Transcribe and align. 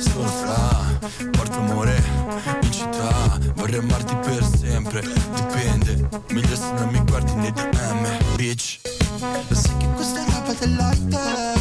sono 0.00 0.26
fra 0.28 0.98
Porto 1.30 1.58
amore 1.58 2.02
in 2.62 2.72
città. 2.72 3.38
Vorrei 3.54 3.78
amarti 3.78 4.14
per 4.16 4.44
sempre 4.44 5.00
Dipende. 5.00 6.08
Meglio 6.30 6.56
se 6.56 6.72
non 6.72 6.88
mi 6.88 7.02
guardi 7.04 7.34
nei 7.34 7.52
DM 7.52 8.36
Bitch. 8.36 8.80
Lo 9.48 9.54
sai 9.54 9.76
che 9.78 9.86
questa 9.94 10.24
è 10.24 10.30
roba 10.30 10.52
tech 10.52 11.57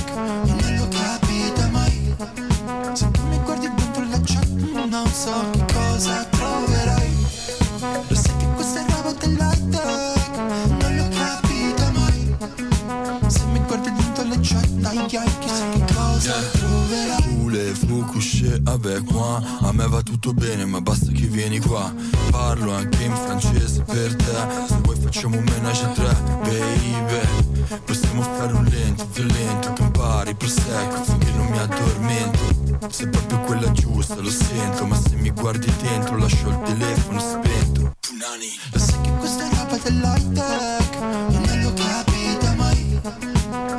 avec 18.88 19.12
moi? 19.12 19.41
A 19.61 19.73
me 19.73 19.88
va 19.88 20.02
tutto 20.02 20.34
bene 20.34 20.66
ma 20.66 20.80
basta 20.81 21.11
che 21.11 21.25
vieni 21.25 21.59
qua. 21.59 21.93
Parlo 22.31 22.73
anche 22.73 23.03
in 23.03 23.13
francese 23.13 23.81
per 23.81 24.16
te. 24.16 24.66
Se 24.67 24.77
vuoi 24.81 24.98
facciamo 24.99 25.38
un 25.38 25.44
menage 25.44 25.85
a 25.85 25.89
tre, 25.89 26.16
baby. 26.41 27.55
Possiamo 27.85 28.21
fare 28.21 28.53
un 28.53 28.63
lento, 28.63 29.08
violento 29.11 29.73
Campari, 29.73 30.35
prosecco 30.35 31.03
finché 31.03 31.31
non 31.31 31.47
mi 31.47 31.58
addormento. 31.58 32.89
Sei 32.89 33.09
proprio 33.09 33.39
quella 33.41 33.71
giusta, 33.71 34.16
lo 34.16 34.30
sento 34.30 34.85
Ma 34.85 34.95
se 34.95 35.16
mi 35.16 35.31
guardi 35.31 35.72
dentro 35.81 36.17
lascio 36.17 36.47
il 36.49 36.61
telefono 36.63 37.19
spento. 37.19 37.94
Punani 37.99 38.49
Lo 38.72 38.80
sai 38.80 39.02
che 39.02 39.11
questa 39.17 39.49
roba 39.49 39.77
dell'high 39.77 40.33
tech 40.33 40.99
non 41.02 41.61
lo 41.61 41.73
capita 41.73 42.53
mai. 42.55 42.99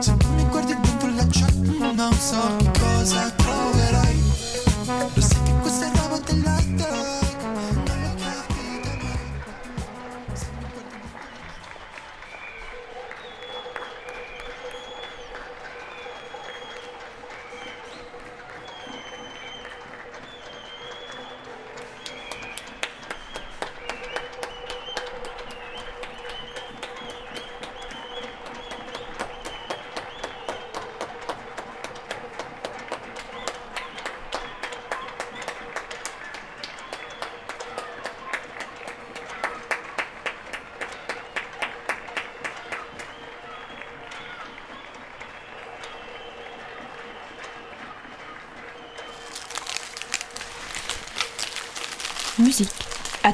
Se 0.00 0.16
tu 0.16 0.28
mi 0.34 0.44
guardi 0.48 0.76
dentro 0.80 1.08
la 1.14 1.26
chat 1.30 1.54
Non 1.94 2.12
so 2.12 2.56
che 2.58 2.70
cosa 2.78 3.37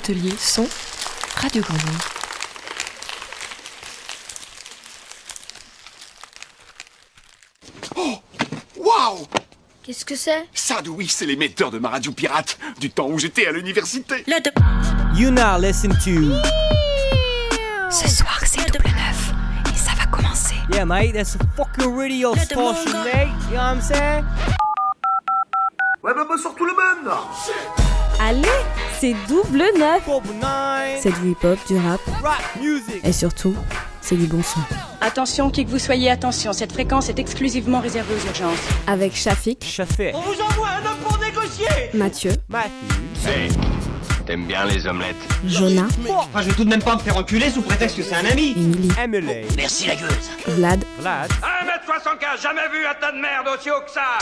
atelier, 0.05 0.34
son, 0.38 0.66
Radio 1.36 1.62
Grenouille. 1.62 1.80
Waouh 8.77 9.27
Qu'est-ce 9.82 10.05
que 10.05 10.14
c'est? 10.14 10.47
Ça, 10.52 10.82
oui, 10.86 11.08
c'est 11.08 11.25
l'émetteur 11.25 11.70
de 11.70 11.78
ma 11.78 11.88
radio 11.88 12.12
pirate 12.12 12.58
du 12.80 12.91
temps 12.91 13.08
où 13.08 13.19
j'étais 13.19 13.47
à 13.47 13.52
l'université. 13.52 14.25
Le 14.27 14.42
de... 14.42 14.50
You 15.19 15.30
now 15.30 15.58
listen 15.58 15.92
to. 15.92 16.34
Ce 17.91 18.06
soir, 18.06 18.41
c'est 18.44 18.70
double 18.70 18.84
neuf. 18.88 19.32
Et 19.72 19.78
ça 19.78 19.93
va 19.98 20.04
commencer. 20.06 20.56
Yeah, 20.70 20.84
mate, 20.84 21.14
that's 21.14 21.37
a 21.37 21.38
fucking 21.56 21.97
radio 21.97 22.34
station, 22.34 22.75
mate. 23.04 23.28
You 23.50 23.56
know 23.56 23.62
what 23.62 23.76
I'm 23.76 23.81
saying? 23.81 24.25
Ouais, 26.03 26.12
bah 26.14 26.26
bonsoir 26.28 26.54
tout 26.54 26.66
le 26.66 26.72
monde 26.72 27.10
Allez, 28.20 28.48
c'est 29.04 29.15
double 29.28 29.65
neuf. 29.78 30.09
C'est 30.98 31.12
du 31.20 31.32
hip-hop, 31.32 31.59
du 31.69 31.76
rap 31.76 32.00
Rap 32.22 32.42
music. 32.59 33.03
et 33.04 33.12
surtout, 33.12 33.54
c'est 34.00 34.16
du 34.16 34.26
bon 34.26 34.42
son. 34.42 34.60
Attention, 35.03 35.50
qui 35.50 35.66
que 35.66 35.70
vous 35.70 35.78
soyez, 35.78 36.10
attention, 36.10 36.54
cette 36.54 36.72
fréquence 36.72 37.10
est 37.10 37.19
exclusivement 37.19 37.81
réservée 37.81 38.14
aux 38.14 38.26
urgences. 38.26 38.66
Avec 38.87 39.14
Shafik. 39.14 39.78
On 40.14 40.20
vous 40.20 40.41
envoie 40.41 40.69
un 40.69 40.91
homme 40.91 40.98
pour 41.04 41.19
négocier. 41.19 41.66
Mathieu, 41.93 42.31
Matthew. 42.48 43.28
Hey, 43.28 43.50
t'aimes 44.25 44.47
bien 44.47 44.64
les 44.64 44.87
omelettes 44.87 45.16
Jonah, 45.47 45.88
Enfin, 46.09 46.41
je 46.41 46.48
vais 46.48 46.54
tout 46.54 46.64
de 46.64 46.70
même 46.70 46.82
pas 46.82 46.94
me 46.94 47.00
faire 47.00 47.19
enculer 47.19 47.50
sous 47.50 47.60
prétexte 47.60 47.98
que 47.98 48.03
c'est 48.03 48.14
un 48.14 48.25
ami 48.25 48.54
Emily, 48.56 48.88
Emily. 49.03 49.47
Merci 49.59 49.87
la 49.87 49.97
gueuse 49.97 50.31
Vlad, 50.47 50.82
Vlad. 50.98 51.31
1m75, 51.31 52.43
jamais 52.43 52.69
vu 52.72 52.87
un 52.87 52.94
tas 52.98 53.12
de 53.12 53.20
merde 53.20 53.48
aussi 53.54 53.70
haut 53.70 53.82
que 53.84 53.91
ça 53.91 54.19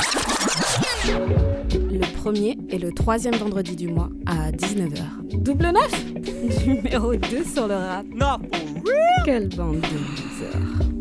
le 2.02 2.16
premier 2.16 2.58
et 2.70 2.78
le 2.78 2.92
troisième 2.92 3.34
vendredi 3.34 3.76
du 3.76 3.88
mois 3.88 4.08
à 4.26 4.41
19h. 4.56 5.42
Double 5.42 5.72
neuf 5.72 6.04
Numéro 6.66 7.14
2 7.16 7.44
sur 7.44 7.66
le 7.68 7.74
rap. 7.74 8.04
Not 8.14 8.38
for 8.52 8.82
real. 8.84 9.24
Quelle 9.24 9.48
bande 9.48 9.80
de 9.80 9.86
losers. 9.86 10.91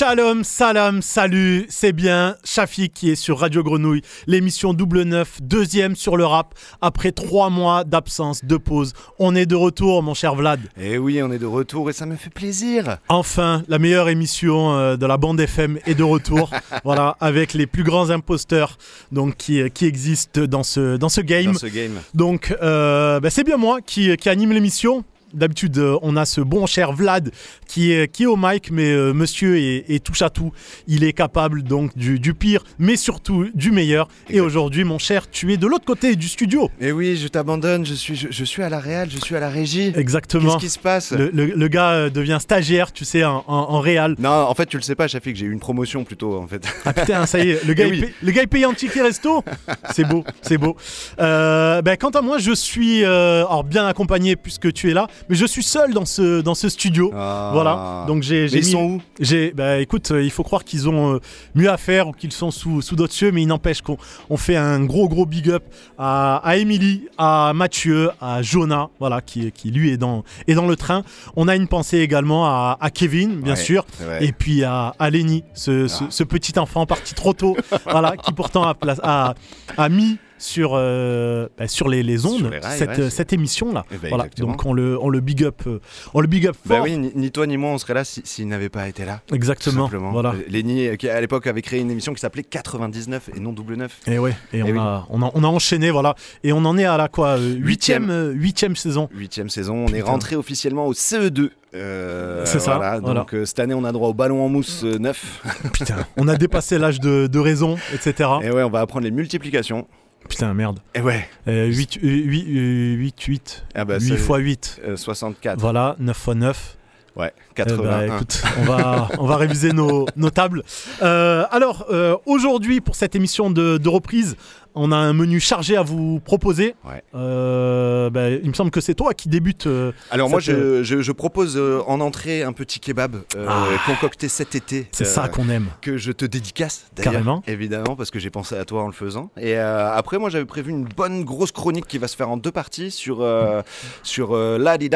Shalom, 0.00 0.44
salam, 0.44 1.02
salut, 1.02 1.66
c'est 1.68 1.92
bien 1.92 2.34
Shafik 2.42 2.94
qui 2.94 3.10
est 3.10 3.16
sur 3.16 3.38
Radio 3.38 3.62
Grenouille, 3.62 4.00
l'émission 4.26 4.72
double 4.72 5.02
neuf, 5.02 5.42
deuxième 5.42 5.94
sur 5.94 6.16
le 6.16 6.24
rap, 6.24 6.54
après 6.80 7.12
trois 7.12 7.50
mois 7.50 7.84
d'absence, 7.84 8.42
de 8.42 8.56
pause. 8.56 8.94
On 9.18 9.34
est 9.36 9.44
de 9.44 9.54
retour, 9.54 10.02
mon 10.02 10.14
cher 10.14 10.34
Vlad. 10.34 10.58
Eh 10.80 10.96
oui, 10.96 11.22
on 11.22 11.30
est 11.30 11.38
de 11.38 11.44
retour 11.44 11.90
et 11.90 11.92
ça 11.92 12.06
me 12.06 12.16
fait 12.16 12.30
plaisir. 12.30 12.96
Enfin, 13.10 13.62
la 13.68 13.78
meilleure 13.78 14.08
émission 14.08 14.72
euh, 14.72 14.96
de 14.96 15.04
la 15.04 15.18
bande 15.18 15.38
FM 15.38 15.78
est 15.84 15.94
de 15.94 16.02
retour, 16.02 16.50
voilà, 16.82 17.18
avec 17.20 17.52
les 17.52 17.66
plus 17.66 17.84
grands 17.84 18.08
imposteurs 18.08 18.78
donc, 19.12 19.36
qui, 19.36 19.62
qui 19.68 19.84
existent 19.84 20.46
dans 20.46 20.62
ce, 20.62 20.96
dans 20.96 21.10
ce 21.10 21.20
game. 21.20 21.52
Dans 21.52 21.58
ce 21.58 21.66
game. 21.66 22.00
Donc, 22.14 22.56
euh, 22.62 23.20
bah, 23.20 23.28
c'est 23.28 23.44
bien 23.44 23.58
moi 23.58 23.82
qui, 23.82 24.16
qui 24.16 24.30
anime 24.30 24.52
l'émission. 24.52 25.04
D'habitude, 25.32 25.78
euh, 25.78 25.96
on 26.02 26.16
a 26.16 26.24
ce 26.24 26.40
bon 26.40 26.66
cher 26.66 26.92
Vlad 26.92 27.30
qui 27.68 27.92
est, 27.92 28.10
qui 28.10 28.24
est 28.24 28.26
au 28.26 28.36
mic, 28.36 28.70
mais 28.72 28.90
euh, 28.90 29.12
monsieur 29.12 29.58
est, 29.58 29.84
est 29.88 30.02
touche 30.04 30.22
à 30.22 30.30
tout. 30.30 30.52
Il 30.88 31.04
est 31.04 31.12
capable 31.12 31.62
donc 31.62 31.96
du, 31.96 32.18
du 32.18 32.34
pire, 32.34 32.64
mais 32.78 32.96
surtout 32.96 33.48
du 33.54 33.70
meilleur. 33.70 34.08
Et 34.28 34.40
aujourd'hui, 34.40 34.84
mon 34.84 34.98
cher, 34.98 35.30
tu 35.30 35.52
es 35.52 35.56
de 35.56 35.66
l'autre 35.66 35.84
côté 35.84 36.16
du 36.16 36.26
studio. 36.28 36.70
Eh 36.80 36.90
oui, 36.92 37.16
je 37.16 37.28
t'abandonne, 37.28 37.86
je 37.86 37.94
suis, 37.94 38.16
je, 38.16 38.28
je 38.30 38.44
suis 38.44 38.62
à 38.62 38.68
la 38.68 38.80
réal, 38.80 39.08
je 39.10 39.18
suis 39.18 39.36
à 39.36 39.40
la 39.40 39.48
régie. 39.50 39.92
Exactement. 39.94 40.54
Qu'est-ce 40.54 40.64
qui 40.64 40.70
se 40.70 40.78
passe? 40.78 41.12
Le, 41.12 41.30
le- 41.32 41.46
le 41.54 41.68
gars 41.68 41.90
euh, 41.90 42.10
devient 42.10 42.38
stagiaire, 42.40 42.92
tu 42.92 43.04
sais, 43.04 43.24
en, 43.24 43.44
en, 43.46 43.54
en 43.54 43.80
réal. 43.80 44.16
Non, 44.18 44.30
en 44.30 44.54
fait, 44.54 44.66
tu 44.66 44.76
le 44.76 44.82
sais 44.82 44.94
pas, 44.94 45.06
Chafik, 45.08 45.36
j'ai 45.36 45.46
eu 45.46 45.52
une 45.52 45.60
promotion 45.60 46.04
plutôt, 46.04 46.38
en 46.38 46.46
fait. 46.48 46.62
Ah 46.84 46.92
putain, 46.92 47.26
ça 47.26 47.38
y 47.38 47.50
est, 47.50 47.64
le 47.64 47.74
gars, 47.74 47.84
Eh 47.86 47.88
il 47.88 47.94
oui. 47.94 48.00
paye- 48.00 48.14
le 48.22 48.32
gars 48.32 48.42
il 48.42 48.48
paye 48.48 48.64
un 48.64 48.74
ticket 48.74 49.02
resto? 49.02 49.44
C'est 49.92 50.04
beau, 50.04 50.24
c'est 50.42 50.58
beau. 50.58 50.76
Euh, 51.20 51.82
ben, 51.82 51.96
quant 51.96 52.10
à 52.10 52.20
moi, 52.22 52.38
je 52.38 52.52
suis 52.52 53.04
euh, 53.04 53.44
alors 53.46 53.64
bien 53.64 53.86
accompagné 53.86 54.36
puisque 54.36 54.72
tu 54.72 54.90
es 54.90 54.94
là, 54.94 55.06
mais 55.28 55.36
je 55.36 55.44
suis 55.46 55.62
seul 55.62 55.92
dans 55.92 56.04
ce, 56.04 56.40
dans 56.40 56.54
ce 56.54 56.68
studio. 56.68 57.10
Ah. 57.14 57.50
Voilà, 57.52 58.04
donc 58.06 58.22
j'ai 58.22 58.42
Mais 58.42 58.48
j'ai 58.48 58.58
ils 58.58 58.64
mis- 58.64 58.70
sont 58.72 58.82
où 58.84 59.02
J'ai, 59.20 59.52
bah 59.52 59.78
écoute, 59.78 60.10
euh, 60.10 60.22
il 60.22 60.30
faut 60.30 60.42
croire 60.42 60.64
qu'ils 60.64 60.88
ont 60.88 61.14
euh, 61.14 61.20
mieux 61.54 61.70
à 61.70 61.76
faire 61.76 62.08
ou 62.08 62.12
qu'ils 62.12 62.32
sont 62.32 62.50
sous, 62.50 62.82
sous 62.82 62.96
d'autres 62.96 63.12
cieux, 63.12 63.30
mais 63.32 63.42
il 63.42 63.46
n'empêche 63.46 63.82
qu'on 63.82 63.96
on 64.28 64.36
fait 64.36 64.56
un 64.56 64.80
gros 64.84 65.08
gros 65.08 65.26
big 65.26 65.50
up 65.50 65.64
à, 65.98 66.36
à 66.44 66.56
Emily, 66.56 67.06
à 67.18 67.52
Mathieu, 67.54 68.10
à 68.20 68.42
Jonah, 68.42 68.88
voilà, 68.98 69.20
qui, 69.20 69.50
qui 69.52 69.70
lui 69.70 69.90
est 69.90 69.96
dans, 69.96 70.24
est 70.48 70.54
dans 70.54 70.66
le 70.66 70.76
train. 70.76 71.02
On 71.36 71.48
a 71.48 71.56
une 71.56 71.68
pensée 71.68 71.98
également 71.98 72.46
à, 72.46 72.78
à 72.80 72.90
Kevin, 72.90 73.40
bien 73.40 73.54
Ouais, 73.54 73.60
sûr, 73.60 73.84
et 74.20 74.32
puis 74.32 74.64
à, 74.64 74.94
à 74.98 75.10
Lenny, 75.10 75.44
ce, 75.54 75.88
ce- 75.88 76.04
ce 76.10 76.24
petit 76.24 76.58
enfant 76.58 76.86
parti 76.86 77.14
trop 77.14 77.32
tôt, 77.32 77.56
voilà, 77.90 78.16
qui 78.16 78.32
pourtant 78.32 78.64
a, 78.64 78.74
a, 79.02 79.34
a 79.76 79.88
mis 79.88 80.18
sur, 80.40 80.72
euh, 80.74 81.48
bah, 81.58 81.68
sur 81.68 81.88
les, 81.88 82.02
les 82.02 82.26
ondes 82.26 82.38
Sur 82.38 82.50
les 82.50 82.58
rails, 82.58 82.78
cette, 82.78 82.98
ouais. 82.98 83.10
cette 83.10 83.32
émission 83.32 83.72
là. 83.72 83.84
Eh 83.92 83.98
ben, 83.98 84.08
voilà, 84.08 84.26
donc 84.38 84.64
on 84.64 84.72
le, 84.72 84.98
on 85.00 85.08
le 85.08 85.20
big 85.20 85.44
up, 85.44 85.62
euh, 85.66 85.78
on 86.14 86.20
le 86.20 86.26
big 86.26 86.46
up 86.46 86.56
fort. 86.66 86.78
Bah 86.78 86.82
oui, 86.82 86.96
ni, 86.96 87.12
ni 87.14 87.30
toi 87.30 87.46
ni 87.46 87.56
moi 87.56 87.70
on 87.70 87.78
serait 87.78 87.94
là 87.94 88.04
si- 88.04 88.22
s'il 88.24 88.48
n'avait 88.48 88.68
pas 88.70 88.88
été 88.88 89.04
là. 89.04 89.20
Exactement. 89.32 89.90
Voilà. 90.12 90.30
Euh, 90.30 90.42
Lenny, 90.48 90.86
euh, 90.88 90.96
qui 90.96 91.08
à 91.08 91.20
l'époque 91.20 91.46
avait 91.46 91.62
créé 91.62 91.80
une 91.80 91.90
émission 91.90 92.14
qui 92.14 92.20
s'appelait 92.20 92.42
99 92.42 93.30
et 93.36 93.40
non 93.40 93.52
double 93.52 93.74
9. 93.76 94.00
Et 94.08 94.18
ouais, 94.18 94.34
et, 94.52 94.62
on, 94.62 94.66
oui. 94.66 94.78
a, 94.78 95.04
on, 95.10 95.22
a, 95.22 95.30
on 95.34 95.44
a 95.44 95.46
enchaîné, 95.48 95.90
voilà. 95.90 96.14
Et 96.42 96.52
on 96.52 96.64
en 96.64 96.76
est 96.78 96.84
à 96.86 96.96
la 96.96 97.08
quoi 97.08 97.38
euh, 97.38 97.54
Huitième, 97.56 98.10
euh, 98.10 98.32
huitième 98.32 98.76
saison. 98.76 99.08
Huitième 99.12 99.50
saison, 99.50 99.86
on 99.88 99.92
est 99.92 100.00
rentré 100.02 100.36
officiellement 100.36 100.86
au 100.86 100.94
CE2. 100.94 101.50
Euh, 101.74 102.44
C'est 102.46 102.58
ça, 102.58 102.76
voilà, 102.76 102.98
voilà. 102.98 103.20
Donc 103.20 103.32
euh, 103.34 103.44
cette 103.44 103.60
année 103.60 103.74
on 103.74 103.84
a 103.84 103.92
droit 103.92 104.08
au 104.08 104.14
ballon 104.14 104.44
en 104.44 104.48
mousse 104.48 104.82
euh, 104.84 104.98
neuf. 104.98 105.40
Putain, 105.72 105.98
on 106.16 106.26
a 106.26 106.34
dépassé 106.36 106.78
l'âge 106.78 106.98
de, 106.98 107.28
de 107.28 107.38
raison, 107.38 107.76
etc. 107.94 108.28
Et 108.42 108.50
ouais, 108.50 108.62
on 108.64 108.70
va 108.70 108.80
apprendre 108.80 109.04
les 109.04 109.12
multiplications. 109.12 109.86
Putain, 110.28 110.54
merde. 110.54 110.78
Et 110.94 111.00
ouais. 111.00 111.26
Euh, 111.48 111.66
8, 111.66 111.98
8, 112.02 112.44
8, 112.46 113.20
8. 113.20 113.64
Ah 113.74 113.84
bah, 113.84 113.98
8 113.98 114.08
c'est- 114.08 114.16
fois 114.16 114.38
8. 114.38 114.80
Euh, 114.84 114.96
64. 114.96 115.58
Voilà, 115.58 115.96
9 115.98 116.16
fois 116.16 116.34
9. 116.34 116.76
Ouais, 117.16 117.32
Eh 117.50 117.54
81. 117.54 118.06
ben, 118.06 118.14
écoute, 118.14 118.42
on 118.60 118.62
va, 118.62 119.08
on 119.18 119.26
va 119.26 119.36
réviser 119.36 119.72
nos, 119.72 120.06
nos 120.16 120.30
tables. 120.30 120.62
Euh, 121.02 121.44
alors, 121.50 121.86
euh, 121.90 122.16
aujourd'hui, 122.24 122.80
pour 122.80 122.94
cette 122.94 123.16
émission 123.16 123.50
de, 123.50 123.78
de 123.78 123.88
reprise, 123.88 124.36
on 124.74 124.92
a 124.92 124.96
un 124.96 125.12
menu 125.12 125.40
chargé 125.40 125.76
à 125.76 125.82
vous 125.82 126.20
proposer. 126.20 126.74
Ouais. 126.84 127.02
Euh, 127.14 128.10
ben, 128.10 128.40
il 128.42 128.48
me 128.48 128.54
semble 128.54 128.70
que 128.70 128.80
c'est 128.80 128.94
toi 128.94 129.14
qui 129.14 129.28
débute. 129.28 129.66
euh, 129.66 129.92
Alors 130.10 130.28
moi, 130.30 130.40
je, 130.40 130.82
je- 130.82 131.00
je 131.02 131.12
propose 131.12 131.56
euh, 131.56 131.80
en 131.86 132.00
entrée 132.00 132.42
un 132.42 132.52
petit 132.52 132.80
kebab 132.80 133.16
Ah. 133.38 133.66
concocté 133.86 134.28
cet 134.28 134.54
été. 134.54 134.88
c'est 134.92 135.04
ça 135.04 135.28
qu'on 135.28 135.48
aime. 135.48 135.66
que 135.80 135.96
je 135.96 136.12
te 136.12 136.24
dédicace 136.24 136.86
d'ailleurs, 136.94 137.12
Carrément. 137.12 137.42
évidemment 137.46 137.96
parce 137.96 138.10
que 138.10 138.18
j'ai 138.18 138.30
pensé 138.30 138.56
à 138.56 138.64
toi 138.64 138.82
en 138.82 138.86
le 138.86 138.92
faisant 138.92 139.30
et 139.36 139.56
après 139.56 140.18
moi 140.18 140.30
j'avais 140.30 140.44
prévu 140.44 140.70
une 140.70 140.84
bonne 140.84 141.24
grosse 141.24 141.52
chronique 141.52 141.86
qui 141.86 141.98
va 141.98 142.08
se 142.08 142.16
faire 142.16 142.30
en 142.30 142.36
deux 142.36 142.52
parties 142.52 142.90
sur 142.90 143.20
euh, 143.22 143.62
sur 144.02 144.36
Ladi 144.36 144.90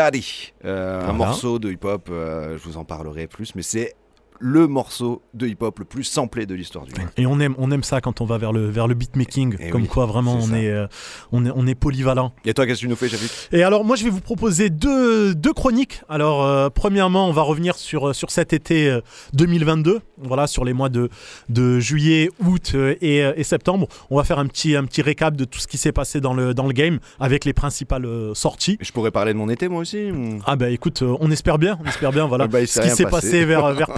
euh, 0.65 1.09
un 1.09 1.13
morceau 1.13 1.59
de 1.59 1.71
hip 1.71 1.85
hop 1.85 2.09
je 2.11 2.63
vous 2.65 2.77
en 2.77 2.85
parlerai 2.85 3.27
plus 3.27 3.55
mais 3.55 3.63
c'est 3.63 3.95
le 4.41 4.67
morceau 4.67 5.23
de 5.33 5.47
hip 5.47 5.57
hop 5.61 5.79
le 5.79 5.85
plus 5.85 6.05
samplé 6.05 6.45
de 6.47 6.55
l'histoire 6.55 6.85
du 6.85 6.93
rap. 6.95 7.11
Et 7.17 7.27
on 7.27 7.39
aime, 7.41 7.55
on 7.59 7.71
aime 7.71 7.83
ça 7.83 8.01
quand 8.01 8.21
on 8.21 8.25
va 8.25 8.37
vers 8.39 8.53
le, 8.53 8.69
vers 8.69 8.87
le 8.89 8.95
beatmaking. 8.95 9.57
Eh 9.61 9.71
comme 9.71 9.83
oui, 9.83 9.89
quoi, 9.89 10.07
vraiment, 10.07 10.37
on 10.41 10.53
est, 10.53 10.69
euh, 10.69 10.87
on, 11.33 11.47
est, 11.47 11.51
on 11.55 11.67
est 11.67 11.75
polyvalent. 11.75 12.33
et 12.45 12.53
toi 12.55 12.67
qu'est-ce 12.67 12.81
que 12.81 12.87
tu 12.87 12.89
nous 12.89 12.97
fais 12.97 13.09
Javid 13.09 13.29
Et 13.53 13.63
alors, 13.63 13.85
moi, 13.85 13.97
je 13.97 14.05
vais 14.05 14.11
vous 14.11 14.21
proposer 14.21 14.71
deux, 14.71 15.35
deux 15.35 15.53
chroniques. 15.53 16.03
Alors, 16.09 16.45
euh, 16.45 16.69
premièrement, 16.69 17.29
on 17.29 17.33
va 17.33 17.43
revenir 17.43 17.77
sur, 17.77 18.09
euh, 18.09 18.13
sur 18.13 18.31
cet 18.31 18.53
été 18.53 18.89
euh, 18.91 19.01
2022. 19.35 20.01
Voilà, 20.19 20.47
sur 20.47 20.65
les 20.65 20.73
mois 20.73 20.89
de, 20.89 21.09
de 21.49 21.79
juillet, 21.81 22.31
août 22.45 22.75
et, 23.01 23.19
et 23.19 23.45
septembre. 23.45 23.89
On 24.11 24.17
va 24.17 24.25
faire 24.25 24.39
un 24.39 24.47
petit, 24.47 24.77
un 24.77 24.85
petit 24.85 25.03
récap 25.03 25.37
de 25.37 25.45
tout 25.45 25.59
ce 25.59 25.67
qui 25.67 25.77
s'est 25.79 25.93
passé 25.93 26.21
dans 26.21 26.35
le, 26.35 26.55
dans 26.55 26.67
le 26.67 26.73
game 26.73 26.99
avec 27.21 27.45
les 27.45 27.53
principales 27.53 28.07
sorties. 28.35 28.79
je 28.81 28.93
pourrais 28.93 29.11
parler 29.11 29.33
de 29.33 29.39
mon 29.39 29.49
été 29.49 29.69
moi 29.69 29.81
aussi 29.81 30.11
ou- 30.11 30.39
Ah 30.47 30.57
bah 30.57 30.71
écoute, 30.71 31.03
on 31.03 31.31
espère 31.31 31.59
bien, 31.59 31.79
on 31.85 31.89
espère 31.89 32.13
bien, 32.13 32.27
voilà, 32.27 32.45
Ah 32.45 32.49
bah, 32.53 32.67
ce 32.67 32.81
qui 32.81 32.91
s'est 32.91 33.05
passé. 33.05 33.27
passé 33.29 33.45
vers, 33.45 33.73
vers 33.75 33.89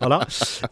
Voilà. 0.00 0.20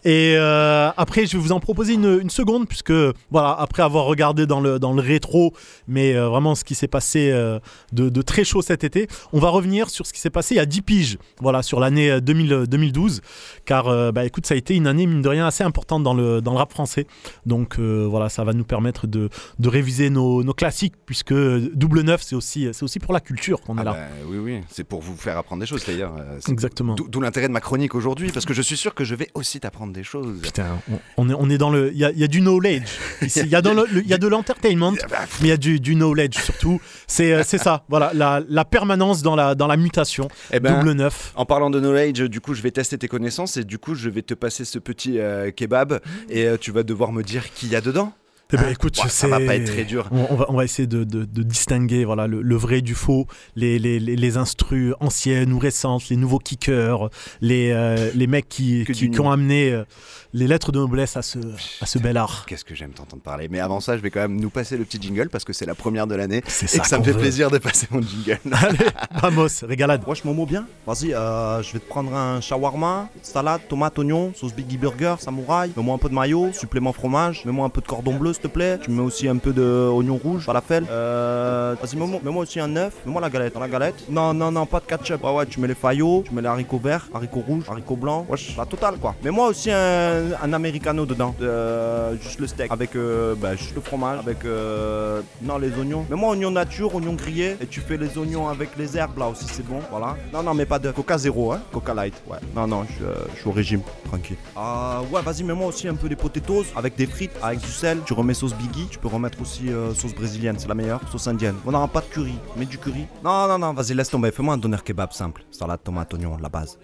Et 0.05 0.35
euh, 0.37 0.91
après, 0.97 1.27
je 1.27 1.37
vais 1.37 1.43
vous 1.43 1.53
en 1.53 1.61
proposer 1.61 1.95
une, 1.95 2.19
une 2.21 2.31
seconde, 2.31 2.67
puisque 2.69 2.93
voilà, 3.31 3.53
après 3.59 3.83
avoir 3.83 4.05
regardé 4.05 4.47
dans 4.47 4.61
le, 4.61 4.79
dans 4.79 4.93
le 4.93 5.01
rétro, 5.03 5.53
mais 5.87 6.15
euh, 6.15 6.29
vraiment 6.29 6.55
ce 6.55 6.65
qui 6.65 6.75
s'est 6.75 6.89
passé 6.89 7.31
euh, 7.33 7.59
de, 7.93 8.09
de 8.09 8.23
très 8.23 8.45
chaud 8.45 8.63
cet 8.63 8.85
été, 8.85 9.09
on 9.33 9.41
va 9.41 9.49
revenir 9.51 9.91
sur 9.91 10.07
ce 10.07 10.13
qui 10.13 10.21
s'est 10.21 10.31
passé 10.31 10.55
il 10.55 10.59
y 10.59 10.61
a 10.61 10.67
10 10.67 10.83
piges, 10.83 11.19
voilà, 11.41 11.63
sur 11.63 11.81
l'année 11.81 12.11
euh, 12.11 12.21
2000, 12.21 12.65
2012, 12.69 13.21
car 13.65 14.13
bah 14.13 14.25
écoute, 14.25 14.47
ça 14.47 14.55
a 14.55 14.57
été 14.57 14.75
une 14.75 14.87
année, 14.87 15.07
mine 15.07 15.23
de 15.23 15.29
rien, 15.29 15.47
assez 15.47 15.65
importante 15.65 16.03
dans 16.03 16.15
le, 16.15 16.41
dans 16.41 16.53
le 16.53 16.59
rap 16.59 16.73
français. 16.73 17.07
Donc 17.47 17.79
voilà, 17.79 18.29
ça 18.29 18.45
va 18.45 18.53
nous 18.53 18.65
permettre 18.65 19.07
de, 19.07 19.29
de 19.59 19.69
réviser 19.69 20.11
nos, 20.11 20.43
nos 20.43 20.55
classiques, 20.55 20.95
puisque 21.07 21.35
double 21.35 22.03
neuf, 22.03 22.23
c'est 22.23 22.35
aussi, 22.37 22.69
c'est 22.73 22.83
aussi 22.83 22.99
pour 22.99 23.13
la 23.13 23.21
culture 23.21 23.61
qu'on 23.61 23.77
est 23.77 23.81
Ah 23.81 23.85
là. 23.85 23.93
bah, 23.93 23.99
oui 24.29 24.39
oui 24.39 24.61
c'est 24.71 24.85
pour 24.85 25.01
vous 25.01 25.17
faire 25.17 25.37
apprendre 25.37 25.61
des 25.61 25.67
choses 25.67 25.85
d'ailleurs 25.87 26.15
Exactement. 26.49 26.95
d'où 26.95 27.21
l'intérêt 27.21 27.49
de 27.49 27.53
ma 27.53 27.61
chronique 27.61 27.95
aujourd'hui 27.95 28.31
parce 28.33 28.47
que 28.47 28.55
je 28.55 28.63
suis 28.63 28.77
sûr 28.79 28.95
que 28.95 29.05
je 29.05 29.15
vais 29.15 29.29
aussi 29.35 29.61
t'apprendre 29.61 29.93
des 29.93 30.03
choses 30.05 30.41
Putain, 30.43 30.81
on, 30.91 30.99
on 31.19 31.29
est, 31.31 31.35
on 31.35 31.51
est 31.51 31.59
dans 31.59 31.71
le. 31.71 31.91
Il 31.93 31.99
y 31.99 32.05
a, 32.05 32.11
y 32.13 32.25
a 32.25 32.27
du 32.29 32.41
knowledge. 32.41 32.89
Il 33.23 33.47
y, 33.49 33.55
a 33.55 33.61
dans 33.61 33.75
le- 33.75 33.87
le- 33.93 34.01
il 34.03 34.09
y 34.09 34.15
a 34.15 34.19
de 34.19 34.27
l'entertainment, 34.29 34.95
Ah 35.03 35.07
bah, 35.11 35.17
mais 35.41 35.49
il 35.49 35.51
y 35.51 35.53
a 35.53 35.57
du, 35.57 35.81
du 35.81 35.95
knowledge 35.95 36.39
surtout. 36.39 36.81
C'est 37.07 37.33
euh, 37.33 37.43
c'est 37.45 37.59
ça, 37.59 37.85
voilà, 37.89 38.13
la, 38.15 38.41
la 38.49 38.65
permanence 38.65 39.23
dans 39.23 39.35
la, 39.37 39.55
dans 39.55 39.67
la 39.67 39.77
mutation. 39.77 40.29
Eh 40.53 40.61
ben, 40.61 40.79
Double 40.79 40.93
neuf. 40.93 41.33
En 41.35 41.45
parlant 41.45 41.69
de 41.71 41.81
knowledge, 41.81 42.23
du 42.23 42.41
coup, 42.41 42.55
je 42.55 42.63
vais 42.63 42.71
tester 42.71 42.97
tes 42.97 43.09
connaissances 43.09 43.57
et 43.57 43.65
du 43.65 43.79
coup, 43.79 43.95
je 43.95 44.09
vais 44.09 44.23
te 44.23 44.35
passer 44.35 44.65
ce 44.65 44.79
petit 44.79 45.19
euh, 45.19 45.51
kebab 45.51 46.01
et 46.31 46.47
euh, 46.47 46.57
tu 46.57 46.71
vas 46.73 46.83
devoir 46.85 47.13
me 47.13 47.23
dire 47.23 47.53
qui 47.53 47.67
y 47.69 47.77
a 47.77 47.81
dedans. 47.81 48.13
Eh 48.51 48.57
ben, 48.57 48.63
Hein 48.65 48.71
écoute, 48.71 48.99
Ouais, 49.03 49.11
ça 49.11 49.29
va 49.29 49.41
pas 49.41 49.57
être 49.57 49.67
très 49.71 49.85
dur. 49.85 50.09
On, 50.11 50.27
on 50.31 50.37
va, 50.37 50.47
on 50.49 50.55
va 50.57 50.65
essayer 50.65 50.87
de, 50.87 51.05
de- 51.05 51.27
de 51.27 51.43
distinguer 51.43 52.07
voilà, 52.07 52.27
le, 52.27 52.41
le 52.41 52.57
vrai 52.57 52.81
du 52.81 52.95
faux, 52.95 53.27
les, 53.57 53.79
les, 53.79 54.01
les, 54.01 54.17
les 54.17 54.37
instrus 54.39 54.95
anciennes 55.01 55.53
ou 55.53 55.59
récentes, 55.59 56.09
les 56.09 56.17
nouveaux 56.17 56.39
kickers, 56.39 57.11
les, 57.43 57.73
euh, 57.73 58.11
les 58.15 58.27
mecs 58.27 58.49
qui, 58.49 58.87
ont 59.21 59.31
amené 59.31 59.71
euh, 59.73 59.85
les 60.33 60.47
lettres 60.47 60.73
de 60.73 60.79
noblesse 60.79 61.19
à 61.19 61.23
ce, 61.23 61.39
à 61.83 61.85
ce 61.87 61.99
bel 61.99 62.17
art. 62.17 62.47
Qu'est-ce 62.47 62.65
que 62.65 62.75
j'aime 62.75 62.93
t'entendre 62.93 63.23
parler. 63.23 63.49
Mais 63.51 63.61
avant 63.61 63.81
ça, 63.81 63.99
je 63.99 64.03
vais 64.03 64.11
quand 64.11 64.21
même 64.21 64.41
nous 64.41 64.49
passer 64.49 64.79
le 64.79 64.85
petit 64.85 64.99
jingle 64.99 65.29
parce 65.29 65.45
que 65.45 65.53
c'est 65.53 65.67
la 65.67 65.75
première 65.75 66.07
de 66.07 66.15
l'année 66.15 66.43
C'est 66.47 66.65
et 66.65 66.69
ça. 66.69 66.79
que 66.79 66.89
ça 66.89 66.99
me 66.99 67.05
fait 67.05 67.13
veut. 67.13 67.19
plaisir 67.21 67.51
de 67.51 67.59
passer 67.59 67.87
mon 67.91 68.01
jingle. 68.01 68.39
Allez, 68.53 68.79
vamos, 69.21 69.49
régalade. 69.63 70.05
Wesh 70.07 70.25
Momo 70.25 70.47
bien 70.47 70.67
Vas-y, 70.87 71.13
euh, 71.13 71.63
je 71.63 71.75
vais 71.75 71.81
te 71.81 71.89
prendre 71.89 72.15
un 72.15 72.41
shawarma, 72.41 73.11
salade, 73.23 73.61
tomate, 73.69 73.99
oignon, 73.99 74.33
sauce 74.35 74.55
Biggie 74.55 74.79
Burger, 74.79 75.17
samouraï. 75.19 75.71
Mets-moi 75.77 75.95
un 75.95 75.99
peu 75.99 76.09
de 76.09 76.15
maillot, 76.15 76.51
supplément 76.55 76.95
fromage. 76.95 77.45
Mets-moi 77.45 77.67
un 77.67 77.71
peu 77.71 77.83
de 77.83 77.87
cordon 77.87 78.15
bleu 78.17 78.33
s'il 78.39 78.49
te 78.49 78.55
plaît. 78.55 78.79
Tu 78.81 78.91
me 78.91 78.97
mets 78.97 79.03
aussi 79.03 79.29
un 79.29 79.37
peu 79.37 79.53
de 79.53 79.89
oignon 79.93 80.17
rouge, 80.17 80.43
falafel. 80.45 80.85
Euh, 80.91 81.75
vas-y 81.81 81.97
mets-moi 81.97 82.43
aussi 82.43 82.61
un 82.61 82.75
œuf. 82.77 82.95
Mets-moi 83.05 83.21
la 83.21 83.31
galette. 83.31 83.57
La 83.59 83.69
galette 83.69 84.05
Non, 84.09 84.33
non, 84.33 84.51
non, 84.53 84.67
pas 84.67 84.81
de 84.81 84.87
ketchup. 84.87 85.23
Ouais, 85.25 85.35
ouais, 85.35 85.47
tu 85.47 85.61
mets 85.61 85.69
les 85.69 85.75
faillots, 85.75 86.23
tu 86.25 86.35
mets 86.35 86.43
les 86.43 86.49
haricots 86.49 86.79
verts, 86.79 87.09
haricots 87.13 87.43
rouges, 87.47 87.65
haricots 87.69 87.97
blancs. 87.97 88.27
Wesh, 88.29 88.57
la 88.57 88.67
totale 88.67 88.97
quoi. 88.99 89.15
Mets-moi 89.23 89.49
aussi 89.49 89.71
un, 89.71 90.53
americano 90.53 91.05
dedans. 91.07 91.35
Euh, 91.41 92.17
juste 92.23 92.41
le 92.41 92.47
steak. 92.47 92.71
Avec 92.71 92.95
euh, 92.95 93.35
bah, 93.35 93.57
juste 93.57 93.75
le 93.75 93.81
fromage. 93.81 94.21
Avec 94.21 94.45
euh, 94.45 95.21
non, 95.43 95.59
les 95.59 95.73
oignons. 95.79 96.07
Mets-moi 96.09 96.31
oignon 96.31 96.51
nature, 96.51 96.95
oignon 96.95 97.15
grillé. 97.15 97.57
Et 97.61 97.67
tu 97.67 97.81
fais 97.81 97.97
les 97.97 98.17
oignons 98.19 98.49
avec 98.49 98.71
les 98.79 98.97
herbes 98.97 99.19
là 99.19 99.29
aussi, 99.29 99.47
c'est 99.51 99.67
bon. 99.67 99.81
Voilà. 99.91 100.17
Non, 100.33 100.43
non, 100.43 100.55
mais 100.55 100.67
pas 100.67 100.79
de 100.79 100.91
Coca 100.91 101.19
zéro, 101.19 101.53
hein. 101.53 101.61
Coca 101.73 101.95
light. 101.95 102.15
Ouais. 102.29 102.39
Non, 102.55 102.67
non, 102.67 102.85
je, 102.85 103.39
suis 103.39 103.49
au 103.49 103.53
régime. 103.53 103.83
Tranquille. 104.05 104.37
Ah, 104.57 105.01
ouais, 105.13 105.23
vas-y, 105.23 105.43
mets-moi 105.43 105.67
aussi 105.67 105.89
un 105.89 105.95
peu 105.95 106.09
des 106.09 106.17
potatoes 106.17 106.67
avec 106.77 106.97
des 106.97 107.07
frites, 107.07 107.33
avec 107.43 107.61
du 107.61 107.71
sel. 107.71 107.99
Sauce 108.35 108.55
Biggie. 108.55 108.89
Tu 108.91 108.99
peux 108.99 109.09
remettre 109.09 109.41
aussi 109.41 109.69
euh, 109.69 109.95
sauce 109.95 110.15
brésilienne, 110.15 110.57
c'est 110.59 110.69
la 110.69 110.75
meilleure. 110.75 111.01
Sauce 111.11 111.27
indienne. 111.27 111.57
On 111.67 111.71
n'aura 111.71 111.89
pas 111.89 112.01
de 112.01 112.07
curry. 112.07 112.35
Mets 112.57 112.67
du 112.67 112.79
curry. 112.79 113.07
Non, 113.25 113.47
non, 113.49 113.59
non, 113.59 113.73
vas-y, 113.73 113.95
laisse 113.95 114.11
tomber. 114.11 114.31
Fais-moi 114.31 114.55
un 114.55 114.59
doner 114.59 114.79
kebab 114.85 115.13
simple. 115.13 115.45
Salade, 115.51 115.81
tomate, 115.83 116.13
oignon, 116.15 116.37
la 116.41 116.49
base. 116.49 116.79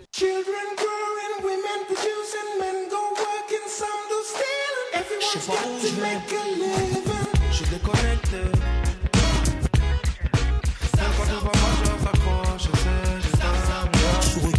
Je 5.35 5.41
sais 5.41 5.47
pas 5.47 5.55
où 5.67 5.81
je 5.81 6.01
vais, 6.01 6.84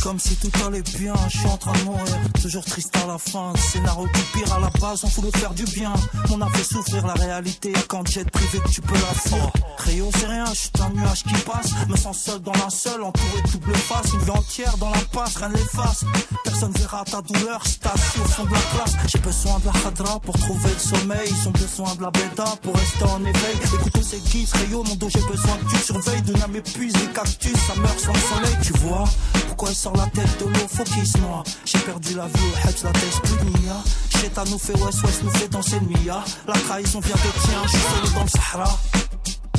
comme 0.05 0.19
si 0.19 0.35
tout 0.35 0.51
allait 0.67 0.83
bien, 0.99 1.15
je 1.29 1.39
suis 1.39 1.47
en 1.47 1.57
train 1.57 1.73
de 1.73 1.83
mourir, 1.83 2.05
toujours 2.39 2.63
triste 2.63 2.95
à 3.03 3.07
la 3.07 3.17
fin. 3.17 3.53
Scénario 3.55 4.07
qui 4.13 4.21
pire 4.37 4.53
à 4.53 4.59
la 4.59 4.69
base, 4.79 5.03
on 5.03 5.21
le 5.23 5.31
faire 5.31 5.51
du 5.55 5.63
bien. 5.63 5.93
Mon 6.29 6.39
a 6.41 6.49
fait 6.51 6.63
souffrir 6.63 7.07
la 7.07 7.13
réalité, 7.13 7.73
quand 7.87 8.07
jet 8.07 8.29
privé 8.29 8.61
tu 8.71 8.81
peux 8.81 8.93
la 8.93 8.99
fuir. 8.99 9.51
Rayon, 9.79 10.11
c'est 10.15 10.27
rien, 10.27 10.45
je 10.49 10.53
suis 10.53 10.69
un 10.79 10.89
nuage 10.91 11.23
qui 11.23 11.33
passe. 11.41 11.71
Me 11.89 11.97
sens 11.97 12.19
seul 12.19 12.39
dans 12.39 12.53
la 12.53 12.69
seule, 12.69 13.01
entouré 13.01 13.41
de 13.45 13.51
double 13.53 13.73
face. 13.73 14.13
Une 14.13 14.19
vie 14.19 14.29
entière 14.29 14.77
dans 14.77 14.91
la 14.91 14.99
passe, 15.11 15.37
rien 15.37 15.49
ne 15.49 15.55
l'efface. 15.55 16.05
Personne 16.43 16.71
verra 16.73 17.03
ta 17.03 17.21
douleur, 17.23 17.63
je 17.65 18.21
au 18.21 18.25
fond 18.25 18.43
de 18.43 18.53
la 18.53 18.59
classe. 18.59 18.93
J'ai 19.07 19.19
besoin 19.19 19.57
de 19.57 19.65
la 19.65 19.71
khadra 19.71 20.19
pour 20.19 20.37
trouver 20.37 20.69
le 20.69 20.79
sommeil. 20.79 21.29
Ils 21.29 21.47
ont 21.47 21.51
besoin 21.51 21.95
de 21.95 22.03
la 22.03 22.11
bêta 22.11 22.45
pour 22.61 22.75
rester 22.75 23.05
en 23.05 23.21
éveil. 23.21 23.57
Écoute 23.73 24.03
ces 24.03 24.19
guises, 24.19 24.53
Rayon, 24.53 24.83
mon 24.83 24.95
dos, 24.97 25.09
j'ai 25.09 25.21
besoin 25.21 25.57
que 25.57 25.75
tu 25.75 25.77
surveilles. 25.77 26.21
De 26.21 26.33
n'âme 26.33 26.55
épuise 26.55 26.93
les 26.97 27.11
cactus, 27.11 27.57
ça 27.67 27.73
meurt 27.79 27.99
sans 27.99 28.13
soleil. 28.13 28.55
Tu 28.61 28.73
vois, 28.73 29.05
pourquoi 29.47 29.69
il 29.69 29.75
sort 29.75 29.94
la 29.95 30.05
tête 30.07 30.39
de 30.39 30.45
l'eau, 30.45 30.67
faut 30.69 30.83
qu'il 30.83 31.07
se 31.07 31.17
noie. 31.19 31.43
J'ai 31.65 31.79
perdu 31.79 32.15
la 32.15 32.27
vue 32.27 32.49
au 32.51 32.67
Hajj, 32.67 32.83
la 32.83 32.91
tête 32.91 33.21
plus 33.23 33.35
de 33.37 33.57
Mia. 33.57 33.83
Cheta 34.19 34.43
nous 34.45 34.59
fait 34.59 34.73
West 34.73 35.03
West, 35.03 35.23
nous 35.23 35.31
fait 35.31 35.47
danser 35.47 35.79
le 35.79 35.87
Mia. 35.87 36.23
La 36.47 36.53
trahison 36.53 36.99
vient 36.99 37.15
de 37.15 37.47
tien, 37.47 37.61
je 37.63 37.69
suis 37.69 38.15
dans 38.15 38.23
le 38.23 38.29
Sahara. 38.29 38.79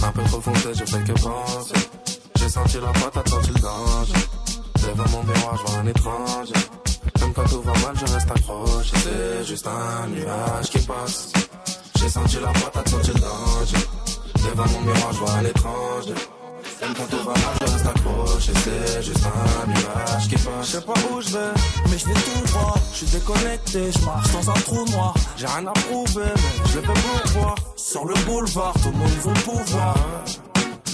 Un 0.02 0.12
peu 0.12 0.22
trop 0.24 0.40
foncé, 0.40 0.68
je 0.74 0.84
fais 0.84 1.02
que 1.02 1.12
penser. 1.12 1.74
J'ai 2.36 2.48
senti 2.48 2.76
la 2.76 2.92
patate 2.92 3.30
quand 3.30 3.42
tu 3.42 3.52
le 3.52 3.60
danger. 3.60 4.12
Devant 4.86 5.08
mon 5.10 5.22
miroir, 5.24 5.56
je 5.56 5.62
vois 5.70 5.80
un 5.80 5.86
étranger. 5.86 6.52
Même 7.20 7.32
quand 7.32 7.48
tout 7.48 7.62
va 7.62 7.72
mal, 7.72 7.94
je 7.94 8.12
reste 8.12 8.30
accroché. 8.30 8.92
C'est 9.02 9.46
juste 9.46 9.66
un 9.66 10.06
nuage 10.08 10.70
qui 10.70 10.78
passe. 10.78 11.32
J'ai 11.98 12.08
senti 12.08 12.36
la 12.36 12.52
patate 12.52 12.90
quand 12.90 13.00
tu 13.02 13.12
le 13.12 13.20
danger. 13.20 13.86
Devant 14.44 14.68
mon 14.68 14.80
miroir, 14.80 15.12
je 15.12 15.18
vois 15.18 15.32
un 15.32 15.44
étranger. 15.44 16.14
Même 16.80 16.94
quand 16.94 17.16
va 17.16 17.32
mal, 17.32 17.56
je 17.60 17.72
reste 17.72 17.86
accroché. 17.86 18.52
C'est 18.64 19.02
juste 19.02 19.24
un 19.26 19.66
nuage 19.66 20.28
qui 20.28 20.34
passe. 20.34 20.44
Je 20.62 20.66
sais 20.66 20.80
pas 20.80 20.92
où 21.10 21.20
je 21.20 21.30
vais, 21.30 21.54
Mais 21.90 21.98
je 21.98 22.06
vais 22.06 22.14
tout 22.14 22.52
droit, 22.52 22.74
je 22.92 22.96
suis 22.96 23.06
déconnecté, 23.06 23.92
je 23.92 24.04
marche 24.04 24.32
dans 24.32 24.50
un 24.50 24.54
trou 24.54 24.84
noir. 24.90 25.14
j'ai 25.36 25.46
rien 25.46 25.66
à 25.66 25.72
prouver, 25.72 26.32
mais 26.34 26.68
je 26.70 26.78
le 26.78 26.82
fais 26.82 26.92
pour 26.92 27.40
voir. 27.40 27.54
Sur 27.76 28.04
le 28.04 28.14
boulevard, 28.26 28.74
tout 28.82 28.90
le 28.90 28.96
monde 28.96 29.08
veut 29.08 29.34
le 29.34 29.40
pouvoir. 29.40 29.94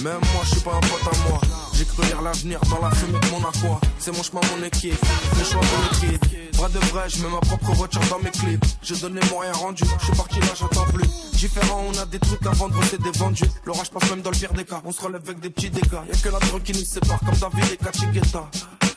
Même 0.01 0.19
moi, 0.33 0.43
je 0.43 0.49
suis 0.51 0.61
pas 0.61 0.71
un 0.71 0.79
pote 0.79 1.13
à 1.13 1.29
moi. 1.29 1.41
J'ai 1.83 1.89
cru 1.89 2.03
lire 2.03 2.21
l'avenir 2.21 2.61
dans 2.69 2.79
la 2.79 2.95
fumée 2.95 3.19
de 3.19 3.29
mon 3.29 3.39
aqua. 3.39 3.81
C'est 3.99 4.15
mon 4.15 4.23
chemin, 4.23 4.39
mon 4.55 4.63
équipe. 4.65 4.97
Le 5.37 5.43
choix 5.43 5.59
mon 5.59 6.07
équipe. 6.07 6.25
Vrai 6.53 6.69
de 6.69 6.79
vrai, 6.79 7.09
je 7.09 7.21
mets 7.21 7.29
ma 7.29 7.39
propre 7.41 7.73
voiture 7.73 7.99
dans 8.09 8.19
mes 8.19 8.31
clips. 8.31 8.63
J'ai 8.81 8.95
donné 8.95 9.19
mon 9.29 9.39
rien 9.39 9.51
rendu. 9.51 9.83
Je 9.99 10.05
suis 10.05 10.15
parti 10.15 10.39
là, 10.39 10.47
j'entends 10.57 10.85
plus. 10.93 11.05
Différent, 11.33 11.83
on 11.85 11.97
a 11.99 12.05
des 12.05 12.19
trucs 12.19 12.45
à 12.45 12.51
vendre, 12.51 12.79
c'est 12.89 13.01
des 13.01 13.11
vendus. 13.11 13.43
L'orage 13.65 13.89
passe 13.91 14.09
même 14.11 14.21
dans 14.21 14.29
le 14.29 14.35
pire 14.37 14.53
des 14.53 14.63
cas. 14.63 14.81
On 14.85 14.93
se 14.93 15.01
relève 15.01 15.23
avec 15.25 15.41
des 15.41 15.49
petits 15.49 15.69
dégâts. 15.69 15.99
Y'a 16.07 16.15
que 16.23 16.29
la 16.29 16.39
drogue 16.39 16.63
qui 16.63 16.71
nous 16.71 16.85
sépare, 16.85 17.19
comme 17.19 17.35
David 17.35 17.73
et 17.73 17.77
Kachigeta. 17.77 18.49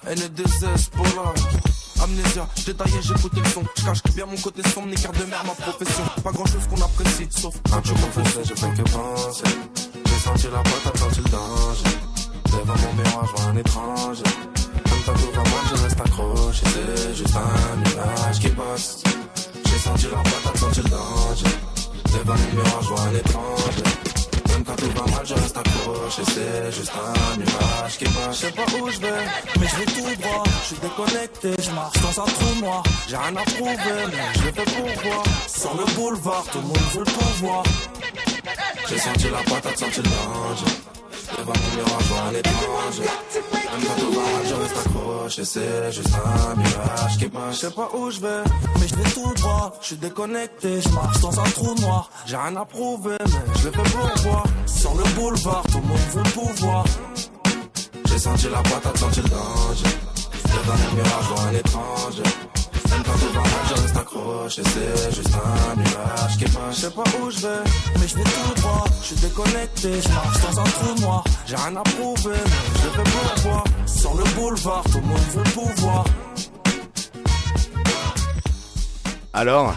NDZ, 0.09 0.91
Polar. 0.93 1.35
Amnésia, 2.01 2.47
détaillé, 2.67 3.03
j'écoutais 3.03 3.41
le 3.41 3.49
son. 3.49 3.65
Je 3.77 3.85
cache 3.85 4.03
bien 4.15 4.27
mon 4.27 4.37
côté 4.37 4.63
sombre, 4.69 4.87
ni 4.87 4.95
de 4.95 5.25
merde, 5.29 5.45
ma 5.45 5.55
profession. 5.55 6.05
Pas 6.23 6.31
grand 6.31 6.47
chose 6.47 6.63
qu'on 6.71 6.81
apprécie, 6.81 7.27
sauf 7.31 7.57
quand 7.69 7.81
tu 7.81 7.91
refonces. 7.91 8.49
Je 8.49 8.55
fais 8.55 8.71
que 8.71 8.89
penser. 8.91 9.45
J'ai 10.05 10.19
senti 10.21 10.47
la 10.47 10.63
quand 10.63 11.11
tu 11.13 11.21
le 11.21 11.31
danger. 11.31 12.06
Devant 12.57 12.75
mon 12.75 12.93
miroir, 12.95 13.27
je 13.27 13.33
vois 13.33 13.51
un 13.51 13.57
étranger. 13.57 14.23
Même 14.25 15.03
quand 15.05 15.13
tout 15.13 15.33
va 15.33 15.43
mal, 15.43 15.65
je 15.71 15.83
reste 15.83 16.01
accroché. 16.01 16.63
C'est 16.65 17.15
juste 17.15 17.37
un 17.37 17.77
nuage 17.77 18.39
qui 18.41 18.49
passe. 18.49 19.03
J'ai 19.67 19.79
senti 19.79 20.07
la 20.07 20.23
patate, 20.23 20.57
senti 20.57 20.81
le 20.81 20.89
danger. 20.89 21.53
Devant 22.13 22.35
les 22.35 22.57
murs, 22.57 22.83
je 22.83 22.89
vois 22.89 23.01
un 23.03 23.15
étranger. 23.15 23.83
Quand 24.67 24.75
tout 24.75 24.91
va 24.97 25.17
mal, 25.17 25.25
je 25.25 25.35
reste 25.35 25.57
accroché. 25.57 26.23
C'est 26.35 26.73
juste 26.73 26.93
un 26.97 27.37
nuage 27.37 27.99
qui 27.99 28.05
passe. 28.05 28.33
Je 28.33 28.47
sais 28.47 28.53
pas 28.53 28.63
où 28.81 28.91
je 28.91 28.99
vais, 29.01 29.25
mais 29.61 29.67
je 29.69 29.77
vais 29.77 29.85
tout 29.85 30.23
droit. 30.23 30.45
Je 30.63 30.67
suis 30.67 30.77
déconnecté, 30.77 31.51
je 31.63 31.71
marche 31.71 32.01
dans 32.01 32.23
un 32.23 32.27
trou 32.27 32.61
noir. 32.61 32.83
J'ai 33.07 33.17
rien 33.17 33.37
à 33.37 33.45
prouver, 33.45 34.01
mais 34.11 34.27
je 34.35 34.43
le 34.43 34.53
fais 34.53 34.65
pour 34.65 35.11
voir. 35.11 35.25
Sur 35.47 35.75
le 35.75 35.95
boulevard, 35.95 36.45
tout 36.51 36.59
le 36.59 36.67
monde 36.67 36.89
veut 36.95 37.05
le 37.05 37.13
pouvoir. 37.13 37.63
J'ai 38.89 38.99
senti 38.99 39.29
la 39.31 39.43
patate, 39.43 39.79
senti 39.79 39.99
le 39.99 40.09
danger. 40.09 40.73
Devant 41.39 41.53
mon 41.53 41.77
miroir, 41.77 42.01
je 42.01 42.09
vois 42.09 42.23
un 42.23 42.33
étranger. 42.33 43.11
Même 43.33 43.85
quand 43.87 44.01
tout 44.01 44.13
va 44.13 44.27
je 44.49 44.55
reste 44.55 44.77
accroché. 44.77 45.45
C'est 45.45 45.93
juste 45.93 46.15
un 46.15 46.55
nuage 46.57 47.19
qui 47.19 47.29
passe. 47.29 47.55
Je 47.55 47.61
sais 47.67 47.71
pas 47.71 47.89
où 47.95 48.11
je 48.11 48.21
vais, 48.21 48.45
mais 48.79 48.89
je 48.89 48.95
vais 48.95 49.11
tout 49.11 49.33
droit. 49.35 49.73
Je 49.81 49.87
suis 49.87 49.97
déconnecté, 49.97 50.81
je 50.81 50.89
marche 50.91 51.21
dans 51.21 51.41
un 51.41 51.51
trou 51.51 51.75
noir. 51.81 52.11
J'ai 52.27 52.37
rien 52.37 52.57
à 52.57 52.65
prouver, 52.65 53.17
mais 53.21 53.59
je 53.59 53.67
le 53.67 53.73
fais 53.73 53.83
pour 53.83 54.23
voir. 54.31 54.45
Sur 54.67 54.95
le 54.95 55.05
boulevard, 55.15 55.65
tout 55.71 55.79
le 55.79 55.87
monde 55.87 55.99
veut 56.15 56.33
pouvoir. 56.33 56.85
J'ai 58.07 58.19
senti 58.19 58.49
la 58.49 58.63
patate, 58.63 58.97
senti 58.99 59.21
le 59.21 59.29
danger. 59.29 59.97
Devant 60.45 60.77
mon 60.77 60.95
miroir, 60.95 61.23
je 61.23 61.29
vois 61.29 61.43
un 61.43 61.55
étranger. 61.55 62.23
Même 62.91 63.03
quand 63.05 63.13
tout 63.13 63.33
va 63.35 63.41
mal, 63.41 63.51
je 63.69 63.75
reste 63.83 63.97
accroché. 63.97 64.63
C'est 64.65 65.15
juste 65.15 65.35
un 65.35 65.77
nuage 65.77 66.37
qui 66.39 66.45
passe. 66.45 66.77
Je 66.77 66.81
sais 66.81 66.91
pas 66.91 67.03
où 67.21 67.31
je 67.31 67.41
vais, 67.41 67.65
mais 68.01 68.09
je 68.09 68.17
vais 68.17 68.23
tout 68.23 68.61
droit. 68.61 68.85
Je 69.01 69.07
suis 69.07 69.17
déconnecté, 69.17 69.93
je 70.03 70.09
marche 70.09 70.41
dans 70.43 70.61
un 70.61 70.65
trou 70.65 71.01
noir. 71.01 71.25
J'ai 71.47 71.57
rien 71.57 71.77
à 71.77 71.83
prouver, 71.83 72.31
mais 72.45 72.81
je 72.81 72.85
le 72.87 72.91
fais 72.91 73.11
pour 73.11 73.51
voir. 73.51 73.65
Sur 73.87 74.15
le 74.15 74.25
boulevard, 74.35 74.85
tout 74.85 74.99
le 75.01 75.07
monde 75.07 75.19
veut 75.35 75.43
pouvoir. 75.53 76.05
Alors 79.33 79.75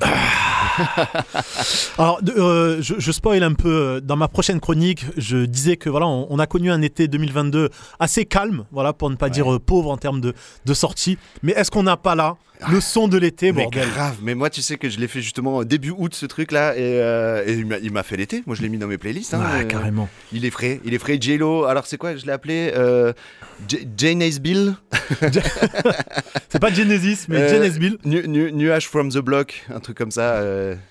Alors, 1.98 2.22
de- 2.22 2.32
euh, 2.32 2.82
je, 2.82 2.94
je 2.98 3.12
spoil 3.12 3.42
un 3.42 3.52
peu. 3.52 3.68
euh, 3.68 4.00
Dans 4.00 4.16
ma 4.16 4.26
prochaine 4.26 4.58
chronique, 4.58 5.04
je 5.16 5.44
disais 5.44 5.76
que 5.76 5.88
voilà, 5.90 6.06
on, 6.06 6.26
on 6.30 6.38
a 6.38 6.46
connu 6.46 6.72
un 6.72 6.80
été 6.82 7.06
2022 7.08 7.68
assez 8.00 8.24
calme, 8.24 8.64
voilà, 8.72 8.92
pour 8.92 9.10
ne 9.10 9.14
pas 9.16 9.28
dire 9.28 9.52
euh, 9.52 9.58
pauvre 9.60 9.90
en 9.90 9.96
termes 9.98 10.20
de, 10.20 10.34
de 10.64 10.74
sorties. 10.74 11.18
Mais 11.42 11.52
est-ce 11.52 11.70
qu'on 11.70 11.82
n'a 11.84 11.96
pas 11.96 12.14
là 12.14 12.36
le 12.70 12.80
son 12.80 13.08
de 13.08 13.18
l'été, 13.18 13.52
Mais 13.52 13.62
bordel 13.62 13.88
grave, 13.90 14.16
mais 14.22 14.34
moi 14.34 14.50
tu 14.50 14.62
sais 14.62 14.76
que 14.76 14.88
je 14.88 14.98
l'ai 14.98 15.08
fait 15.08 15.20
justement 15.22 15.64
début 15.64 15.92
août 15.96 16.14
ce 16.14 16.26
truc 16.26 16.52
là 16.52 16.74
et, 16.76 16.80
euh, 16.80 17.42
et 17.46 17.52
il 17.54 17.92
m'a- 17.92 18.02
fait 18.02 18.16
l'été, 18.16 18.42
moi 18.46 18.56
je 18.56 18.62
l'ai 18.62 18.68
mis 18.68 18.78
dans 18.78 18.86
mes 18.88 18.98
playlists. 18.98 19.34
hein, 19.34 19.42
euh, 19.60 19.64
carrément. 19.64 20.08
Il 20.32 20.44
est 20.44 20.50
frais, 20.50 20.80
il 20.84 20.92
est 20.94 20.98
frais. 20.98 21.18
J-Lo, 21.20 21.64
alors 21.64 21.86
c'est 21.86 21.96
quoi 21.98 22.16
Je 22.16 22.26
l'ai 22.26 22.32
appelé 22.32 22.72
euh, 22.74 23.12
Jane 23.96 24.22
Bill? 24.40 24.74
C'est 26.48 26.58
pas 26.58 26.70
Genesis, 26.72 27.26
mais 27.28 27.36
Euh, 27.38 27.48
Jane 27.62 27.78
Bill. 27.78 27.96
Nu- 28.04 28.26
nu- 28.28 28.52
Nuage 28.52 28.86
from 28.88 29.08
the 29.10 29.18
Block, 29.18 29.64
un 29.74 29.80
truc 29.80 29.96
comme 29.96 30.10
ça. 30.10 30.42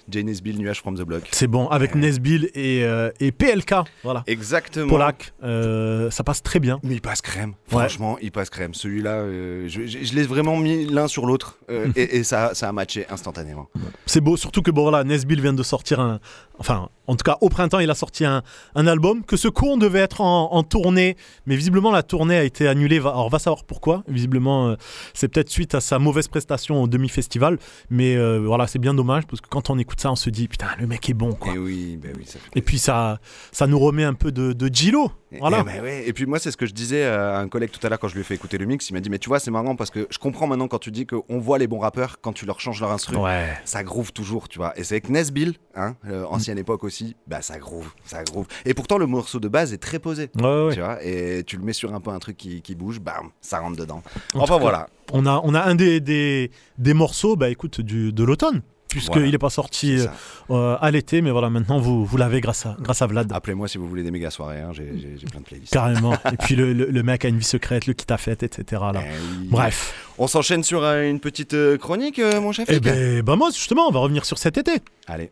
Jane 0.09 0.31
Bill, 0.43 0.57
Nuage 0.59 0.79
from 0.79 0.97
the 0.97 1.01
Block. 1.03 1.23
C'est 1.31 1.47
bon, 1.47 1.67
avec 1.67 1.93
Nesbill 1.95 2.49
et, 2.55 2.83
et 3.19 3.31
PLK, 3.31 3.75
voilà. 4.03 4.23
Exactement. 4.27 4.87
Polak, 4.87 5.33
ça 5.41 6.23
passe 6.23 6.41
très 6.41 6.59
bien. 6.59 6.79
Mais 6.83 6.95
il 6.95 7.01
passe 7.01 7.21
crème, 7.21 7.53
franchement, 7.67 8.17
il 8.21 8.31
passe 8.31 8.49
crème. 8.49 8.73
Celui-là, 8.73 9.25
je, 9.67 9.85
je- 9.85 10.03
je 10.03 10.13
l'ai 10.15 10.23
vraiment 10.23 10.57
mis 10.57 10.85
l'un 10.87 11.07
sur 11.07 11.25
l'autre 11.25 11.57
euh, 11.71 11.91
et, 11.95 12.23
ça 12.23 12.51
a 12.61 12.71
matché 12.71 13.05
instantanément. 13.09 13.67
C'est 14.05 14.21
beau, 14.21 14.37
surtout 14.37 14.61
que 14.61 14.71
bon 14.71 14.83
voilà, 14.83 15.03
Nesbill 15.03 15.41
vient 15.41 15.53
de 15.53 15.63
sortir 15.63 15.99
un, 15.99 16.19
enfin, 16.59 16.89
en 17.11 17.15
tout 17.15 17.23
cas 17.25 17.37
au 17.41 17.49
printemps, 17.49 17.79
il 17.79 17.89
a 17.89 17.93
sorti 17.93 18.23
un, 18.23 18.41
un 18.73 18.87
album 18.87 19.25
que 19.25 19.35
ce 19.35 19.49
con 19.49 19.75
devait 19.75 19.99
être 19.99 20.21
en, 20.21 20.53
en 20.53 20.63
tournée, 20.63 21.17
mais 21.45 21.57
visiblement 21.57 21.91
la 21.91 22.03
tournée 22.03 22.37
a 22.37 22.43
été 22.45 22.69
annulée. 22.69 22.99
Alors 22.99 23.25
on 23.25 23.29
va 23.29 23.37
savoir 23.37 23.65
pourquoi. 23.65 24.03
Visiblement, 24.07 24.69
euh, 24.69 24.75
c'est 25.13 25.27
peut-être 25.27 25.49
suite 25.49 25.75
à 25.75 25.81
sa 25.81 25.99
mauvaise 25.99 26.29
prestation 26.29 26.81
au 26.81 26.87
demi-festival, 26.87 27.59
mais 27.89 28.15
euh, 28.15 28.39
voilà, 28.39 28.65
c'est 28.65 28.79
bien 28.79 28.93
dommage 28.93 29.27
parce 29.27 29.41
que 29.41 29.49
quand 29.49 29.69
on 29.69 29.77
écoute 29.77 29.99
ça, 29.99 30.09
on 30.09 30.15
se 30.15 30.29
dit 30.29 30.47
putain, 30.47 30.67
le 30.79 30.87
mec 30.87 31.09
est 31.09 31.13
bon 31.13 31.33
quoi. 31.33 31.53
Et 31.53 31.57
oui, 31.57 31.99
oui, 32.01 32.25
ça 32.25 32.39
fait 32.39 32.57
Et 32.57 32.61
puis 32.61 32.79
ça, 32.79 33.19
ça 33.51 33.67
nous 33.67 33.79
remet 33.79 34.05
un 34.05 34.13
peu 34.13 34.31
de, 34.31 34.53
de 34.53 34.73
Gilo. 34.73 35.11
Voilà. 35.39 35.59
Et, 35.59 35.63
bah 35.63 35.71
ouais. 35.81 36.03
Et 36.07 36.13
puis 36.13 36.25
moi, 36.25 36.39
c'est 36.39 36.51
ce 36.51 36.57
que 36.57 36.65
je 36.65 36.73
disais 36.73 37.05
à 37.05 37.39
un 37.39 37.47
collègue 37.47 37.71
tout 37.71 37.85
à 37.85 37.89
l'heure 37.89 37.99
quand 37.99 38.09
je 38.09 38.15
lui 38.15 38.21
ai 38.21 38.23
fait 38.23 38.35
écouter 38.35 38.57
le 38.57 38.65
mix. 38.65 38.89
Il 38.89 38.93
m'a 38.93 38.99
dit, 38.99 39.09
mais 39.09 39.19
tu 39.19 39.29
vois, 39.29 39.39
c'est 39.39 39.51
marrant 39.51 39.75
parce 39.75 39.89
que 39.89 40.07
je 40.09 40.17
comprends 40.17 40.47
maintenant 40.47 40.67
quand 40.67 40.79
tu 40.79 40.91
dis 40.91 41.05
qu'on 41.05 41.39
voit 41.39 41.57
les 41.57 41.67
bons 41.67 41.79
rappeurs 41.79 42.19
quand 42.21 42.33
tu 42.33 42.45
leur 42.45 42.59
changes 42.59 42.81
leur 42.81 42.91
instru. 42.91 43.15
Ouais. 43.17 43.49
Ça 43.65 43.83
groove 43.83 44.11
toujours, 44.11 44.49
tu 44.49 44.59
vois. 44.59 44.77
Et 44.77 44.83
c'est 44.83 44.95
avec 44.95 45.09
Nesbill, 45.09 45.55
hein, 45.75 45.95
euh, 46.09 46.25
ancienne 46.25 46.57
époque 46.57 46.83
aussi, 46.83 47.00
bah 47.27 47.41
ça 47.41 47.57
groove, 47.59 47.89
ça 48.05 48.23
groove. 48.23 48.47
Et 48.65 48.73
pourtant, 48.73 48.97
le 48.97 49.05
morceau 49.07 49.39
de 49.39 49.47
base 49.47 49.73
est 49.73 49.77
très 49.77 49.99
posé. 49.99 50.29
Ouais, 50.39 50.65
ouais. 50.65 50.73
Tu 50.73 50.79
vois, 50.79 51.03
et 51.03 51.43
tu 51.45 51.57
le 51.57 51.63
mets 51.63 51.73
sur 51.73 51.93
un 51.93 51.99
peu 51.99 52.09
un 52.11 52.19
truc 52.19 52.37
qui, 52.37 52.61
qui 52.61 52.75
bouge, 52.75 52.99
bam, 52.99 53.29
ça 53.41 53.59
rentre 53.59 53.77
dedans. 53.77 54.01
En 54.33 54.39
enfin 54.41 54.55
cas, 54.55 54.59
voilà. 54.61 54.89
On 55.13 55.25
a, 55.25 55.41
on 55.43 55.53
a 55.53 55.61
un 55.61 55.75
des, 55.75 55.99
des, 55.99 56.51
des 56.77 56.93
morceaux, 56.93 57.35
bah 57.35 57.49
écoute, 57.49 57.81
du, 57.81 58.11
de 58.13 58.23
l'automne. 58.23 58.61
Puisqu'il 58.89 59.13
Voilà. 59.13 59.31
n'est 59.31 59.37
pas 59.37 59.49
sorti 59.49 59.99
euh, 60.01 60.07
euh, 60.49 60.75
à 60.81 60.91
l'été, 60.91 61.21
mais 61.21 61.31
voilà, 61.31 61.49
maintenant 61.49 61.79
vous, 61.79 62.03
vous 62.05 62.17
l'avez 62.17 62.41
grâce 62.41 62.65
à, 62.65 62.75
grâce 62.81 63.01
à 63.01 63.07
Vlad. 63.07 63.31
Appelez-moi 63.31 63.69
si 63.69 63.77
vous 63.77 63.87
voulez 63.87 64.03
des 64.03 64.11
méga 64.11 64.29
soirées, 64.29 64.59
hein, 64.59 64.71
j'ai 64.73 64.83
plein 65.31 65.39
de 65.39 65.45
playlists. 65.45 65.71
Carrément. 65.71 66.13
Et 66.33 66.35
puis 66.37 66.57
le, 66.57 66.73
le- 66.73 66.87
le 66.91 67.01
mec 67.03 67.23
a 67.23 67.29
une 67.29 67.37
vie 67.37 67.45
secrète, 67.45 67.85
le 67.87 67.93
qui 67.93 68.05
t'a 68.05 68.17
fait, 68.17 68.43
etc. 68.43 68.81
Là. 68.93 69.01
Eh 69.01 69.47
Bref. 69.47 69.93
On 70.17 70.27
s'enchaîne 70.27 70.63
sur 70.65 70.83
euh, 70.83 71.09
une 71.09 71.21
petite 71.21 71.55
chronique, 71.77 72.19
euh, 72.19 72.41
mon 72.41 72.51
chef 72.51 72.65
Eh 72.69 72.81
ben, 72.81 73.21
bah 73.21 73.37
moi, 73.37 73.49
justement, 73.51 73.87
on 73.87 73.91
va 73.91 73.99
revenir 74.01 74.25
sur 74.25 74.37
cet 74.37 74.57
été. 74.57 74.73
Allez. 75.07 75.31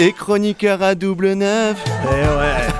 Et 0.00 0.12
chroniqueur 0.12 0.82
à 0.82 0.94
double 0.94 1.32
neuf. 1.34 1.76
Eh. 2.10 2.73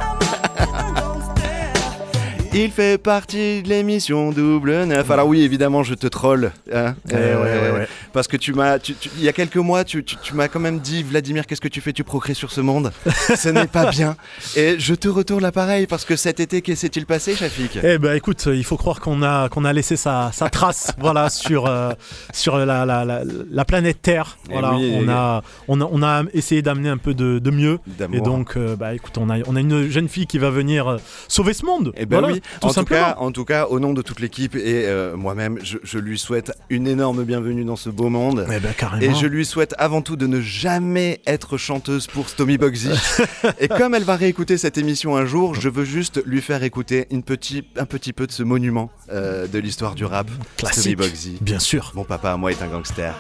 Il 2.57 2.71
fait 2.71 2.99
partie 2.99 3.63
de 3.65 3.69
l'émission 3.69 4.31
Double 4.31 4.85
Neuf. 4.85 5.11
Alors 5.11 5.27
oui, 5.27 5.43
évidemment, 5.43 5.83
je 5.83 5.95
te 5.95 6.07
troll. 6.07 6.53
hein, 6.73 6.95
Eh 7.11 7.15
ouais, 7.15 7.71
ouais. 7.73 7.89
Parce 8.13 8.29
que 8.29 8.37
tu 8.37 8.53
m'as, 8.55 8.79
il 9.17 9.25
y 9.25 9.29
a 9.29 9.33
quelques 9.33 9.57
mois, 9.57 9.83
tu, 9.83 10.05
tu- 10.05 10.15
tu 10.23 10.35
m'as 10.35 10.47
quand 10.47 10.61
même 10.61 10.79
dit, 10.79 11.03
Vladimir, 11.03 11.47
qu'est-ce 11.49 11.61
que 11.61 11.67
tu 11.67 11.81
fais 11.81 11.93
Tu 11.93 12.05
procrées 12.05 12.35
sur 12.35 12.53
ce 12.53 12.61
monde? 12.61 12.93
Ce 13.35 13.49
n'est 13.49 13.67
pas 13.67 13.91
bien. 13.91 14.15
Et 14.55 14.77
je 14.79 14.95
te 14.95 15.09
retourne 15.09 15.43
l'appareil 15.43 15.89
parce 15.89 16.05
que 16.05 16.15
cet 16.15 16.39
été, 16.39 16.63
qu'est-ce 16.63 16.83
s'est-il 16.83 17.07
passé, 17.07 17.35
Shafik? 17.35 17.79
Eh 17.83 17.99
ben 17.99 18.15
écoute, 18.15 18.47
il 18.47 18.63
faut 18.65 18.77
croire 18.77 19.01
qu'on 19.01 19.23
a, 19.25 19.49
qu'on 19.49 19.65
a 19.65 19.73
laissé 19.73 19.97
sa, 19.97 20.31
sa 20.33 20.49
trace 20.49 20.93
voilà, 21.01 21.31
sur, 21.31 21.67
euh, 21.67 21.91
sur 22.33 22.57
la, 22.59 22.85
la, 22.87 23.05
la, 23.05 23.23
la 23.51 23.65
planète 23.65 24.01
Terre. 24.01 24.39
Eh 24.49 24.53
Voilà, 24.53 24.75
oui, 24.75 24.93
on, 24.97 25.09
a, 25.09 25.43
on, 25.67 25.81
a, 25.81 25.89
on 25.91 26.03
a 26.05 26.23
essayé 26.35 26.63
d'amener 26.63 26.89
un 26.89 26.99
peu 26.99 27.15
de, 27.15 27.41
de 27.41 27.51
mieux. 27.51 27.81
Et 28.13 28.21
donc, 28.21 28.57
euh, 28.57 28.77
bah, 28.77 28.95
écoute, 28.95 29.19
on 29.19 29.29
a, 29.29 29.39
on 29.49 29.57
a 29.57 29.61
une 29.61 29.89
jeune 29.91 30.09
fille 30.09 30.27
qui 30.29 30.39
va 30.39 30.51
venir 30.51 30.87
euh, 30.89 30.97
sauver 31.27 31.53
ce 31.53 31.67
monde. 31.67 31.93
Eh 31.97 32.07
ben 32.07 32.21
Voilà, 32.21 32.35
oui, 32.35 32.43
tout 32.61 32.69
en, 32.69 32.73
tout 32.73 32.85
cas, 32.85 33.17
en 33.19 33.33
tout 33.33 33.45
cas, 33.45 33.67
au 33.67 33.81
nom 33.81 33.93
de 33.93 34.03
toute 34.03 34.21
l'équipe 34.21 34.55
et 34.55 34.87
euh, 34.87 35.17
moi-même, 35.17 35.59
je, 35.63 35.79
je 35.83 35.99
lui 35.99 36.19
souhaite 36.19 36.53
une 36.71 36.87
énorme 36.87 37.25
bienvenue 37.25 37.65
dans 37.65 37.77
ce 37.77 37.91
beau 37.91 38.09
monde. 38.09 38.47
Eh 38.51 38.61
ben. 38.61 38.73
Et 39.01 39.15
je 39.15 39.27
lui 39.27 39.45
souhaite 39.45 39.75
avant 39.79 40.03
tout 40.03 40.17
de 40.17 40.27
ne 40.27 40.41
jamais 40.41 41.21
être 41.27 41.57
chanteuse 41.57 42.07
pour 42.07 42.29
Stomy 42.29 42.59
Bugsy. 42.59 42.91
et 43.61 43.69
comme 43.69 43.95
elle 43.95 44.05
va 44.05 44.17
réécouter 44.17 44.59
cette 44.59 44.79
émission 44.79 45.17
un 45.17 45.27
jour, 45.27 45.55
je 45.55 45.69
veux 45.69 45.85
juste 45.85 46.23
lui 46.27 46.41
faire 46.41 46.63
écouter 46.63 47.07
une 47.11 47.23
petit, 47.23 47.65
un 47.77 47.87
petit 47.87 48.13
peu 48.13 48.27
de 48.27 48.33
ce 48.33 48.43
monument 48.43 48.91
euh, 49.13 49.47
de 49.47 49.59
l'histoire 49.59 49.95
du 49.95 50.05
rap. 50.05 50.29
Stomy 50.29 50.47
Classique. 50.57 50.99
Bugsy. 50.99 51.39
Bien 51.41 51.59
sûr. 51.59 51.93
Mon 51.95 52.05
papa 52.05 52.33
à 52.33 52.37
moi 52.37 52.51
est 52.51 52.63
un 52.63 52.69
gangster. 52.69 53.15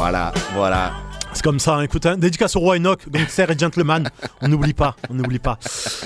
Voilà, 0.00 0.32
voilà. 0.54 1.09
C'est 1.40 1.44
comme 1.44 1.58
ça, 1.58 1.76
hein. 1.76 1.82
écoute, 1.84 2.04
hein, 2.04 2.18
dédicace 2.18 2.54
au 2.56 2.60
roi 2.60 2.76
Enoch, 2.76 3.08
donc 3.08 3.22
serre 3.30 3.50
et 3.50 3.56
gentleman, 3.58 4.10
on 4.42 4.48
n'oublie 4.48 4.74
pas, 4.74 4.94
on 5.08 5.14
n'oublie 5.14 5.38
pas. 5.38 5.58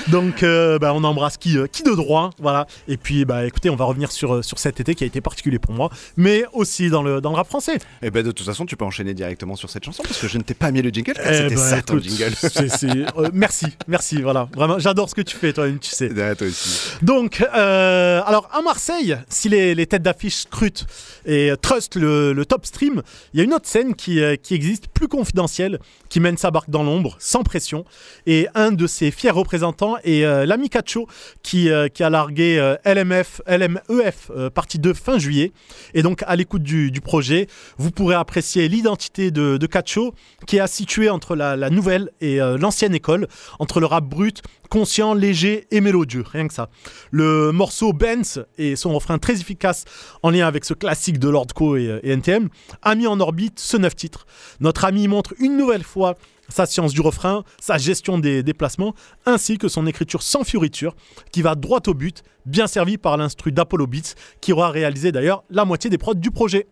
Donc, 0.07 0.45
euh, 0.45 0.79
bah, 0.79 0.93
on 0.95 1.03
embrasse 1.03 1.39
qui, 1.39 1.59
euh, 1.59 1.67
qui 1.67 1.83
de 1.83 1.91
droit, 1.91 2.31
voilà. 2.39 2.69
Et 2.87 2.97
puis, 2.97 3.25
bah, 3.25 3.45
écoutez, 3.45 3.69
on 3.69 3.75
va 3.75 3.85
revenir 3.85 4.13
sur, 4.13 4.37
euh, 4.37 4.43
sur 4.43 4.61
cet 4.61 4.79
été 4.79 4.95
qui 4.95 5.03
a 5.03 5.09
été 5.09 5.21
particulier 5.21 5.59
pour 5.59 5.75
moi, 5.75 5.91
mais 6.17 6.45
aussi 6.53 6.89
dans 6.89 7.03
le, 7.03 7.21
dans 7.21 7.31
le 7.31 7.35
rap 7.37 7.49
français. 7.49 7.79
Et 8.01 8.13
ben 8.13 8.23
de 8.25 8.31
toute 8.31 8.47
façon, 8.47 8.65
tu 8.65 8.77
peux 8.77 8.85
enchaîner 8.85 9.13
directement 9.13 9.57
sur 9.57 9.69
cette 9.71 9.83
chanson 9.85 10.05
parce 10.05 10.21
que 10.21 10.29
je 10.29 10.39
ne 10.39 10.45
t'ai 10.45 10.55
pas 10.55 10.71
mis 10.71 10.83
le 10.83 10.91
jingle. 10.91 11.15
Eh 11.19 11.35
C'était 11.35 11.49
ben, 11.57 11.57
ça 11.57 11.83
ton 11.83 11.99
écoute, 11.99 12.09
jingle. 12.11 12.37
c'est- 12.37 12.69
c'est- 12.69 12.87
euh, 13.19 13.29
merci, 13.33 13.67
merci, 13.89 14.23
voilà. 14.23 14.49
Vraiment, 14.55 14.79
j'adore 14.79 15.11
ce 15.11 15.17
que 15.17 15.23
tu 15.23 15.35
fais, 15.35 15.53
toi-même, 15.53 15.81
tu 15.81 15.91
sais. 15.91 16.11
Ah, 16.17 16.37
toi 16.37 16.47
aussi. 16.47 16.79
Donc, 17.03 17.41
alors 17.53 18.49
à 18.53 18.63
Marseille, 18.63 19.17
si 19.29 19.49
les, 19.49 19.75
les 19.75 19.87
têtes 19.89 20.03
d'affiche 20.05 20.43
scrutent 20.43 20.87
et 21.27 21.51
trustent 21.61 21.97
le, 21.97 22.33
le 22.33 22.47
top 22.47 22.65
stream, 22.67 23.03
il 23.33 23.39
y 23.39 23.41
a 23.41 23.45
une 23.45 23.53
autre 23.55 23.67
scène 23.67 23.97
qui, 23.97 24.21
qui 24.41 24.55
existe, 24.55 24.87
plus 24.87 25.09
confidentiel 25.25 25.79
qui 26.11 26.21
mène 26.21 26.37
sa 26.37 26.51
barque 26.51 26.69
dans 26.69 26.83
l'ombre, 26.83 27.17
sans 27.19 27.43
pression. 27.43 27.87
Et 28.27 28.47
un 28.55 28.73
de 28.73 28.87
ses 28.87 29.11
fiers 29.11 29.31
représentants 29.31 29.97
est 30.05 30.23
euh, 30.23 30.45
l'ami 30.45 30.69
Cacho 30.69 31.09
qui, 31.43 31.71
euh, 31.71 31.89
qui 31.89 32.03
a 32.03 32.11
largué 32.11 32.59
euh, 32.59 32.77
LMF, 32.85 33.41
LMEF 33.47 34.31
partie 34.55 34.79
2 34.79 34.93
fin 34.93 35.19
juillet. 35.19 35.53
Et 35.95 36.03
donc 36.03 36.23
à 36.27 36.37
l'écoute 36.37 36.63
du, 36.63 36.91
du 36.91 37.01
projet, 37.01 37.47
vous 37.79 37.91
pourrez 37.91 38.15
apprécier 38.15 38.69
l'identité 38.69 39.31
de, 39.31 39.57
de 39.57 39.67
Cacho 39.67 40.13
qui 40.47 40.59
est 40.59 40.67
située 40.67 41.09
entre 41.09 41.37
la, 41.37 41.57
la 41.57 41.71
nouvelle 41.71 42.11
et 42.21 42.37
l'ancienne 42.37 42.95
école, 42.95 43.27
entre 43.59 43.81
le 43.81 43.87
rap 43.87 44.05
brut, 44.05 44.43
conscient, 44.69 45.15
léger 45.15 45.67
et 45.71 45.81
mélodieux, 45.81 46.25
rien 46.31 46.49
que 46.49 46.55
ça. 46.55 46.69
Le 47.11 47.53
morceau 47.53 47.93
Benz 47.93 48.45
et 48.59 48.77
son 48.77 48.93
refrain 48.93 49.19
très 49.19 49.35
efficace 49.35 49.85
en 50.23 50.31
lien 50.31 50.47
avec 50.47 50.65
ce 50.65 50.75
classique 50.75 51.19
de 51.19 51.29
Lord 51.29 51.47
Co 51.55 51.77
et, 51.77 52.01
et 52.03 52.11
NTM 52.11 52.49
a 52.83 52.95
mis 52.95 53.07
en 53.07 53.21
orbite 53.21 53.61
ce 53.61 53.77
neuf 53.77 53.95
titres. 53.95 54.27
Notre 54.61 54.85
ami 54.85 55.09
une 55.39 55.57
nouvelle 55.57 55.85
fois 55.85 56.17
sa 56.49 56.67
science 56.67 56.93
du 56.93 57.01
refrain, 57.01 57.45
sa 57.61 57.79
gestion 57.79 58.19
des 58.19 58.43
déplacements, 58.43 58.95
ainsi 59.27 59.59
que 59.59 59.69
son 59.69 59.87
écriture 59.87 60.23
sans 60.23 60.45
fioriture, 60.45 60.95
qui 61.33 61.43
va 61.43 61.55
droit 61.55 61.81
au 61.87 61.95
but, 61.95 62.23
bien 62.47 62.67
servi 62.67 62.99
par 62.99 63.17
l'instru 63.17 63.53
d'Apollo 63.53 63.87
Beats, 63.87 64.15
qui 64.41 64.53
aura 64.53 64.71
réalisé 64.71 65.13
d'ailleurs 65.13 65.45
la 65.51 65.65
moitié 65.65 65.91
des 65.91 65.99
prods 65.99 66.15
du 66.15 66.31
projet. 66.31 66.67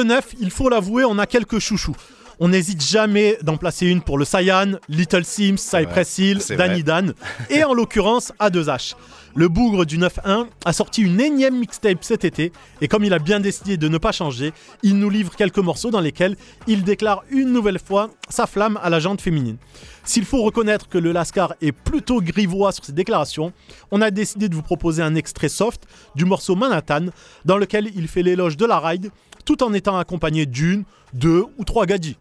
Double 0.00 0.14
neuf, 0.14 0.34
il 0.40 0.50
faut 0.50 0.68
l'avouer, 0.68 1.04
on 1.04 1.18
a 1.18 1.26
quelques 1.26 1.58
chouchous. 1.58 1.96
On 2.38 2.48
n'hésite 2.48 2.82
jamais 2.82 3.36
d'en 3.42 3.58
placer 3.58 3.86
une 3.86 4.00
pour 4.00 4.16
le 4.16 4.24
Cyan, 4.24 4.78
Little 4.88 5.24
Sims, 5.24 5.58
Cypress 5.58 6.16
Hill, 6.18 6.40
Danny. 6.56 6.82
Dan, 6.82 7.12
et 7.50 7.64
en 7.64 7.74
l'occurrence 7.74 8.32
A2H. 8.40 8.94
Le 9.34 9.48
bougre 9.48 9.84
du 9.84 9.98
9-1 9.98 10.46
a 10.64 10.72
sorti 10.72 11.02
une 11.02 11.20
énième 11.20 11.58
mixtape 11.58 12.02
cet 12.02 12.24
été, 12.24 12.50
et 12.80 12.88
comme 12.88 13.04
il 13.04 13.12
a 13.12 13.18
bien 13.18 13.40
décidé 13.40 13.76
de 13.76 13.88
ne 13.88 13.98
pas 13.98 14.10
changer, 14.10 14.52
il 14.82 14.96
nous 14.96 15.10
livre 15.10 15.36
quelques 15.36 15.58
morceaux 15.58 15.90
dans 15.90 16.00
lesquels 16.00 16.36
il 16.66 16.82
déclare 16.82 17.22
une 17.30 17.52
nouvelle 17.52 17.78
fois 17.78 18.10
sa 18.28 18.46
flamme 18.46 18.78
à 18.82 18.88
la 18.88 19.00
jante 19.00 19.20
féminine. 19.20 19.58
S'il 20.04 20.24
faut 20.24 20.42
reconnaître 20.42 20.88
que 20.88 20.98
le 20.98 21.12
Lascar 21.12 21.54
est 21.60 21.72
plutôt 21.72 22.22
grivois 22.22 22.72
sur 22.72 22.84
ses 22.84 22.92
déclarations, 22.92 23.52
on 23.90 24.00
a 24.00 24.10
décidé 24.10 24.48
de 24.48 24.54
vous 24.54 24.62
proposer 24.62 25.02
un 25.02 25.14
extrait 25.14 25.50
soft 25.50 25.82
du 26.16 26.24
morceau 26.24 26.56
Manhattan, 26.56 27.06
dans 27.44 27.58
lequel 27.58 27.90
il 27.94 28.08
fait 28.08 28.22
l'éloge 28.22 28.56
de 28.56 28.64
la 28.64 28.80
ride, 28.80 29.10
tout 29.50 29.64
en 29.64 29.74
étant 29.74 29.98
accompagné 29.98 30.46
d'une, 30.46 30.84
deux 31.12 31.44
ou 31.58 31.64
trois 31.64 31.84
gadis. 31.84 32.16